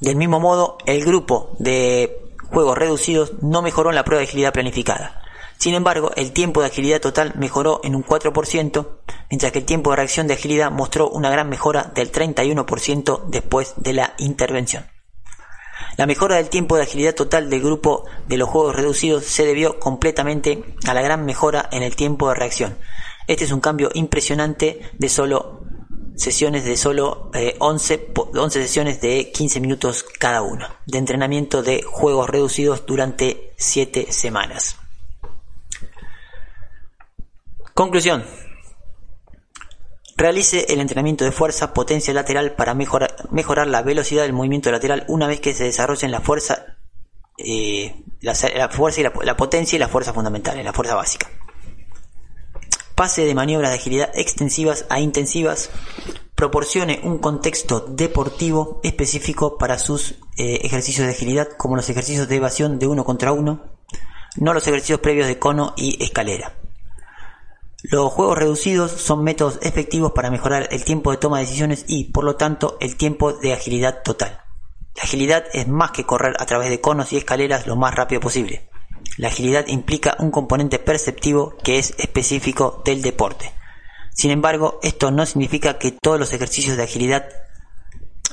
Del 0.00 0.16
mismo 0.16 0.40
modo, 0.40 0.78
el 0.86 1.04
grupo 1.04 1.56
de 1.58 2.34
juegos 2.50 2.76
reducidos 2.76 3.32
no 3.42 3.62
mejoró 3.62 3.90
en 3.90 3.96
la 3.96 4.04
prueba 4.04 4.20
de 4.20 4.28
agilidad 4.28 4.52
planificada. 4.52 5.22
Sin 5.60 5.74
embargo, 5.74 6.10
el 6.16 6.32
tiempo 6.32 6.62
de 6.62 6.68
agilidad 6.68 7.02
total 7.02 7.34
mejoró 7.36 7.82
en 7.84 7.94
un 7.94 8.02
4%, 8.02 8.86
mientras 9.28 9.52
que 9.52 9.58
el 9.58 9.66
tiempo 9.66 9.90
de 9.90 9.96
reacción 9.96 10.26
de 10.26 10.32
agilidad 10.32 10.70
mostró 10.70 11.10
una 11.10 11.28
gran 11.28 11.50
mejora 11.50 11.92
del 11.94 12.10
31% 12.10 13.26
después 13.26 13.74
de 13.76 13.92
la 13.92 14.14
intervención. 14.16 14.86
La 15.98 16.06
mejora 16.06 16.36
del 16.36 16.48
tiempo 16.48 16.76
de 16.76 16.84
agilidad 16.84 17.14
total 17.14 17.50
del 17.50 17.60
grupo 17.60 18.06
de 18.26 18.38
los 18.38 18.48
juegos 18.48 18.74
reducidos 18.74 19.26
se 19.26 19.44
debió 19.44 19.78
completamente 19.78 20.64
a 20.86 20.94
la 20.94 21.02
gran 21.02 21.26
mejora 21.26 21.68
en 21.70 21.82
el 21.82 21.94
tiempo 21.94 22.30
de 22.30 22.36
reacción. 22.36 22.78
Este 23.26 23.44
es 23.44 23.52
un 23.52 23.60
cambio 23.60 23.90
impresionante 23.92 24.80
de 24.98 25.08
solo 25.10 25.60
sesiones 26.16 26.64
de 26.64 26.78
solo 26.78 27.30
11, 27.58 27.94
eh, 27.94 28.12
11 28.14 28.62
sesiones 28.62 29.02
de 29.02 29.30
15 29.30 29.60
minutos 29.60 30.06
cada 30.18 30.40
uno 30.40 30.68
de 30.86 30.96
entrenamiento 30.96 31.62
de 31.62 31.82
juegos 31.82 32.30
reducidos 32.30 32.86
durante 32.86 33.52
7 33.58 34.10
semanas. 34.10 34.79
Conclusión. 37.74 38.24
Realice 40.20 40.66
el 40.68 40.80
entrenamiento 40.80 41.24
de 41.24 41.32
fuerza, 41.32 41.72
potencia 41.72 42.12
lateral 42.12 42.52
para 42.52 42.74
mejorar, 42.74 43.66
la 43.66 43.80
velocidad 43.80 44.24
del 44.24 44.34
movimiento 44.34 44.70
lateral 44.70 45.06
una 45.08 45.26
vez 45.26 45.40
que 45.40 45.54
se 45.54 45.64
desarrollen 45.64 46.10
la 46.10 46.20
fuerza, 46.20 46.76
eh, 47.38 48.04
la, 48.20 48.34
fuerza 48.68 49.00
y 49.00 49.04
la, 49.04 49.36
potencia 49.36 49.76
y 49.76 49.78
la 49.78 49.88
fuerza 49.88 50.12
fundamental, 50.12 50.62
la 50.62 50.74
fuerza 50.74 50.94
básica. 50.94 51.30
Pase 52.94 53.24
de 53.24 53.34
maniobras 53.34 53.70
de 53.70 53.78
agilidad 53.78 54.10
extensivas 54.14 54.84
a 54.90 55.00
intensivas. 55.00 55.70
Proporcione 56.34 57.00
un 57.02 57.16
contexto 57.16 57.80
deportivo 57.80 58.80
específico 58.82 59.56
para 59.56 59.78
sus 59.78 60.16
eh, 60.36 60.60
ejercicios 60.64 61.06
de 61.06 61.14
agilidad, 61.14 61.48
como 61.56 61.76
los 61.76 61.88
ejercicios 61.88 62.28
de 62.28 62.36
evasión 62.36 62.78
de 62.78 62.88
uno 62.88 63.04
contra 63.04 63.32
uno, 63.32 63.78
no 64.36 64.52
los 64.52 64.66
ejercicios 64.66 65.00
previos 65.00 65.28
de 65.28 65.38
cono 65.38 65.72
y 65.78 66.02
escalera. 66.04 66.56
Los 67.90 68.12
juegos 68.12 68.38
reducidos 68.38 68.92
son 68.92 69.24
métodos 69.24 69.58
efectivos 69.62 70.12
para 70.12 70.30
mejorar 70.30 70.68
el 70.70 70.84
tiempo 70.84 71.10
de 71.10 71.16
toma 71.16 71.38
de 71.38 71.44
decisiones 71.44 71.84
y, 71.88 72.04
por 72.04 72.22
lo 72.22 72.36
tanto, 72.36 72.76
el 72.80 72.96
tiempo 72.96 73.32
de 73.32 73.52
agilidad 73.52 74.02
total. 74.04 74.44
La 74.94 75.02
agilidad 75.02 75.44
es 75.52 75.66
más 75.66 75.90
que 75.90 76.06
correr 76.06 76.36
a 76.38 76.46
través 76.46 76.70
de 76.70 76.80
conos 76.80 77.12
y 77.12 77.16
escaleras 77.16 77.66
lo 77.66 77.74
más 77.74 77.92
rápido 77.92 78.20
posible. 78.20 78.68
La 79.16 79.26
agilidad 79.26 79.66
implica 79.66 80.16
un 80.20 80.30
componente 80.30 80.78
perceptivo 80.78 81.56
que 81.64 81.78
es 81.78 81.94
específico 81.98 82.80
del 82.84 83.02
deporte. 83.02 83.52
Sin 84.14 84.30
embargo, 84.30 84.78
esto 84.84 85.10
no 85.10 85.26
significa 85.26 85.78
que 85.78 85.90
todos 85.90 86.20
los 86.20 86.32
ejercicios 86.32 86.76
de 86.76 86.84
agilidad 86.84 87.28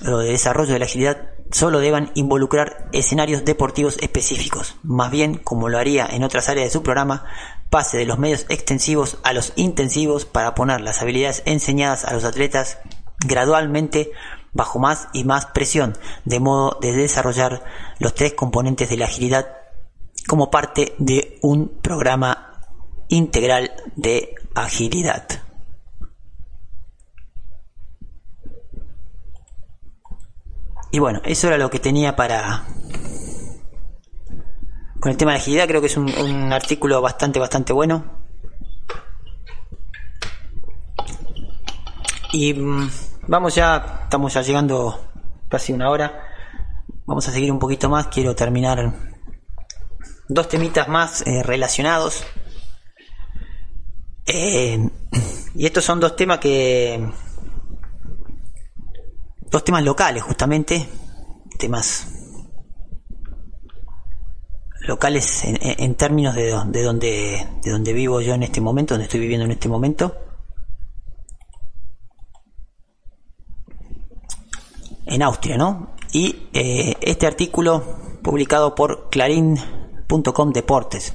o 0.05 0.17
de 0.17 0.29
desarrollo 0.29 0.73
de 0.73 0.79
la 0.79 0.85
agilidad 0.85 1.31
solo 1.51 1.79
deban 1.79 2.11
involucrar 2.13 2.89
escenarios 2.91 3.43
deportivos 3.43 3.97
específicos. 4.01 4.75
Más 4.83 5.09
bien, 5.09 5.35
como 5.35 5.69
lo 5.69 5.79
haría 5.79 6.05
en 6.05 6.23
otras 6.23 6.49
áreas 6.49 6.67
de 6.67 6.73
su 6.73 6.83
programa, 6.83 7.25
pase 7.69 7.97
de 7.97 8.05
los 8.05 8.17
medios 8.17 8.45
extensivos 8.49 9.17
a 9.23 9.33
los 9.33 9.53
intensivos 9.55 10.25
para 10.25 10.55
poner 10.55 10.81
las 10.81 11.01
habilidades 11.01 11.43
enseñadas 11.45 12.05
a 12.05 12.13
los 12.13 12.23
atletas 12.23 12.79
gradualmente 13.19 14.11
bajo 14.53 14.79
más 14.79 15.07
y 15.13 15.23
más 15.23 15.45
presión, 15.47 15.97
de 16.25 16.39
modo 16.39 16.77
de 16.81 16.93
desarrollar 16.93 17.63
los 17.99 18.15
tres 18.15 18.33
componentes 18.33 18.89
de 18.89 18.97
la 18.97 19.05
agilidad 19.05 19.47
como 20.27 20.49
parte 20.49 20.95
de 20.97 21.37
un 21.41 21.79
programa 21.81 22.61
integral 23.07 23.71
de 23.95 24.35
agilidad. 24.55 25.27
Y 30.91 30.99
bueno, 30.99 31.21
eso 31.25 31.47
era 31.47 31.57
lo 31.57 31.69
que 31.69 31.79
tenía 31.79 32.15
para 32.15 32.65
con 34.99 35.11
el 35.11 35.17
tema 35.17 35.31
de 35.31 35.37
agilidad. 35.37 35.67
Creo 35.67 35.81
que 35.81 35.87
es 35.87 35.97
un, 35.97 36.09
un 36.19 36.53
artículo 36.53 37.01
bastante, 37.01 37.39
bastante 37.39 37.73
bueno. 37.73 38.03
Y 42.31 42.53
mm, 42.53 42.89
vamos 43.27 43.55
ya, 43.55 44.01
estamos 44.03 44.33
ya 44.33 44.41
llegando 44.41 45.09
casi 45.49 45.73
una 45.73 45.89
hora. 45.89 46.23
Vamos 47.05 47.27
a 47.27 47.31
seguir 47.31 47.51
un 47.51 47.59
poquito 47.59 47.89
más. 47.89 48.07
Quiero 48.07 48.35
terminar 48.35 48.93
dos 50.27 50.49
temitas 50.49 50.87
más 50.87 51.25
eh, 51.25 51.41
relacionados. 51.43 52.23
Eh, 54.25 54.89
y 55.55 55.65
estos 55.65 55.83
son 55.85 55.99
dos 55.99 56.15
temas 56.15 56.39
que. 56.39 57.09
Dos 59.49 59.63
temas 59.63 59.83
locales, 59.83 60.23
justamente. 60.23 60.87
Temas 61.57 62.16
locales 64.87 65.43
en, 65.43 65.57
en 65.61 65.95
términos 65.95 66.35
de, 66.35 66.57
de, 66.67 66.83
donde, 66.83 67.47
de 67.63 67.71
donde 67.71 67.93
vivo 67.93 68.21
yo 68.21 68.33
en 68.33 68.43
este 68.43 68.61
momento, 68.61 68.93
donde 68.93 69.05
estoy 69.05 69.19
viviendo 69.19 69.45
en 69.45 69.51
este 69.51 69.69
momento. 69.69 70.15
En 75.05 75.21
Austria, 75.21 75.57
¿no? 75.57 75.95
Y 76.11 76.47
eh, 76.53 76.95
este 77.01 77.27
artículo 77.27 77.83
publicado 78.21 78.75
por 78.75 79.09
Clarín.com 79.09 80.51
Deportes 80.51 81.13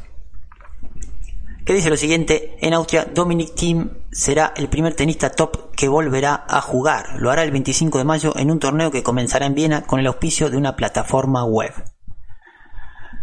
que 1.65 1.75
dice 1.75 1.91
lo 1.91 1.97
siguiente, 1.97 2.57
en 2.61 2.75
Austria 2.75 3.05
Dominic 3.05 3.55
Thiem 3.55 3.91
será 4.11 4.53
el 4.57 4.69
primer 4.69 4.95
tenista 4.95 5.31
top 5.31 5.71
que 5.77 5.87
volverá 5.87 6.45
a 6.49 6.61
jugar. 6.61 7.21
Lo 7.21 7.31
hará 7.31 7.45
el 7.45 7.53
25 7.53 7.99
de 7.99 8.05
mayo 8.05 8.33
en 8.37 8.51
un 8.51 8.59
torneo 8.59 8.91
que 8.91 9.05
comenzará 9.05 9.47
en 9.47 9.55
Viena 9.55 9.83
con 9.83 10.01
el 10.01 10.09
auspicio 10.09 10.51
de 10.51 10.57
una 10.57 10.75
plataforma 10.75 11.45
web. 11.45 11.73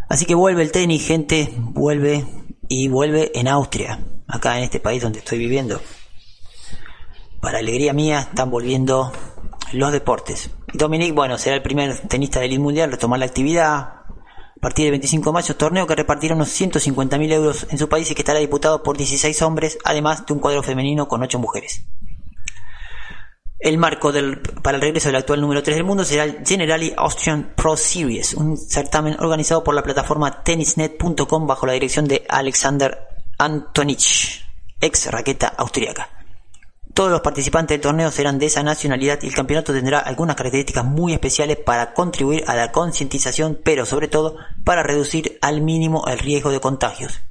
Así 0.09 0.25
que 0.25 0.33
vuelve 0.33 0.63
el 0.63 0.71
tenis, 0.71 1.05
gente, 1.05 1.53
vuelve 1.55 2.25
y 2.67 2.87
vuelve 2.87 3.31
en 3.35 3.47
Austria, 3.47 3.99
acá 4.27 4.57
en 4.57 4.63
este 4.63 4.79
país 4.79 5.03
donde 5.03 5.19
estoy 5.19 5.37
viviendo. 5.37 5.79
Para 7.39 7.59
alegría 7.59 7.93
mía 7.93 8.21
están 8.21 8.49
volviendo 8.49 9.13
los 9.71 9.91
deportes. 9.91 10.49
Dominic, 10.73 11.13
bueno, 11.13 11.37
será 11.37 11.55
el 11.55 11.61
primer 11.61 11.95
tenista 12.07 12.39
del 12.39 12.59
mundial 12.59 12.91
retomar 12.91 13.19
la 13.19 13.25
actividad, 13.25 13.99
a 14.59 14.61
partir 14.61 14.85
del 14.85 14.93
25 14.93 15.29
de 15.29 15.33
mayo, 15.33 15.55
torneo 15.55 15.85
que 15.85 15.95
repartirá 15.95 16.33
unos 16.33 16.59
150.000 16.59 17.31
euros 17.31 17.67
en 17.69 17.77
su 17.77 17.87
país 17.87 18.09
y 18.09 18.15
que 18.15 18.23
estará 18.23 18.39
disputado 18.39 18.81
por 18.81 18.97
16 18.97 19.41
hombres, 19.43 19.77
además 19.85 20.25
de 20.25 20.33
un 20.33 20.39
cuadro 20.39 20.63
femenino 20.63 21.07
con 21.07 21.21
8 21.21 21.37
mujeres. 21.37 21.85
El 23.69 23.77
marco 23.77 24.11
del, 24.11 24.39
para 24.39 24.77
el 24.77 24.81
regreso 24.81 25.09
del 25.09 25.17
actual 25.17 25.41
número 25.41 25.61
3 25.61 25.77
del 25.77 25.85
mundo 25.85 26.03
será 26.03 26.23
el 26.23 26.43
Generali 26.43 26.91
Austrian 26.97 27.53
Pro 27.55 27.77
Series, 27.77 28.33
un 28.33 28.57
certamen 28.57 29.15
organizado 29.19 29.63
por 29.63 29.75
la 29.75 29.83
plataforma 29.83 30.43
tennisnet.com 30.43 31.45
bajo 31.45 31.67
la 31.67 31.73
dirección 31.73 32.07
de 32.07 32.25
Alexander 32.27 32.97
Antonich, 33.37 34.43
ex 34.81 35.11
raqueta 35.11 35.49
austríaca. 35.49 36.09
Todos 36.95 37.11
los 37.11 37.21
participantes 37.21 37.75
del 37.75 37.81
torneo 37.81 38.09
serán 38.09 38.39
de 38.39 38.47
esa 38.47 38.63
nacionalidad 38.63 39.19
y 39.21 39.27
el 39.27 39.35
campeonato 39.35 39.71
tendrá 39.71 39.99
algunas 39.99 40.35
características 40.35 40.83
muy 40.83 41.13
especiales 41.13 41.57
para 41.57 41.93
contribuir 41.93 42.45
a 42.47 42.55
la 42.55 42.71
concientización, 42.71 43.59
pero 43.63 43.85
sobre 43.85 44.07
todo 44.07 44.35
para 44.63 44.81
reducir 44.81 45.37
al 45.43 45.61
mínimo 45.61 46.07
el 46.07 46.17
riesgo 46.17 46.49
de 46.49 46.59
contagios. 46.59 47.21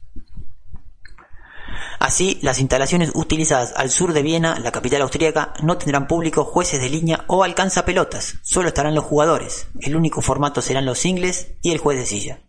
Así, 1.99 2.39
las 2.43 2.61
instalaciones 2.61 3.13
utilizadas 3.15 3.75
al 3.77 3.91
sur 3.91 4.13
de 4.13 4.23
Viena, 4.23 4.59
la 4.59 4.73
capital 4.73 5.03
austríaca, 5.03 5.53
no 5.63 5.79
tendrán 5.79 6.07
público, 6.07 6.45
jueces 6.45 6.81
de 6.81 6.89
línea 6.89 7.25
o 7.27 7.45
alcanzapelotas, 7.45 8.37
solo 8.43 8.69
estarán 8.69 8.95
los 8.95 9.05
jugadores. 9.05 9.69
El 9.81 9.97
único 9.97 10.21
formato 10.21 10.63
serán 10.63 10.87
los 10.87 10.99
singles 10.99 11.53
y 11.63 11.73
el 11.73 11.79
juez 11.79 11.99
de 11.99 12.07
silla. 12.07 12.41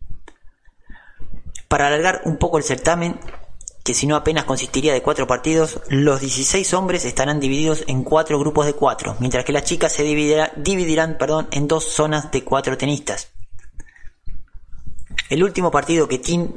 Para 1.68 1.88
alargar 1.88 2.22
un 2.26 2.38
poco 2.38 2.58
el 2.58 2.64
certamen, 2.64 3.20
que 3.84 3.94
si 3.94 4.06
no 4.06 4.16
apenas 4.16 4.46
consistiría 4.46 4.94
de 4.94 5.02
cuatro 5.02 5.28
partidos, 5.28 5.82
los 5.90 6.22
16 6.22 6.74
hombres 6.74 7.06
estarán 7.06 7.40
divididos 7.40 7.84
en 7.88 8.04
cuatro 8.04 8.38
grupos 8.40 8.66
de 8.66 8.74
cuatro, 8.74 9.16
mientras 9.20 9.46
que 9.46 9.52
las 9.52 9.64
chicas 9.64 9.92
se 9.92 10.04
dividirán 10.04 11.18
perdón, 11.18 11.48
en 11.52 11.68
dos 11.68 11.86
zonas 11.86 12.32
de 12.32 12.44
cuatro 12.44 12.78
tenistas. 12.78 13.30
El 15.30 15.44
último 15.44 15.70
partido 15.70 16.08
que 16.08 16.18
Tim 16.18 16.54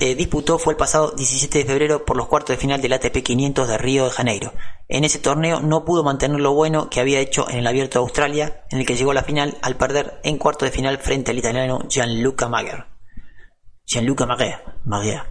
eh, 0.00 0.14
disputó 0.14 0.58
fue 0.58 0.72
el 0.72 0.78
pasado 0.78 1.10
17 1.10 1.58
de 1.58 1.64
febrero 1.66 2.06
por 2.06 2.16
los 2.16 2.26
cuartos 2.26 2.56
de 2.56 2.60
final 2.60 2.80
del 2.80 2.94
ATP 2.94 3.22
500 3.22 3.68
de 3.68 3.76
Río 3.76 4.06
de 4.06 4.10
Janeiro. 4.10 4.54
En 4.88 5.04
ese 5.04 5.18
torneo 5.18 5.60
no 5.60 5.84
pudo 5.84 6.02
mantener 6.02 6.40
lo 6.40 6.54
bueno 6.54 6.88
que 6.88 7.00
había 7.00 7.20
hecho 7.20 7.46
en 7.50 7.58
el 7.58 7.66
Abierto 7.66 7.98
de 7.98 8.04
Australia, 8.04 8.64
en 8.70 8.78
el 8.78 8.86
que 8.86 8.96
llegó 8.96 9.10
a 9.10 9.14
la 9.14 9.24
final 9.24 9.58
al 9.60 9.76
perder 9.76 10.20
en 10.24 10.38
cuarto 10.38 10.64
de 10.64 10.70
final 10.70 10.96
frente 10.96 11.32
al 11.32 11.38
italiano 11.38 11.80
Gianluca 11.86 12.48
Mager. 12.48 12.86
Gianluca. 13.84 14.24
Mager. 14.84 15.22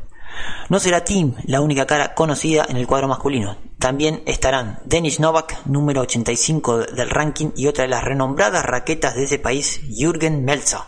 No 0.69 0.79
será 0.79 1.03
Tim 1.03 1.33
la 1.45 1.61
única 1.61 1.87
cara 1.87 2.13
conocida 2.13 2.63
en 2.69 2.77
el 2.77 2.85
cuadro 2.85 3.07
masculino. 3.07 3.57
También 3.79 4.21
estarán 4.27 4.81
Denis 4.85 5.19
Novak, 5.19 5.65
número 5.65 6.01
85 6.01 6.85
del 6.85 7.09
ranking, 7.09 7.49
y 7.55 7.65
otra 7.65 7.85
de 7.85 7.89
las 7.89 8.03
renombradas 8.03 8.63
raquetas 8.63 9.15
de 9.15 9.23
ese 9.23 9.39
país, 9.39 9.81
Jürgen 9.89 10.45
Melzer, 10.45 10.79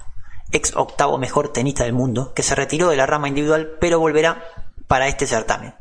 ex 0.55 0.75
octavo 0.75 1.17
mejor 1.17 1.49
tenista 1.51 1.83
del 1.83 1.93
mundo, 1.93 2.33
que 2.33 2.43
se 2.43 2.55
retiró 2.55 2.89
de 2.89 2.97
la 2.97 3.05
rama 3.05 3.27
individual 3.27 3.77
pero 3.79 3.99
volverá 3.99 4.43
para 4.87 5.07
este 5.07 5.27
certamen. 5.27 5.75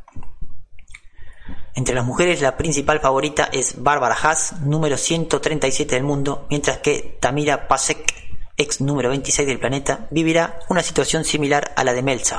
Entre 1.75 1.95
las 1.95 2.05
mujeres 2.05 2.41
la 2.41 2.57
principal 2.57 3.01
favorita 3.01 3.49
es 3.53 3.83
Bárbara 3.83 4.17
Haas, 4.21 4.61
número 4.61 4.97
137 4.97 5.95
del 5.95 6.05
mundo, 6.05 6.47
mientras 6.51 6.79
que 6.79 7.17
Tamira 7.21 7.69
Pasek, 7.69 8.13
ex 8.57 8.81
número 8.81 9.09
26 9.09 9.47
del 9.49 9.59
planeta, 9.59 10.07
vivirá 10.11 10.61
una 10.69 10.83
situación 10.83 11.25
similar 11.25 11.73
a 11.77 11.85
la 11.85 11.93
de 11.93 12.03
Melzer 12.03 12.39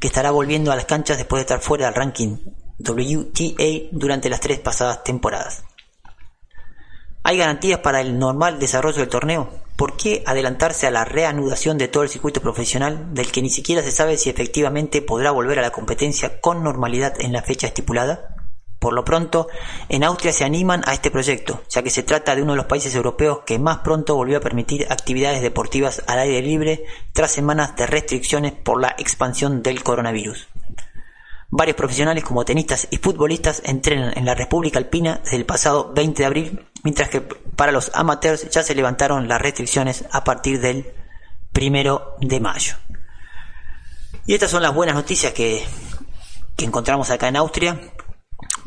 que 0.00 0.06
estará 0.06 0.30
volviendo 0.30 0.72
a 0.72 0.76
las 0.76 0.86
canchas 0.86 1.18
después 1.18 1.40
de 1.40 1.42
estar 1.42 1.60
fuera 1.60 1.86
del 1.86 1.94
ranking 1.94 2.38
WTA 2.78 3.88
durante 3.92 4.30
las 4.30 4.40
tres 4.40 4.58
pasadas 4.58 5.04
temporadas. 5.04 5.64
¿Hay 7.22 7.36
garantías 7.36 7.80
para 7.80 8.00
el 8.00 8.18
normal 8.18 8.58
desarrollo 8.58 8.98
del 8.98 9.10
torneo? 9.10 9.59
¿Por 9.80 9.96
qué 9.96 10.22
adelantarse 10.26 10.86
a 10.86 10.90
la 10.90 11.06
reanudación 11.06 11.78
de 11.78 11.88
todo 11.88 12.02
el 12.02 12.10
circuito 12.10 12.42
profesional 12.42 13.14
del 13.14 13.32
que 13.32 13.40
ni 13.40 13.48
siquiera 13.48 13.80
se 13.82 13.90
sabe 13.90 14.18
si 14.18 14.28
efectivamente 14.28 15.00
podrá 15.00 15.30
volver 15.30 15.58
a 15.58 15.62
la 15.62 15.72
competencia 15.72 16.38
con 16.38 16.62
normalidad 16.62 17.18
en 17.18 17.32
la 17.32 17.40
fecha 17.40 17.68
estipulada? 17.68 18.36
Por 18.78 18.92
lo 18.92 19.06
pronto, 19.06 19.48
en 19.88 20.04
Austria 20.04 20.34
se 20.34 20.44
animan 20.44 20.82
a 20.84 20.92
este 20.92 21.10
proyecto, 21.10 21.62
ya 21.70 21.82
que 21.82 21.88
se 21.88 22.02
trata 22.02 22.36
de 22.36 22.42
uno 22.42 22.52
de 22.52 22.58
los 22.58 22.66
países 22.66 22.94
europeos 22.94 23.38
que 23.46 23.58
más 23.58 23.78
pronto 23.78 24.16
volvió 24.16 24.36
a 24.36 24.42
permitir 24.42 24.86
actividades 24.90 25.40
deportivas 25.40 26.02
al 26.06 26.18
aire 26.18 26.42
libre 26.42 26.84
tras 27.14 27.30
semanas 27.30 27.74
de 27.76 27.86
restricciones 27.86 28.52
por 28.52 28.82
la 28.82 28.94
expansión 28.98 29.62
del 29.62 29.82
coronavirus. 29.82 30.49
Varios 31.52 31.76
profesionales 31.76 32.22
como 32.22 32.44
tenistas 32.44 32.86
y 32.90 32.98
futbolistas 32.98 33.60
entrenan 33.64 34.16
en 34.16 34.24
la 34.24 34.34
República 34.34 34.78
Alpina 34.78 35.20
desde 35.24 35.36
el 35.36 35.46
pasado 35.46 35.92
20 35.92 36.22
de 36.22 36.26
abril, 36.26 36.66
mientras 36.84 37.08
que 37.08 37.20
para 37.20 37.72
los 37.72 37.90
amateurs 37.94 38.48
ya 38.50 38.62
se 38.62 38.74
levantaron 38.74 39.26
las 39.26 39.42
restricciones 39.42 40.04
a 40.12 40.22
partir 40.22 40.60
del 40.60 40.92
primero 41.52 42.14
de 42.20 42.40
mayo. 42.40 42.74
Y 44.26 44.34
estas 44.34 44.50
son 44.50 44.62
las 44.62 44.72
buenas 44.72 44.94
noticias 44.94 45.32
que, 45.32 45.64
encontramos 46.58 47.10
acá 47.10 47.26
en 47.28 47.36
Austria. 47.36 47.80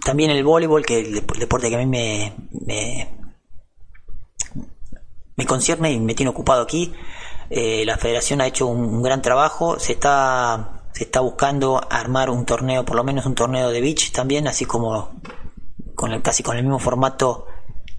También 0.03 0.31
el 0.31 0.43
voleibol, 0.43 0.85
que 0.85 0.99
el 0.99 1.25
deporte 1.39 1.69
que 1.69 1.75
a 1.75 1.79
mí 1.79 1.85
me, 1.85 2.35
me, 5.35 5.45
concierne 5.45 5.91
y 5.91 5.99
me 5.99 6.15
tiene 6.15 6.31
ocupado 6.31 6.63
aquí. 6.63 6.93
Eh, 7.49 7.85
la 7.85 7.97
federación 7.97 8.41
ha 8.41 8.47
hecho 8.47 8.67
un, 8.67 9.01
gran 9.01 9.21
trabajo. 9.21 9.79
Se 9.79 9.93
está, 9.93 10.82
se 10.93 11.05
está 11.05 11.21
buscando 11.21 11.81
armar 11.89 12.29
un 12.29 12.45
torneo, 12.45 12.85
por 12.85 12.95
lo 12.95 13.03
menos 13.03 13.25
un 13.25 13.35
torneo 13.35 13.69
de 13.69 13.81
beach 13.81 14.11
también, 14.11 14.47
así 14.47 14.65
como 14.65 15.19
con 15.95 16.11
el, 16.11 16.21
casi 16.21 16.43
con 16.43 16.57
el 16.57 16.63
mismo 16.63 16.79
formato 16.79 17.47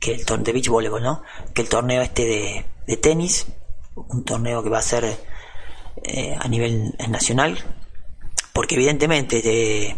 que 0.00 0.14
el 0.14 0.24
torneo 0.24 0.44
de 0.44 0.52
beach 0.52 0.68
voleibol, 0.68 1.02
¿no? 1.02 1.22
Que 1.52 1.62
el 1.62 1.68
torneo 1.68 2.02
este 2.02 2.24
de, 2.24 2.66
de 2.86 2.96
tenis, 2.96 3.46
un 3.94 4.24
torneo 4.24 4.62
que 4.62 4.70
va 4.70 4.78
a 4.78 4.82
ser 4.82 5.04
eh, 6.02 6.36
a 6.38 6.48
nivel 6.48 6.94
nacional, 7.08 7.58
porque 8.52 8.74
evidentemente 8.74 9.42
de, 9.42 9.96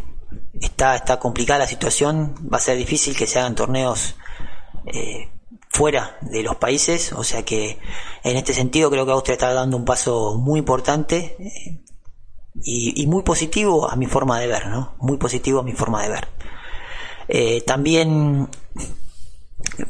está, 0.61 0.97
está 0.97 1.19
complicada 1.19 1.61
la 1.61 1.67
situación, 1.67 2.35
va 2.53 2.59
a 2.59 2.61
ser 2.61 2.77
difícil 2.77 3.17
que 3.17 3.27
se 3.27 3.39
hagan 3.39 3.55
torneos 3.55 4.17
eh, 4.87 5.31
fuera 5.69 6.17
de 6.23 6.43
los 6.43 6.57
países, 6.57 7.13
o 7.13 7.25
sea 7.25 7.45
que 7.45 7.79
en 8.25 8.37
este 8.37 8.55
sentido 8.55 8.91
creo 8.91 9.05
que 9.05 9.13
Austria 9.13 9.35
está 9.35 9.53
dando 9.53 9.77
un 9.77 9.85
paso 9.85 10.37
muy 10.39 10.59
importante 10.59 11.37
eh, 11.39 11.83
y, 12.65 13.07
muy 13.07 13.23
positivo 13.23 13.91
a 13.91 13.97
mi 13.97 14.07
forma 14.07 14.41
de 14.41 14.47
ver, 14.47 14.67
¿no? 14.69 14.95
Muy 14.99 15.17
positivo 15.17 15.61
a 15.61 15.63
mi 15.63 15.73
forma 15.73 16.03
de 16.03 16.09
ver. 16.09 16.29
Eh, 17.29 17.61
también 17.63 18.49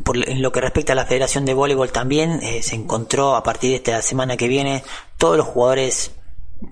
por, 0.05 0.17
en 0.29 0.43
lo 0.43 0.53
que 0.53 0.61
respecta 0.61 0.93
a 0.93 0.97
la 0.97 1.07
Federación 1.07 1.45
de 1.45 1.55
Voleibol 1.55 1.93
también 1.93 2.41
se 2.63 2.75
encontró 2.75 3.37
a 3.37 3.43
partir 3.43 3.71
de 3.71 3.77
esta 3.77 4.03
semana 4.03 4.37
que 4.37 4.49
viene 4.49 4.83
todos 5.19 5.37
los 5.37 5.47
jugadores 5.47 6.13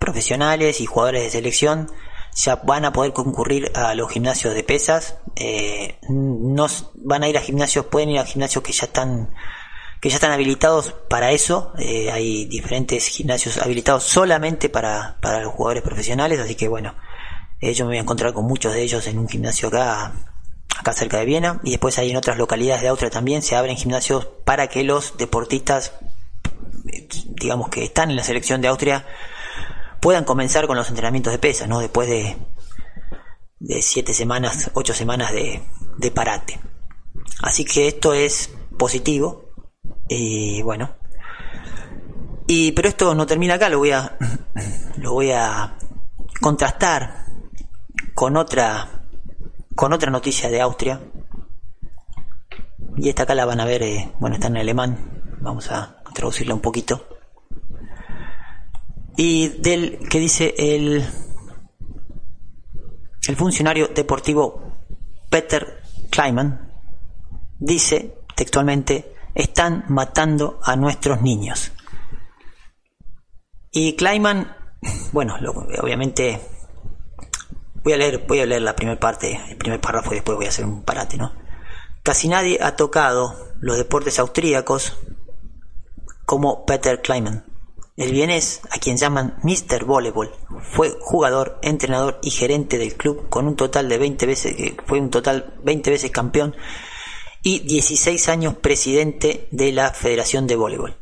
profesionales 0.00 0.80
y 0.80 0.86
jugadores 0.86 1.22
de 1.22 1.30
selección 1.30 1.90
ya 2.34 2.56
van 2.56 2.84
a 2.84 2.92
poder 2.92 3.12
concurrir 3.12 3.70
a 3.74 3.94
los 3.94 4.10
gimnasios 4.10 4.54
de 4.54 4.64
pesas, 4.64 5.18
eh, 5.36 5.98
no 6.08 6.66
van 6.96 7.22
a 7.22 7.28
ir 7.28 7.38
a 7.38 7.40
gimnasios, 7.40 7.86
pueden 7.86 8.10
ir 8.10 8.18
a 8.18 8.24
gimnasios 8.24 8.62
que 8.64 8.72
ya 8.72 8.86
están 8.86 9.32
que 10.04 10.10
ya 10.10 10.16
están 10.16 10.32
habilitados 10.32 10.94
para 11.08 11.32
eso. 11.32 11.72
Eh, 11.78 12.10
hay 12.12 12.44
diferentes 12.44 13.06
gimnasios 13.06 13.56
habilitados 13.56 14.04
solamente 14.04 14.68
para, 14.68 15.16
para 15.22 15.40
los 15.40 15.54
jugadores 15.54 15.82
profesionales, 15.82 16.38
así 16.40 16.56
que 16.56 16.68
bueno, 16.68 16.94
eh, 17.58 17.72
yo 17.72 17.86
me 17.86 17.92
voy 17.92 17.96
a 17.96 18.00
encontrar 18.02 18.34
con 18.34 18.44
muchos 18.44 18.74
de 18.74 18.82
ellos 18.82 19.06
en 19.06 19.18
un 19.18 19.26
gimnasio 19.26 19.68
acá, 19.68 20.12
acá 20.78 20.92
cerca 20.92 21.16
de 21.16 21.24
Viena, 21.24 21.58
y 21.64 21.70
después 21.70 21.96
hay 21.96 22.10
en 22.10 22.18
otras 22.18 22.36
localidades 22.36 22.82
de 22.82 22.88
Austria 22.88 23.08
también 23.08 23.40
se 23.40 23.56
abren 23.56 23.78
gimnasios 23.78 24.26
para 24.44 24.66
que 24.66 24.84
los 24.84 25.16
deportistas, 25.16 25.94
eh, 26.92 27.08
digamos 27.40 27.70
que 27.70 27.84
están 27.84 28.10
en 28.10 28.16
la 28.16 28.24
selección 28.24 28.60
de 28.60 28.68
Austria, 28.68 29.06
puedan 30.02 30.24
comenzar 30.24 30.66
con 30.66 30.76
los 30.76 30.90
entrenamientos 30.90 31.32
de 31.32 31.38
pesa, 31.38 31.66
¿no? 31.66 31.80
Después 31.80 32.10
de, 32.10 32.36
de 33.58 33.80
siete 33.80 34.12
semanas, 34.12 34.70
ocho 34.74 34.92
semanas 34.92 35.32
de, 35.32 35.62
de 35.96 36.10
parate. 36.10 36.60
Así 37.40 37.64
que 37.64 37.88
esto 37.88 38.12
es 38.12 38.50
positivo, 38.76 39.43
y 40.08 40.62
bueno. 40.62 40.96
Y 42.46 42.72
pero 42.72 42.88
esto 42.88 43.14
no 43.14 43.26
termina 43.26 43.54
acá, 43.54 43.68
lo 43.68 43.78
voy 43.78 43.92
a 43.92 44.16
lo 44.98 45.12
voy 45.12 45.30
a 45.30 45.76
contrastar 46.40 47.26
con 48.14 48.36
otra 48.36 49.02
con 49.74 49.92
otra 49.92 50.10
noticia 50.10 50.50
de 50.50 50.60
Austria. 50.60 51.00
Y 52.96 53.08
esta 53.08 53.24
acá 53.24 53.34
la 53.34 53.44
van 53.44 53.60
a 53.60 53.64
ver, 53.64 53.82
eh, 53.82 54.12
bueno, 54.20 54.36
está 54.36 54.46
en 54.46 54.56
alemán. 54.56 55.36
Vamos 55.40 55.70
a 55.70 56.02
traducirla 56.14 56.54
un 56.54 56.60
poquito. 56.60 57.08
Y 59.16 59.48
del 59.48 59.98
que 60.08 60.18
dice 60.18 60.54
el 60.58 61.04
el 63.26 63.36
funcionario 63.36 63.88
deportivo 63.88 64.60
Peter 65.30 65.82
Kleiman 66.10 66.72
dice 67.58 68.18
textualmente 68.36 69.13
están 69.34 69.84
matando 69.88 70.60
a 70.62 70.76
nuestros 70.76 71.20
niños. 71.22 71.72
Y 73.70 73.96
Kleiman, 73.96 74.56
bueno, 75.12 75.36
obviamente 75.82 76.40
voy 77.82 77.92
a 77.92 77.96
leer, 77.96 78.24
voy 78.26 78.40
a 78.40 78.46
leer 78.46 78.62
la 78.62 78.76
primera 78.76 78.98
parte, 78.98 79.40
el 79.48 79.56
primer 79.56 79.80
párrafo 79.80 80.12
y 80.12 80.16
después 80.16 80.36
voy 80.36 80.46
a 80.46 80.50
hacer 80.50 80.64
un 80.64 80.82
parate, 80.84 81.16
¿no? 81.16 81.32
Casi 82.02 82.28
nadie 82.28 82.58
ha 82.62 82.76
tocado 82.76 83.34
los 83.60 83.76
deportes 83.76 84.18
austríacos 84.18 84.96
como 86.24 86.64
Peter 86.66 87.00
Kleiman. 87.02 87.44
El 87.96 88.10
vienés, 88.10 88.60
a 88.70 88.78
quien 88.78 88.96
llaman 88.96 89.38
Mr. 89.42 89.84
Volleyball, 89.84 90.32
fue 90.72 90.96
jugador, 91.00 91.58
entrenador 91.62 92.18
y 92.22 92.30
gerente 92.30 92.76
del 92.76 92.94
club 92.94 93.28
con 93.28 93.46
un 93.46 93.54
total 93.54 93.88
de 93.88 93.98
20 93.98 94.26
veces, 94.26 94.56
fue 94.86 95.00
un 95.00 95.10
total 95.10 95.54
20 95.62 95.90
veces 95.90 96.10
campeón 96.10 96.56
y 97.44 97.60
16 97.60 98.28
años 98.30 98.54
presidente 98.54 99.46
de 99.50 99.70
la 99.70 99.92
Federación 99.92 100.46
de 100.46 100.56
Voleibol. 100.56 100.96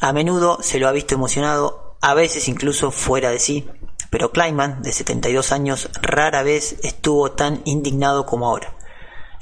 A 0.00 0.14
menudo 0.14 0.58
se 0.62 0.80
lo 0.80 0.88
ha 0.88 0.92
visto 0.92 1.14
emocionado, 1.14 1.98
a 2.00 2.14
veces 2.14 2.48
incluso 2.48 2.90
fuera 2.90 3.30
de 3.30 3.38
sí, 3.38 3.68
pero 4.10 4.32
Kleiman, 4.32 4.82
de 4.82 4.92
72 4.92 5.52
años, 5.52 5.90
rara 6.00 6.42
vez 6.42 6.76
estuvo 6.82 7.32
tan 7.32 7.60
indignado 7.66 8.24
como 8.24 8.48
ahora. 8.48 8.74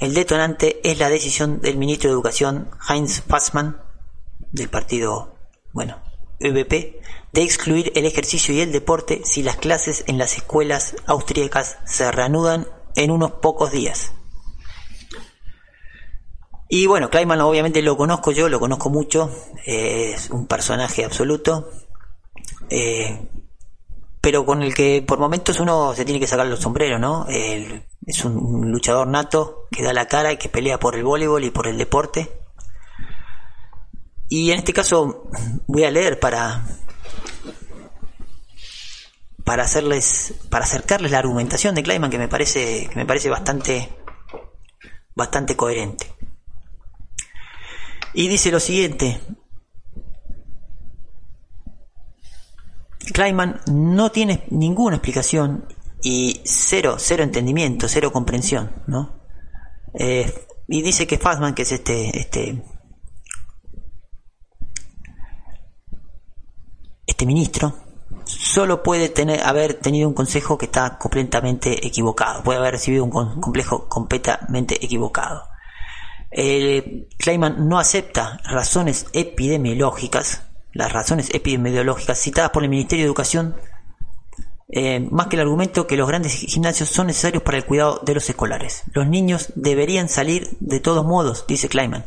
El 0.01 0.13
detonante 0.13 0.81
es 0.83 0.99
la 0.99 1.09
decisión 1.09 1.61
del 1.61 1.77
ministro 1.77 2.09
de 2.09 2.15
Educación, 2.15 2.69
Heinz 2.89 3.21
Fassmann, 3.21 3.81
del 4.51 4.67
partido, 4.67 5.37
bueno, 5.71 6.01
ÖVP, 6.41 7.01
de 7.31 7.41
excluir 7.43 7.93
el 7.95 8.05
ejercicio 8.05 8.53
y 8.53 8.59
el 8.59 8.73
deporte 8.73 9.21
si 9.23 9.41
las 9.41 9.55
clases 9.55 10.03
en 10.07 10.17
las 10.17 10.35
escuelas 10.35 10.97
austríacas 11.05 11.77
se 11.85 12.11
reanudan 12.11 12.67
en 12.95 13.11
unos 13.11 13.31
pocos 13.33 13.71
días. 13.71 14.11
Y 16.67 16.87
bueno, 16.87 17.09
Kleiman 17.09 17.41
obviamente 17.41 17.81
lo 17.81 17.95
conozco 17.95 18.31
yo, 18.31 18.49
lo 18.49 18.59
conozco 18.59 18.89
mucho, 18.89 19.29
es 19.65 20.29
un 20.31 20.47
personaje 20.47 21.05
absoluto, 21.05 21.69
eh, 22.69 23.27
pero 24.19 24.43
con 24.45 24.63
el 24.63 24.73
que 24.73 25.03
por 25.05 25.19
momentos 25.19 25.59
uno 25.59 25.93
se 25.93 26.03
tiene 26.05 26.19
que 26.19 26.25
sacar 26.25 26.47
los 26.47 26.59
sombreros, 26.59 26.99
¿no? 26.99 27.27
es 27.29 28.25
un, 28.25 28.71
luchador 28.71 29.07
nato 29.07 29.67
que 29.69 29.83
da 29.83 29.93
la 29.93 30.07
cara 30.07 30.31
y 30.31 30.37
que 30.37 30.49
pelea 30.49 30.79
por 30.79 30.95
el 30.95 31.03
voleibol 31.03 31.43
y 31.43 31.51
por 31.51 31.67
el 31.67 31.77
deporte. 31.77 32.31
Y 34.27 34.49
en 34.49 34.57
este 34.57 34.73
caso 34.73 35.29
voy 35.67 35.83
a 35.83 35.91
leer 35.91 36.19
para 36.19 36.65
para 39.43 39.63
hacerles 39.63 40.33
para 40.49 40.65
acercarles 40.65 41.11
la 41.11 41.19
argumentación 41.19 41.75
de 41.75 41.83
Kleiman 41.83 42.09
que 42.09 42.17
me 42.17 42.27
parece 42.27 42.87
que 42.87 42.95
me 42.95 43.05
parece 43.05 43.29
bastante 43.29 43.93
bastante 45.13 45.55
coherente. 45.55 46.14
Y 48.15 48.29
dice 48.29 48.49
lo 48.49 48.61
siguiente. 48.61 49.19
Kleiman 53.13 53.59
no 53.67 54.09
tiene 54.09 54.45
ninguna 54.49 54.95
explicación 54.95 55.67
y 56.01 56.41
cero, 56.45 56.95
cero 56.97 57.23
entendimiento, 57.23 57.89
cero 57.89 58.13
comprensión, 58.13 58.71
¿no? 58.87 59.21
Eh, 59.93 60.33
y 60.67 60.81
dice 60.81 61.05
que 61.05 61.17
Fassman, 61.17 61.53
que 61.53 61.63
es 61.63 61.73
este, 61.73 62.17
este, 62.17 62.63
este 67.05 67.25
ministro, 67.25 67.75
solo 68.23 68.81
puede 68.81 69.09
tener, 69.09 69.41
haber 69.41 69.73
tenido 69.75 70.07
un 70.07 70.15
consejo 70.15 70.57
que 70.57 70.67
está 70.67 70.97
completamente 70.97 71.85
equivocado, 71.85 72.43
puede 72.43 72.59
haber 72.59 72.71
recibido 72.75 73.03
un 73.03 73.11
complejo 73.11 73.89
completamente 73.89 74.83
equivocado. 74.83 75.54
Eh, 76.37 77.07
Kleiman 77.17 77.69
no 77.69 77.79
acepta 77.79 78.41
razones 78.43 79.05
epidemiológicas, 79.13 80.41
las 80.73 80.91
razones 80.91 81.33
epidemiológicas 81.33 82.19
citadas 82.19 82.51
por 82.51 82.63
el 82.63 82.69
Ministerio 82.69 83.05
de 83.05 83.07
Educación, 83.07 83.55
eh, 84.67 84.99
más 84.99 85.27
que 85.27 85.37
el 85.37 85.43
argumento 85.43 85.87
que 85.87 85.95
los 85.95 86.09
grandes 86.09 86.33
gimnasios 86.33 86.89
son 86.89 87.07
necesarios 87.07 87.41
para 87.41 87.55
el 87.55 87.63
cuidado 87.63 88.01
de 88.03 88.15
los 88.15 88.29
escolares. 88.29 88.83
Los 88.91 89.07
niños 89.07 89.53
deberían 89.55 90.09
salir 90.09 90.57
de 90.59 90.81
todos 90.81 91.05
modos, 91.05 91.45
dice 91.47 91.69
Kleiman. 91.69 92.03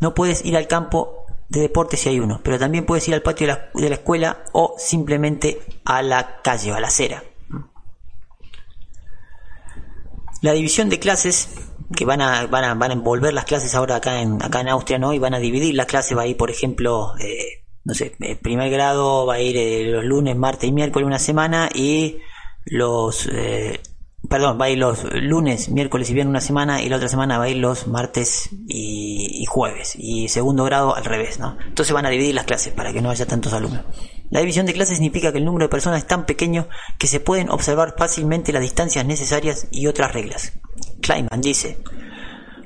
No 0.00 0.12
puedes 0.12 0.44
ir 0.44 0.56
al 0.56 0.66
campo 0.66 1.24
de 1.48 1.60
deporte 1.60 1.96
si 1.96 2.08
hay 2.08 2.18
uno, 2.18 2.40
pero 2.42 2.58
también 2.58 2.84
puedes 2.84 3.06
ir 3.06 3.14
al 3.14 3.22
patio 3.22 3.46
de 3.46 3.52
la, 3.52 3.70
de 3.74 3.88
la 3.90 3.94
escuela 3.94 4.42
o 4.52 4.74
simplemente 4.76 5.60
a 5.84 6.02
la 6.02 6.42
calle 6.42 6.72
o 6.72 6.74
a 6.74 6.80
la 6.80 6.88
acera. 6.88 7.22
La 10.42 10.52
división 10.52 10.88
de 10.88 10.98
clases 10.98 11.50
que 11.94 12.04
van 12.04 12.20
a, 12.20 12.46
van 12.46 12.64
a, 12.64 12.74
van 12.74 12.90
a 12.90 12.94
envolver 12.94 13.32
las 13.32 13.44
clases 13.44 13.74
ahora 13.74 13.96
acá 13.96 14.20
en, 14.20 14.42
acá 14.42 14.60
en 14.60 14.68
Austria, 14.68 14.98
¿no? 14.98 15.12
Y 15.12 15.18
van 15.18 15.34
a 15.34 15.38
dividir 15.38 15.74
las 15.74 15.86
clases, 15.86 16.16
va 16.16 16.22
a 16.22 16.26
ir, 16.26 16.36
por 16.36 16.50
ejemplo, 16.50 17.12
eh, 17.20 17.64
no 17.84 17.94
sé, 17.94 18.16
el 18.20 18.38
primer 18.38 18.70
grado 18.70 19.26
va 19.26 19.34
a 19.34 19.40
ir 19.40 19.56
eh, 19.56 19.84
los 19.84 20.04
lunes, 20.04 20.36
martes 20.36 20.68
y 20.68 20.72
miércoles 20.72 21.06
una 21.06 21.18
semana 21.18 21.68
y 21.72 22.18
los, 22.64 23.28
eh, 23.32 23.80
perdón, 24.28 24.58
va 24.60 24.64
a 24.64 24.70
ir 24.70 24.78
los 24.78 25.04
lunes, 25.14 25.68
miércoles 25.68 26.10
y 26.10 26.14
viernes 26.14 26.30
una 26.30 26.40
semana 26.40 26.82
y 26.82 26.88
la 26.88 26.96
otra 26.96 27.08
semana 27.08 27.38
va 27.38 27.44
a 27.44 27.48
ir 27.48 27.58
los 27.58 27.86
martes 27.86 28.48
y, 28.66 29.40
y, 29.40 29.44
jueves 29.44 29.94
y 29.96 30.28
segundo 30.28 30.64
grado 30.64 30.96
al 30.96 31.04
revés, 31.04 31.38
¿no? 31.38 31.56
Entonces 31.64 31.92
van 31.92 32.06
a 32.06 32.10
dividir 32.10 32.34
las 32.34 32.44
clases 32.44 32.72
para 32.72 32.92
que 32.92 33.00
no 33.00 33.10
haya 33.10 33.26
tantos 33.26 33.52
alumnos. 33.52 33.82
La 34.30 34.40
división 34.40 34.66
de 34.66 34.72
clases 34.72 34.96
significa 34.98 35.30
que 35.30 35.38
el 35.38 35.44
número 35.44 35.66
de 35.66 35.70
personas 35.70 36.00
es 36.00 36.06
tan 36.08 36.26
pequeño 36.26 36.68
que 36.98 37.06
se 37.06 37.20
pueden 37.20 37.48
observar 37.50 37.94
fácilmente 37.96 38.52
las 38.52 38.62
distancias 38.62 39.06
necesarias 39.06 39.68
y 39.70 39.86
otras 39.86 40.12
reglas. 40.12 40.54
Kleiman 41.06 41.40
dice, 41.40 41.78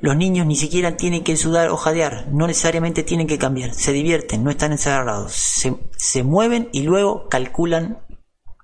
los 0.00 0.16
niños 0.16 0.46
ni 0.46 0.56
siquiera 0.56 0.96
tienen 0.96 1.22
que 1.22 1.36
sudar 1.36 1.68
o 1.68 1.76
jadear, 1.76 2.28
no 2.32 2.46
necesariamente 2.46 3.02
tienen 3.02 3.26
que 3.26 3.38
cambiar, 3.38 3.74
se 3.74 3.92
divierten, 3.92 4.42
no 4.42 4.50
están 4.50 4.72
encerrados, 4.72 5.32
se, 5.32 5.76
se 5.96 6.22
mueven 6.22 6.70
y 6.72 6.82
luego 6.82 7.28
calculan 7.28 8.02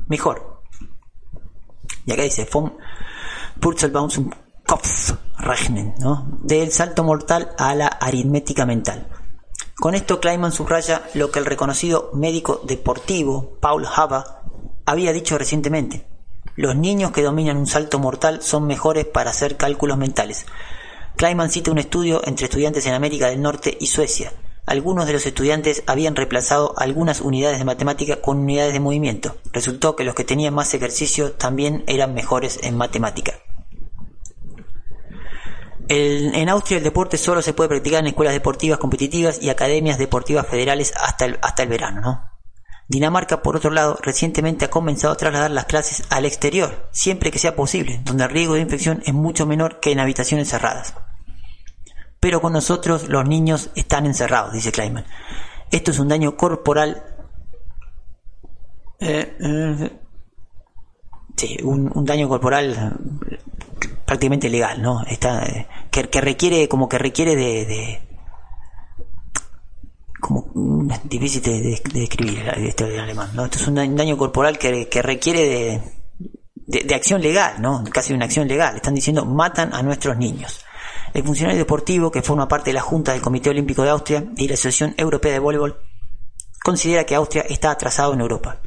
mejor. 0.09 0.63
Y 2.07 2.13
acá 2.13 2.23
dice, 2.23 2.49
vom 2.51 2.73
Kopfrechnen, 4.67 5.95
¿no? 6.01 6.27
Del 6.43 6.73
salto 6.73 7.05
mortal 7.05 7.55
a 7.59 7.75
la 7.75 7.87
aritmética 7.87 8.65
mental. 8.65 9.09
Con 9.77 9.95
esto 9.95 10.21
Kleiman 10.21 10.53
subraya 10.53 11.03
lo 11.13 11.31
que 11.31 11.39
el 11.39 11.45
reconocido 11.45 12.11
médico 12.15 12.63
deportivo 12.65 13.59
Paul 13.61 13.87
Hava 13.87 14.43
había 14.87 15.13
dicho 15.13 15.37
recientemente. 15.37 16.16
Los 16.57 16.75
niños 16.75 17.13
que 17.13 17.23
dominan 17.23 17.59
un 17.59 17.67
salto 17.67 17.99
mortal 17.99 18.41
son 18.43 18.67
mejores 18.67 19.05
para 19.05 19.31
hacer 19.31 19.59
cálculos 19.59 19.99
mentales. 19.99 20.47
Kleiman 21.17 21.51
cita 21.51 21.71
un 21.71 21.79
estudio 21.79 22.23
entre 22.25 22.47
estudiantes 22.47 22.87
en 22.87 22.95
América 22.95 23.29
del 23.29 23.43
Norte 23.43 23.77
y 23.79 23.87
Suecia. 23.87 24.33
Algunos 24.65 25.07
de 25.07 25.13
los 25.13 25.27
estudiantes 25.27 25.83
habían 25.87 26.17
reemplazado 26.17 26.75
algunas 26.79 27.21
unidades 27.21 27.59
de 27.59 27.65
matemática 27.65 28.23
con 28.23 28.39
unidades 28.39 28.73
de 28.73 28.81
movimiento. 28.81 29.37
Resultó 29.53 29.97
que 29.97 30.05
los 30.05 30.15
que 30.15 30.25
tenían 30.25 30.55
más 30.55 30.73
ejercicio 30.73 31.33
también 31.33 31.85
eran 31.87 32.15
mejores 32.15 32.59
en 32.63 32.77
matemática. 32.77 33.35
en 35.89 36.49
Austria 36.49 36.79
el 36.79 36.85
deporte 36.85 37.19
solo 37.19 37.43
se 37.43 37.53
puede 37.53 37.69
practicar 37.69 38.01
en 38.01 38.09
escuelas 38.09 38.35
deportivas 38.35 38.79
competitivas 38.79 39.41
y 39.43 39.51
academias 39.51 39.99
deportivas 39.99 40.47
federales 40.47 40.93
hasta 40.97 41.27
el, 41.27 41.39
hasta 41.43 41.63
el 41.63 41.69
verano, 41.69 42.01
¿no? 42.01 42.36
Dinamarca, 42.89 43.43
por 43.43 43.57
otro 43.57 43.71
lado, 43.71 43.99
recientemente 44.01 44.65
ha 44.65 44.71
comenzado 44.71 45.13
a 45.13 45.17
trasladar 45.17 45.51
las 45.51 45.65
clases 45.65 46.05
al 46.09 46.25
exterior, 46.25 46.89
siempre 46.93 47.33
que 47.33 47.41
sea 47.41 47.57
posible, 47.57 48.01
donde 48.05 48.25
el 48.25 48.31
riesgo 48.31 48.55
de 48.55 48.61
infección 48.61 49.03
es 49.05 49.13
mucho 49.13 49.45
menor 49.45 49.81
que 49.81 49.91
en 49.91 50.01
habitaciones 50.01 50.49
cerradas. 50.49 50.95
pero 52.21 52.41
con 52.41 52.53
nosotros 52.53 53.09
los 53.09 53.27
niños 53.27 53.71
están 53.77 54.07
encerrados, 54.07 54.53
dice 54.53 54.73
Kleiman. 54.73 55.05
Esto 55.71 55.91
es 55.91 55.99
un 55.99 56.09
daño 56.09 56.37
corporal. 56.37 57.05
Eh, 58.99 59.37
eh, 59.39 59.91
sí, 61.37 61.59
un, 61.63 62.05
daño 62.05 62.29
corporal 62.29 62.99
prácticamente 64.05 64.49
legal, 64.49 64.81
¿no? 64.81 65.05
Que, 65.91 66.21
requiere, 66.21 66.69
como 66.69 66.89
que 66.89 66.99
requiere 66.99 67.37
de, 67.37 68.06
como 70.27 70.89
difícil 71.05 71.43
de, 71.43 71.81
describir 71.93 72.49
esto 72.57 72.87
en 72.87 73.01
alemán. 73.01 73.31
Esto 73.31 73.59
es 73.59 73.69
un 73.69 73.97
daño 73.97 74.17
corporal 74.17 74.59
que, 74.59 74.89
que 74.89 75.03
requiere 75.03 75.81
de, 76.67 76.83
de, 76.85 76.95
acción 76.95 77.23
legal, 77.23 77.61
¿no? 77.61 77.85
Casi 77.93 78.13
una 78.13 78.25
acción 78.25 78.49
legal. 78.49 78.77
Están 78.77 78.95
diciendo 78.95 79.25
matan 79.25 79.73
a 79.73 79.83
nuestros 79.83 80.17
niños. 80.17 80.65
El 81.15 81.23
funcionario 81.23 81.59
deportivo, 81.59 82.11
que 82.11 82.23
forma 82.23 82.49
parte 82.49 82.71
de 82.71 82.75
la 82.75 82.81
Junta 82.81 83.13
del 83.13 83.23
Comité 83.23 83.51
Olímpico 83.51 83.83
de 83.83 83.91
Austria 83.91 84.25
y 84.37 84.49
la 84.49 84.55
Asociación 84.55 84.95
Europea 84.99 85.33
de 85.33 85.39
Voleibol, 85.39 85.79
considera 86.63 87.05
que 87.05 87.15
Austria 87.15 87.45
está 87.49 87.71
atrasado 87.71 88.13
en 88.13 88.21
Europa. 88.21 88.61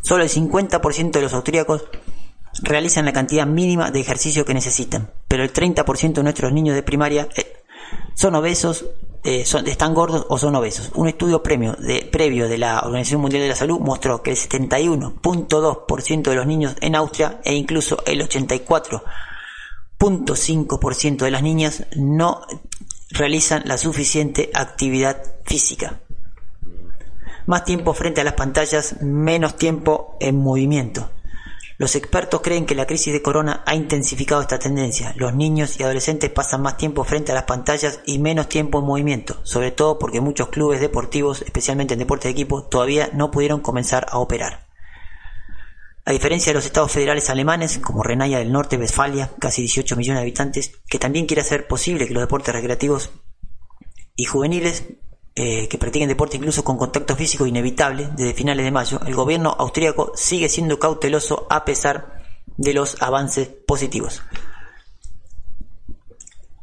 Solo 0.00 0.24
el 0.24 0.30
50% 0.30 1.10
de 1.10 1.22
los 1.22 1.34
austríacos 1.34 1.84
realizan 2.62 3.04
la 3.04 3.12
cantidad 3.12 3.46
mínima 3.46 3.90
de 3.90 4.00
ejercicio 4.00 4.44
que 4.44 4.54
necesitan, 4.54 5.10
pero 5.28 5.42
el 5.42 5.52
30% 5.52 6.14
de 6.14 6.22
nuestros 6.22 6.52
niños 6.52 6.74
de 6.74 6.82
primaria 6.82 7.28
eh, 7.36 7.60
son 8.14 8.34
obesos, 8.34 8.86
eh, 9.22 9.44
están 9.66 9.92
gordos 9.94 10.26
o 10.28 10.38
son 10.38 10.56
obesos. 10.56 10.90
Un 10.94 11.08
estudio 11.08 11.42
premio 11.42 11.74
de, 11.74 12.08
previo 12.10 12.48
de 12.48 12.56
la 12.58 12.80
Organización 12.80 13.20
Mundial 13.20 13.42
de 13.42 13.48
la 13.48 13.56
Salud 13.56 13.78
mostró 13.80 14.22
que 14.22 14.30
el 14.30 14.36
71.2% 14.36 16.22
de 16.22 16.34
los 16.34 16.46
niños 16.46 16.74
en 16.80 16.96
Austria 16.96 17.40
e 17.44 17.54
incluso 17.54 18.02
el 18.06 18.22
84.5% 18.22 21.18
de 21.18 21.30
las 21.30 21.42
niñas 21.42 21.84
no 21.96 22.40
realizan 23.10 23.64
la 23.66 23.76
suficiente 23.76 24.50
actividad 24.54 25.22
física. 25.44 26.00
Más 27.46 27.64
tiempo 27.64 27.92
frente 27.94 28.20
a 28.20 28.24
las 28.24 28.34
pantallas, 28.34 29.02
menos 29.02 29.56
tiempo 29.56 30.16
en 30.20 30.38
movimiento. 30.38 31.10
Los 31.80 31.96
expertos 31.96 32.42
creen 32.42 32.66
que 32.66 32.74
la 32.74 32.86
crisis 32.86 33.10
de 33.10 33.22
corona 33.22 33.62
ha 33.64 33.74
intensificado 33.74 34.42
esta 34.42 34.58
tendencia. 34.58 35.14
Los 35.16 35.34
niños 35.34 35.80
y 35.80 35.82
adolescentes 35.82 36.28
pasan 36.28 36.60
más 36.60 36.76
tiempo 36.76 37.04
frente 37.04 37.32
a 37.32 37.34
las 37.34 37.44
pantallas 37.44 38.00
y 38.04 38.18
menos 38.18 38.50
tiempo 38.50 38.80
en 38.80 38.84
movimiento, 38.84 39.40
sobre 39.44 39.70
todo 39.70 39.98
porque 39.98 40.20
muchos 40.20 40.50
clubes 40.50 40.82
deportivos, 40.82 41.40
especialmente 41.40 41.94
en 41.94 42.00
deporte 42.00 42.28
de 42.28 42.32
equipo, 42.32 42.64
todavía 42.64 43.08
no 43.14 43.30
pudieron 43.30 43.60
comenzar 43.60 44.04
a 44.10 44.18
operar. 44.18 44.66
A 46.04 46.12
diferencia 46.12 46.50
de 46.50 46.56
los 46.56 46.66
estados 46.66 46.92
federales 46.92 47.30
alemanes, 47.30 47.78
como 47.78 48.02
Renania 48.02 48.40
del 48.40 48.52
Norte, 48.52 48.76
Westfalia, 48.76 49.30
casi 49.40 49.62
18 49.62 49.96
millones 49.96 50.18
de 50.18 50.24
habitantes, 50.24 50.72
que 50.86 50.98
también 50.98 51.24
quiere 51.24 51.40
hacer 51.40 51.66
posible 51.66 52.06
que 52.06 52.12
los 52.12 52.22
deportes 52.22 52.54
recreativos 52.54 53.10
y 54.16 54.26
juveniles 54.26 54.84
eh, 55.34 55.68
que 55.68 55.78
practiquen 55.78 56.08
deporte 56.08 56.36
incluso 56.36 56.64
con 56.64 56.76
contacto 56.76 57.14
físico 57.16 57.46
inevitable 57.46 58.10
desde 58.16 58.34
finales 58.34 58.64
de 58.64 58.70
mayo, 58.70 59.00
el 59.06 59.14
gobierno 59.14 59.54
austríaco 59.58 60.12
sigue 60.14 60.48
siendo 60.48 60.78
cauteloso 60.78 61.46
a 61.48 61.64
pesar 61.64 62.22
de 62.56 62.74
los 62.74 63.00
avances 63.00 63.48
positivos. 63.48 64.22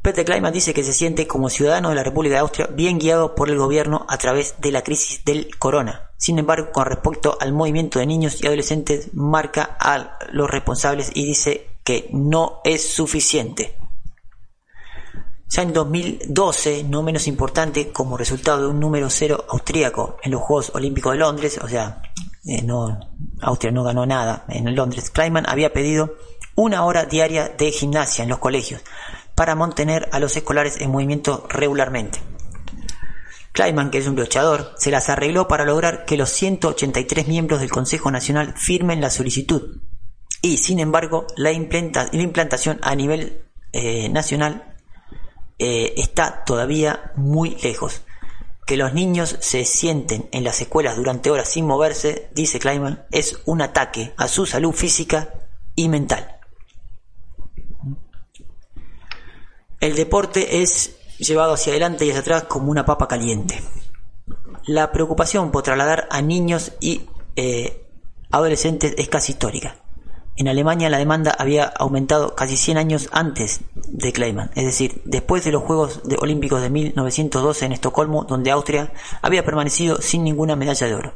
Peter 0.02 0.24
Kleiman 0.24 0.52
dice 0.52 0.72
que 0.72 0.84
se 0.84 0.92
siente 0.92 1.26
como 1.26 1.50
ciudadano 1.50 1.88
de 1.88 1.94
la 1.94 2.04
República 2.04 2.36
de 2.36 2.40
Austria 2.40 2.66
bien 2.66 2.98
guiado 2.98 3.34
por 3.34 3.50
el 3.50 3.58
gobierno 3.58 4.06
a 4.08 4.16
través 4.16 4.54
de 4.58 4.70
la 4.70 4.82
crisis 4.82 5.24
del 5.24 5.58
corona. 5.58 6.10
Sin 6.16 6.38
embargo, 6.38 6.70
con 6.72 6.86
respecto 6.86 7.36
al 7.40 7.52
movimiento 7.52 7.98
de 7.98 8.06
niños 8.06 8.42
y 8.42 8.46
adolescentes, 8.46 9.14
marca 9.14 9.76
a 9.80 10.18
los 10.30 10.50
responsables 10.50 11.10
y 11.14 11.24
dice 11.24 11.68
que 11.84 12.08
no 12.12 12.60
es 12.64 12.88
suficiente. 12.88 13.77
Ya 15.48 15.62
en 15.62 15.72
2012, 15.72 16.84
no 16.84 17.02
menos 17.02 17.26
importante, 17.26 17.90
como 17.90 18.18
resultado 18.18 18.62
de 18.62 18.68
un 18.68 18.80
número 18.80 19.08
cero 19.08 19.46
austríaco 19.48 20.18
en 20.22 20.32
los 20.32 20.42
Juegos 20.42 20.72
Olímpicos 20.74 21.12
de 21.12 21.18
Londres, 21.18 21.58
o 21.62 21.68
sea, 21.68 22.02
eh, 22.44 22.66
Austria 23.40 23.72
no 23.72 23.82
ganó 23.82 24.04
nada 24.04 24.44
en 24.48 24.74
Londres, 24.74 25.10
Kleiman 25.10 25.48
había 25.48 25.72
pedido 25.72 26.14
una 26.54 26.84
hora 26.84 27.04
diaria 27.04 27.48
de 27.48 27.70
gimnasia 27.70 28.24
en 28.24 28.28
los 28.28 28.38
colegios 28.38 28.82
para 29.34 29.54
mantener 29.54 30.08
a 30.12 30.18
los 30.18 30.36
escolares 30.36 30.80
en 30.80 30.90
movimiento 30.90 31.46
regularmente. 31.48 32.18
Kleiman, 33.52 33.90
que 33.90 33.98
es 33.98 34.06
un 34.06 34.16
luchador, 34.16 34.74
se 34.76 34.90
las 34.90 35.08
arregló 35.08 35.48
para 35.48 35.64
lograr 35.64 36.04
que 36.04 36.16
los 36.16 36.28
183 36.30 37.26
miembros 37.26 37.60
del 37.60 37.70
Consejo 37.70 38.10
Nacional 38.10 38.54
firmen 38.56 39.00
la 39.00 39.10
solicitud. 39.10 39.80
Y, 40.42 40.58
sin 40.58 40.78
embargo, 40.78 41.26
la, 41.36 41.52
implantación 41.52 42.78
a 42.82 42.94
nivel 42.94 43.42
eh, 43.72 44.08
nacional 44.08 44.67
eh, 45.58 45.94
está 45.96 46.44
todavía 46.44 47.12
muy 47.16 47.56
lejos. 47.62 48.02
Que 48.66 48.76
los 48.76 48.92
niños 48.92 49.36
se 49.40 49.64
sienten 49.64 50.28
en 50.30 50.44
las 50.44 50.60
escuelas 50.60 50.96
durante 50.96 51.30
horas 51.30 51.48
sin 51.48 51.66
moverse, 51.66 52.28
dice 52.34 52.58
Kleiman, 52.58 53.06
es 53.10 53.40
un 53.46 53.62
ataque 53.62 54.12
a 54.16 54.28
su 54.28 54.46
salud 54.46 54.72
física 54.72 55.32
y 55.74 55.88
mental. 55.88 56.38
El 59.80 59.94
deporte 59.94 60.60
es 60.62 60.96
llevado 61.18 61.54
hacia 61.54 61.72
adelante 61.72 62.04
y 62.04 62.10
hacia 62.10 62.20
atrás 62.20 62.44
como 62.44 62.70
una 62.70 62.84
papa 62.84 63.08
caliente. 63.08 63.62
La 64.66 64.92
preocupación 64.92 65.50
por 65.50 65.62
trasladar 65.62 66.06
a 66.10 66.20
niños 66.20 66.72
y 66.80 67.06
eh, 67.36 67.86
adolescentes 68.30 68.94
es 68.98 69.08
casi 69.08 69.32
histórica. 69.32 69.76
En 70.38 70.46
Alemania 70.46 70.88
la 70.88 70.98
demanda 70.98 71.34
había 71.36 71.64
aumentado 71.64 72.36
casi 72.36 72.56
100 72.56 72.78
años 72.78 73.08
antes 73.10 73.62
de 73.88 74.12
Kleiman, 74.12 74.52
es 74.54 74.66
decir, 74.66 75.02
después 75.04 75.44
de 75.44 75.50
los 75.50 75.64
Juegos 75.64 76.00
Olímpicos 76.20 76.62
de 76.62 76.70
1912 76.70 77.66
en 77.66 77.72
Estocolmo, 77.72 78.22
donde 78.22 78.52
Austria 78.52 78.92
había 79.20 79.44
permanecido 79.44 80.00
sin 80.00 80.22
ninguna 80.22 80.54
medalla 80.54 80.86
de 80.86 80.94
oro. 80.94 81.14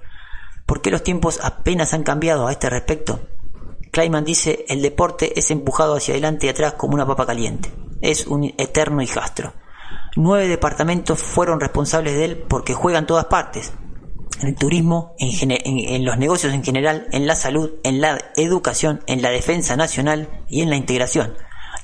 ¿Por 0.66 0.82
qué 0.82 0.90
los 0.90 1.04
tiempos 1.04 1.38
apenas 1.40 1.94
han 1.94 2.02
cambiado 2.02 2.48
a 2.48 2.50
este 2.50 2.68
respecto? 2.68 3.20
Kleiman 3.92 4.24
dice, 4.24 4.64
el 4.68 4.82
deporte 4.82 5.38
es 5.38 5.52
empujado 5.52 5.94
hacia 5.94 6.14
adelante 6.14 6.46
y 6.46 6.48
atrás 6.48 6.72
como 6.72 6.94
una 6.94 7.06
papa 7.06 7.24
caliente. 7.24 7.72
Es 8.00 8.26
un 8.26 8.52
eterno 8.58 9.02
hijastro. 9.02 9.52
Nueve 10.16 10.48
departamentos 10.48 11.20
fueron 11.20 11.60
responsables 11.60 12.14
de 12.14 12.24
él 12.24 12.38
porque 12.48 12.74
juegan 12.74 13.06
todas 13.06 13.26
partes, 13.26 13.72
en 14.40 14.48
el 14.48 14.54
turismo, 14.54 15.14
en, 15.18 16.04
los 16.04 16.18
negocios 16.18 16.52
en 16.52 16.64
general, 16.64 17.06
en 17.12 17.26
la 17.26 17.36
salud, 17.36 17.72
en 17.84 18.00
la 18.00 18.18
educación, 18.36 19.02
en 19.06 19.22
la 19.22 19.30
defensa 19.30 19.76
nacional 19.76 20.28
y 20.48 20.62
en 20.62 20.70
la 20.70 20.76
integración. 20.76 21.34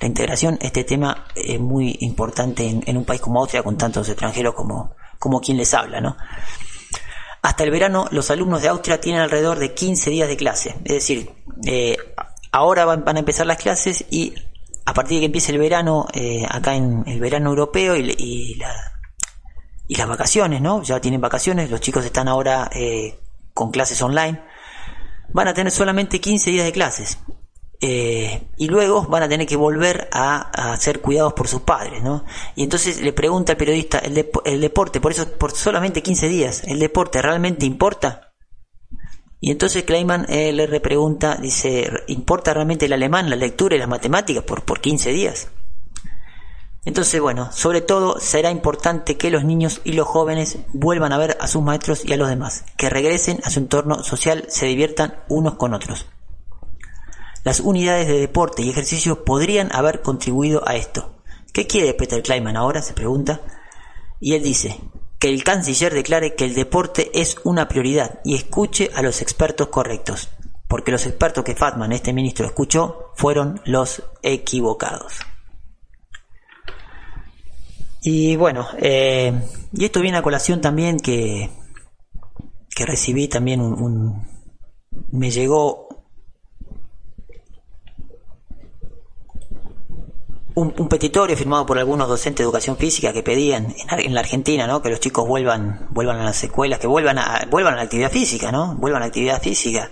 La 0.01 0.07
integración, 0.07 0.59
este 0.61 0.85
tema 0.85 1.27
es 1.35 1.59
muy 1.59 1.97
importante 2.01 2.69
en, 2.69 2.97
un 2.97 3.05
país 3.05 3.21
como 3.21 3.41
Austria, 3.41 3.63
con 3.63 3.77
tantos 3.77 4.09
extranjeros 4.09 4.55
como, 4.55 4.95
como 5.19 5.41
quien 5.41 5.57
les 5.57 5.73
habla, 5.75 6.01
¿no? 6.01 6.17
Hasta 7.43 7.65
el 7.65 7.71
verano, 7.71 8.07
los 8.11 8.31
alumnos 8.31 8.63
de 8.63 8.69
Austria 8.69 9.01
tienen 9.01 9.23
alrededor 9.23 9.59
de 9.59 9.75
15 9.75 10.11
días 10.11 10.29
de 10.29 10.37
clase. 10.37 10.71
Es 10.85 10.95
decir, 10.95 11.31
eh, 11.65 11.97
ahora 12.53 12.85
van, 12.85 13.17
a 13.17 13.19
empezar 13.19 13.47
las 13.47 13.59
clases 13.59 14.05
y 14.11 14.35
a 14.85 14.95
partir 14.95 15.17
de 15.17 15.21
que 15.21 15.27
empiece 15.27 15.53
el 15.53 15.59
verano, 15.59 16.07
eh, 16.13 16.45
acá 16.49 16.75
en 16.75 17.05
el 17.07 17.21
verano 17.21 17.51
europeo 17.51 17.97
y 17.97 18.55
la, 18.55 18.75
y 19.89 19.95
las 19.97 20.07
vacaciones, 20.07 20.61
¿no? 20.61 20.83
Ya 20.83 21.01
tienen 21.01 21.21
vacaciones, 21.21 21.71
los 21.71 21.81
chicos 21.81 22.05
están 22.05 22.29
ahora 22.29 22.71
eh, 22.75 23.19
con 23.55 23.71
clases 23.71 24.01
online. 24.03 24.41
Van 25.31 25.49
a 25.49 25.55
tener 25.55 25.73
solamente 25.73 26.21
15 26.21 26.51
días 26.51 26.67
de 26.67 26.73
clases. 26.73 27.19
Eh, 27.81 28.49
y 28.57 28.67
luego 28.67 29.07
van 29.07 29.23
a 29.23 29.29
tener 29.29 29.47
que 29.47 29.57
volver 29.57 30.09
a, 30.13 30.77
ser 30.79 31.01
cuidados 31.01 31.33
por 31.33 31.49
sus 31.49 31.63
padres, 31.63 32.03
¿no? 32.03 32.25
Y 32.55 32.65
entonces 32.65 33.01
le 33.01 33.13
pregunta 33.13 33.53
al 33.53 33.57
periodista, 33.57 33.99
¿el, 33.99 34.61
deporte, 34.61 35.01
por 35.01 35.13
eso, 35.13 35.31
por 35.39 35.53
solamente 35.53 36.03
15 36.03 36.29
días, 36.29 36.65
¿el 36.65 36.81
deporte 36.81 37.23
realmente 37.23 37.65
importa? 37.67 38.35
Y 39.41 39.53
entonces 39.53 39.85
Kleiman 39.85 40.27
eh, 40.29 40.53
le 40.53 40.67
repregunta, 40.67 41.37
dice, 41.37 41.89
¿importa 42.09 42.53
realmente 42.53 42.87
el 42.87 42.93
alemán, 42.93 43.31
la 43.31 43.37
lectura 43.37 43.77
y 43.77 43.79
las 43.79 43.89
matemáticas 43.89 44.43
por, 44.43 44.65
por 44.65 44.81
15 44.81 45.13
días? 45.13 45.49
Entonces, 46.89 47.21
bueno, 47.21 47.53
sobre 47.53 47.83
todo 47.83 48.19
será 48.19 48.51
importante 48.51 49.19
que 49.19 49.31
los 49.31 49.45
niños 49.45 49.83
y 49.85 49.93
los 49.93 50.09
jóvenes 50.09 50.57
vuelvan 50.73 51.13
a 51.13 51.19
ver 51.19 51.37
a 51.39 51.47
sus 51.47 51.61
maestros 51.63 52.03
y 52.03 52.15
a 52.15 52.17
los 52.17 52.31
demás, 52.31 52.65
que 52.79 52.89
regresen 52.89 53.41
a 53.45 53.51
su 53.51 53.59
entorno 53.59 54.03
social, 54.03 54.47
se 54.49 54.65
diviertan 54.65 55.23
unos 55.29 55.57
con 55.57 55.75
otros. 55.75 56.07
Las 57.45 57.61
unidades 57.61 58.09
de 58.09 58.19
deporte 58.19 58.63
y 58.63 58.71
ejercicio 58.71 59.23
podrían 59.23 59.71
haber 59.71 60.01
contribuido 60.01 60.67
a 60.67 60.77
esto. 60.77 61.15
¿Qué 61.53 61.67
quiere 61.67 61.93
Peter 61.93 62.23
Kleiman 62.23 62.57
ahora? 62.57 62.81
se 62.81 62.95
pregunta. 62.95 63.43
Y 64.19 64.33
él 64.33 64.43
dice, 64.43 64.81
que 65.19 65.29
el 65.29 65.45
canciller 65.45 65.93
declare 65.93 66.37
que 66.37 66.47
el 66.47 66.55
deporte 66.55 67.11
es 67.13 67.37
una 67.45 67.69
prioridad 67.69 68.21
y 68.25 68.35
escuche 68.35 68.91
a 68.95 69.03
los 69.03 69.21
expertos 69.21 69.69
correctos, 69.69 70.31
porque 70.69 70.91
los 70.91 71.05
expertos 71.05 71.45
que 71.45 71.55
Fatman, 71.55 71.93
este 71.93 72.15
ministro, 72.15 72.47
escuchó 72.47 73.13
fueron 73.15 73.61
los 73.67 74.05
equivocados. 74.23 75.19
Y 78.03 78.37
bueno, 78.37 78.67
eh, 78.79 79.33
y 79.73 79.85
esto 79.85 80.01
viene 80.01 80.19
a 80.19 80.23
colación 80.23 80.61
también 80.61 81.01
que, 81.01 81.51
que 82.75 82.87
recibí 82.87 83.29
también 83.29 83.61
un, 83.61 84.27
me 85.11 85.31
llegó 85.31 85.89
un, 90.55 90.89
petitorio 90.89 91.37
firmado 91.37 91.67
por 91.67 91.79
algunos 91.79 92.09
docentes 92.09 92.39
de 92.39 92.45
educación 92.45 92.77
física 92.77 93.13
que 93.13 93.23
pedían 93.23 93.75
en, 93.99 94.15
la 94.15 94.21
Argentina, 94.21 94.67
¿no? 94.67 94.83
Que 94.83 94.91
los 94.91 95.01
chicos 95.01 95.27
vuelvan, 95.27 95.89
vuelvan 95.91 96.19
a 96.19 96.25
las 96.25 96.43
escuelas, 96.43 96.79
que 96.79 96.87
vuelvan 96.87 97.19
a, 97.19 97.47
vuelvan 97.51 97.75
a 97.75 97.77
la 97.77 97.83
actividad 97.83 98.11
física, 98.11 98.51
¿no? 98.51 98.75
Vuelvan 98.77 99.03
a 99.03 99.05
la 99.07 99.09
actividad 99.09 99.41
física. 99.41 99.91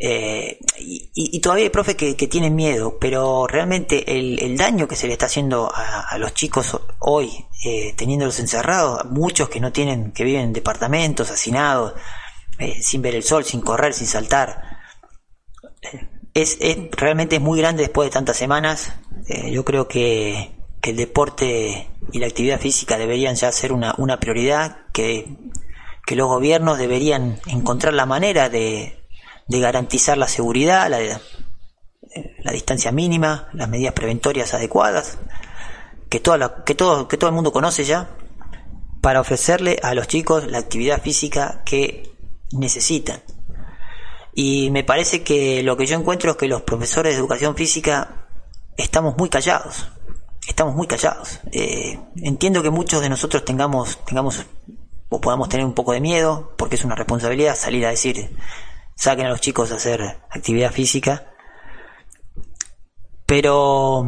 Eh, 0.00 0.60
y, 0.78 1.40
todavía 1.40 1.64
hay 1.64 1.70
profes 1.70 1.96
que, 1.96 2.14
tienen 2.14 2.54
miedo, 2.54 2.98
pero 3.00 3.48
realmente 3.48 4.16
el, 4.16 4.56
daño 4.56 4.86
que 4.86 4.94
se 4.94 5.08
le 5.08 5.14
está 5.14 5.26
haciendo 5.26 5.72
a, 5.74 6.16
los 6.18 6.34
chicos 6.34 6.78
hoy, 7.00 7.46
eh, 7.64 7.94
teniéndolos 7.96 8.38
encerrados, 8.38 9.04
muchos 9.06 9.48
que 9.48 9.58
no 9.60 9.72
tienen, 9.72 10.12
que 10.12 10.24
viven 10.24 10.42
en 10.42 10.52
departamentos, 10.52 11.30
hacinados, 11.30 11.94
eh, 12.58 12.80
sin 12.80 13.02
ver 13.02 13.16
el 13.16 13.24
sol, 13.24 13.44
sin 13.44 13.60
correr, 13.60 13.92
sin 13.92 14.06
saltar, 14.06 14.78
es, 16.32 16.58
es, 16.60 16.78
realmente 16.92 17.36
es 17.36 17.42
muy 17.42 17.58
grande 17.58 17.82
después 17.82 18.08
de 18.08 18.12
tantas 18.12 18.36
semanas. 18.36 18.92
yo 19.50 19.64
creo 19.64 19.88
que, 19.88 20.54
el 20.80 20.96
deporte 20.96 21.90
y 22.12 22.18
la 22.18 22.28
actividad 22.28 22.60
física 22.60 22.96
deberían 22.96 23.34
ya 23.34 23.50
ser 23.52 23.72
una, 23.72 23.94
una 23.98 24.20
prioridad, 24.20 24.86
que, 24.92 25.36
que 26.06 26.16
los 26.16 26.28
gobiernos 26.28 26.78
deberían 26.78 27.40
encontrar 27.46 27.92
la 27.94 28.06
manera 28.06 28.48
de, 28.48 28.97
de 29.48 29.60
garantizar 29.60 30.18
la 30.18 30.28
seguridad, 30.28 30.88
la, 30.88 31.00
la 32.42 32.52
distancia 32.52 32.92
mínima, 32.92 33.48
las 33.52 33.68
medidas 33.68 33.94
preventorias 33.94 34.54
adecuadas, 34.54 35.18
que, 36.08 36.20
toda 36.20 36.64
que, 36.64 36.74
todo, 36.74 37.08
que 37.08 37.16
todo 37.16 37.30
el 37.30 37.34
mundo 37.34 37.52
conoce 37.52 37.84
ya, 37.84 38.10
para 39.00 39.20
ofrecerle 39.20 39.78
a 39.82 39.94
los 39.94 40.08
chicos 40.08 40.46
la 40.46 40.58
actividad 40.58 41.02
física 41.02 41.62
que 41.64 42.12
necesitan. 42.52 43.22
Y 44.34 44.70
me 44.70 44.84
parece 44.84 45.22
que 45.22 45.62
lo 45.62 45.76
que 45.76 45.86
yo 45.86 45.98
encuentro 45.98 46.32
es 46.32 46.36
que 46.36 46.46
los 46.46 46.62
profesores 46.62 47.14
de 47.14 47.18
educación 47.18 47.56
física 47.56 48.26
estamos 48.76 49.16
muy 49.16 49.28
callados. 49.28 49.88
Estamos 50.46 50.74
muy 50.74 50.86
callados. 50.86 51.40
Eh, 51.52 51.98
entiendo 52.16 52.62
que 52.62 52.70
muchos 52.70 53.02
de 53.02 53.08
nosotros 53.08 53.44
tengamos, 53.44 54.02
tengamos 54.04 54.46
o 55.08 55.20
podamos 55.20 55.48
tener 55.48 55.66
un 55.66 55.74
poco 55.74 55.92
de 55.92 56.00
miedo, 56.00 56.52
porque 56.56 56.76
es 56.76 56.84
una 56.84 56.94
responsabilidad 56.94 57.56
salir 57.56 57.84
a 57.86 57.90
decir 57.90 58.30
saquen 58.98 59.26
a 59.26 59.30
los 59.30 59.40
chicos 59.40 59.70
a 59.70 59.76
hacer 59.76 60.02
actividad 60.28 60.72
física. 60.72 61.32
Pero, 63.24 64.04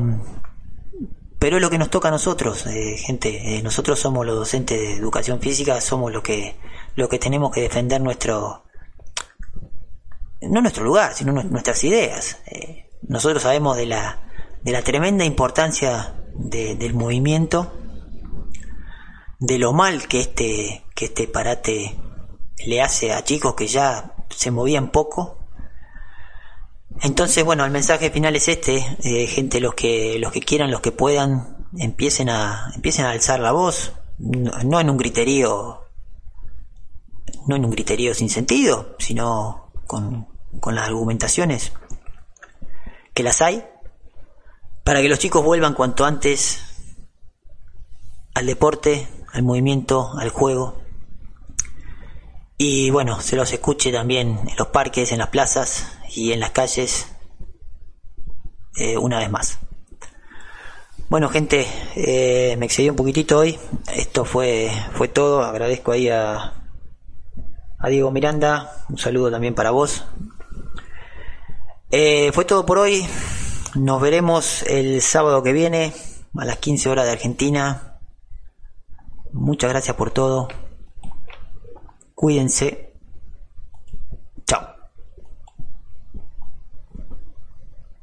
pero 1.39 1.57
es 1.57 1.63
lo 1.63 1.71
que 1.71 1.79
nos 1.79 1.91
toca 1.91 2.09
a 2.09 2.11
nosotros, 2.11 2.67
eh, 2.67 2.97
gente. 2.99 3.57
Eh, 3.57 3.63
nosotros 3.63 4.01
somos 4.01 4.27
los 4.27 4.37
docentes 4.37 4.79
de 4.79 4.95
educación 4.95 5.41
física, 5.41 5.81
somos 5.81 6.13
los 6.13 6.23
que, 6.23 6.57
lo 6.97 7.09
que 7.09 7.19
tenemos 7.19 7.53
que 7.53 7.63
defender 7.63 8.01
nuestro, 8.01 8.65
no 10.43 10.61
nuestro 10.61 10.85
lugar, 10.85 11.15
sino 11.15 11.33
nuestras 11.33 11.85
ideas. 11.85 12.39
Eh, 12.47 12.91
nosotros 13.03 13.43
sabemos 13.43 13.77
de 13.77 13.87
la, 13.87 14.23
de 14.63 14.73
la 14.73 14.83
tremenda 14.83 15.25
importancia 15.25 16.17
del 16.35 16.95
movimiento, 16.95 17.73
de 19.39 19.59
lo 19.59 19.73
mal 19.73 20.09
que 20.09 20.21
este, 20.21 20.85
que 20.95 21.07
este 21.07 21.29
parate 21.29 21.97
le 22.67 22.83
hace 22.83 23.13
a 23.13 23.23
chicos 23.23 23.55
que 23.55 23.67
ya 23.67 24.15
se 24.31 24.51
movían 24.51 24.91
poco. 24.91 25.39
Entonces, 27.03 27.45
bueno, 27.45 27.65
el 27.65 27.71
mensaje 27.71 28.11
final 28.11 28.37
es 28.37 28.49
este, 28.49 28.85
eh, 29.05 29.27
gente, 29.27 29.61
los 29.61 29.75
que, 29.75 30.19
los 30.19 30.33
que 30.33 30.41
quieran, 30.41 30.71
los 30.71 30.81
que 30.81 30.93
puedan, 30.93 31.67
empiecen 31.79 32.29
a, 32.29 32.73
empiecen 32.75 33.05
a 33.07 33.11
alzar 33.11 33.41
la 33.41 33.53
voz, 33.53 33.93
no, 34.19 34.81
en 34.81 34.91
un 34.91 34.97
griterío, 34.97 35.83
no 37.47 37.57
en 37.57 37.65
un 37.65 37.71
griterío 37.71 38.15
sin 38.15 38.29
sentido, 38.29 38.97
sino 38.99 39.73
con, 39.87 40.27
con 40.61 40.75
las 40.75 40.89
argumentaciones 40.89 41.73
que 43.15 43.23
las 43.23 43.41
hay, 43.41 43.65
para 44.85 45.01
que 45.01 45.09
los 45.09 45.19
chicos 45.19 45.45
vuelvan 45.45 45.75
cuanto 45.75 46.05
antes 46.05 46.63
al 48.35 48.47
deporte, 48.47 49.09
al 49.33 49.43
movimiento, 49.43 50.11
al 50.19 50.31
juego, 50.31 50.81
y 52.63 52.91
bueno, 52.91 53.23
se 53.23 53.37
los 53.37 53.51
escuche 53.55 53.91
también 53.91 54.39
en 54.47 54.57
los 54.59 54.67
parques, 54.67 55.13
en 55.13 55.19
las 55.21 55.29
plazas 55.29 55.97
y 56.15 56.33
en 56.33 56.41
las 56.41 56.51
calles 56.51 57.07
eh, 58.77 58.99
una 58.99 59.19
vez 59.19 59.31
más. 59.31 59.59
Bueno 61.09 61.31
gente, 61.31 61.67
eh, 61.97 62.57
me 62.59 62.67
excedí 62.67 62.91
un 62.91 62.97
poquitito 62.97 63.39
hoy. 63.39 63.59
Esto 63.95 64.27
fue, 64.27 64.71
fue 64.93 65.09
todo. 65.09 65.43
Agradezco 65.43 65.93
ahí 65.93 66.11
a, 66.11 66.53
Diego 67.89 68.11
Miranda. 68.11 68.85
Un 68.91 68.99
saludo 68.99 69.31
también 69.31 69.55
para 69.55 69.71
vos. 69.71 70.05
Eh, 71.91 72.31
fue 72.35 72.45
todo 72.45 72.67
por 72.67 72.77
hoy. 72.77 73.07
Nos 73.75 74.03
veremos 74.03 74.65
el 74.65 75.01
sábado 75.01 75.43
que 75.43 75.55
viene 75.55 75.95
a 76.37 76.45
las 76.45 76.59
15 76.59 76.91
horas 76.91 77.07
de 77.07 77.13
Argentina. 77.13 77.99
Muchas 79.33 79.71
gracias 79.71 79.97
por 79.97 80.11
todo. 80.11 80.49
Cuídense. 82.21 82.90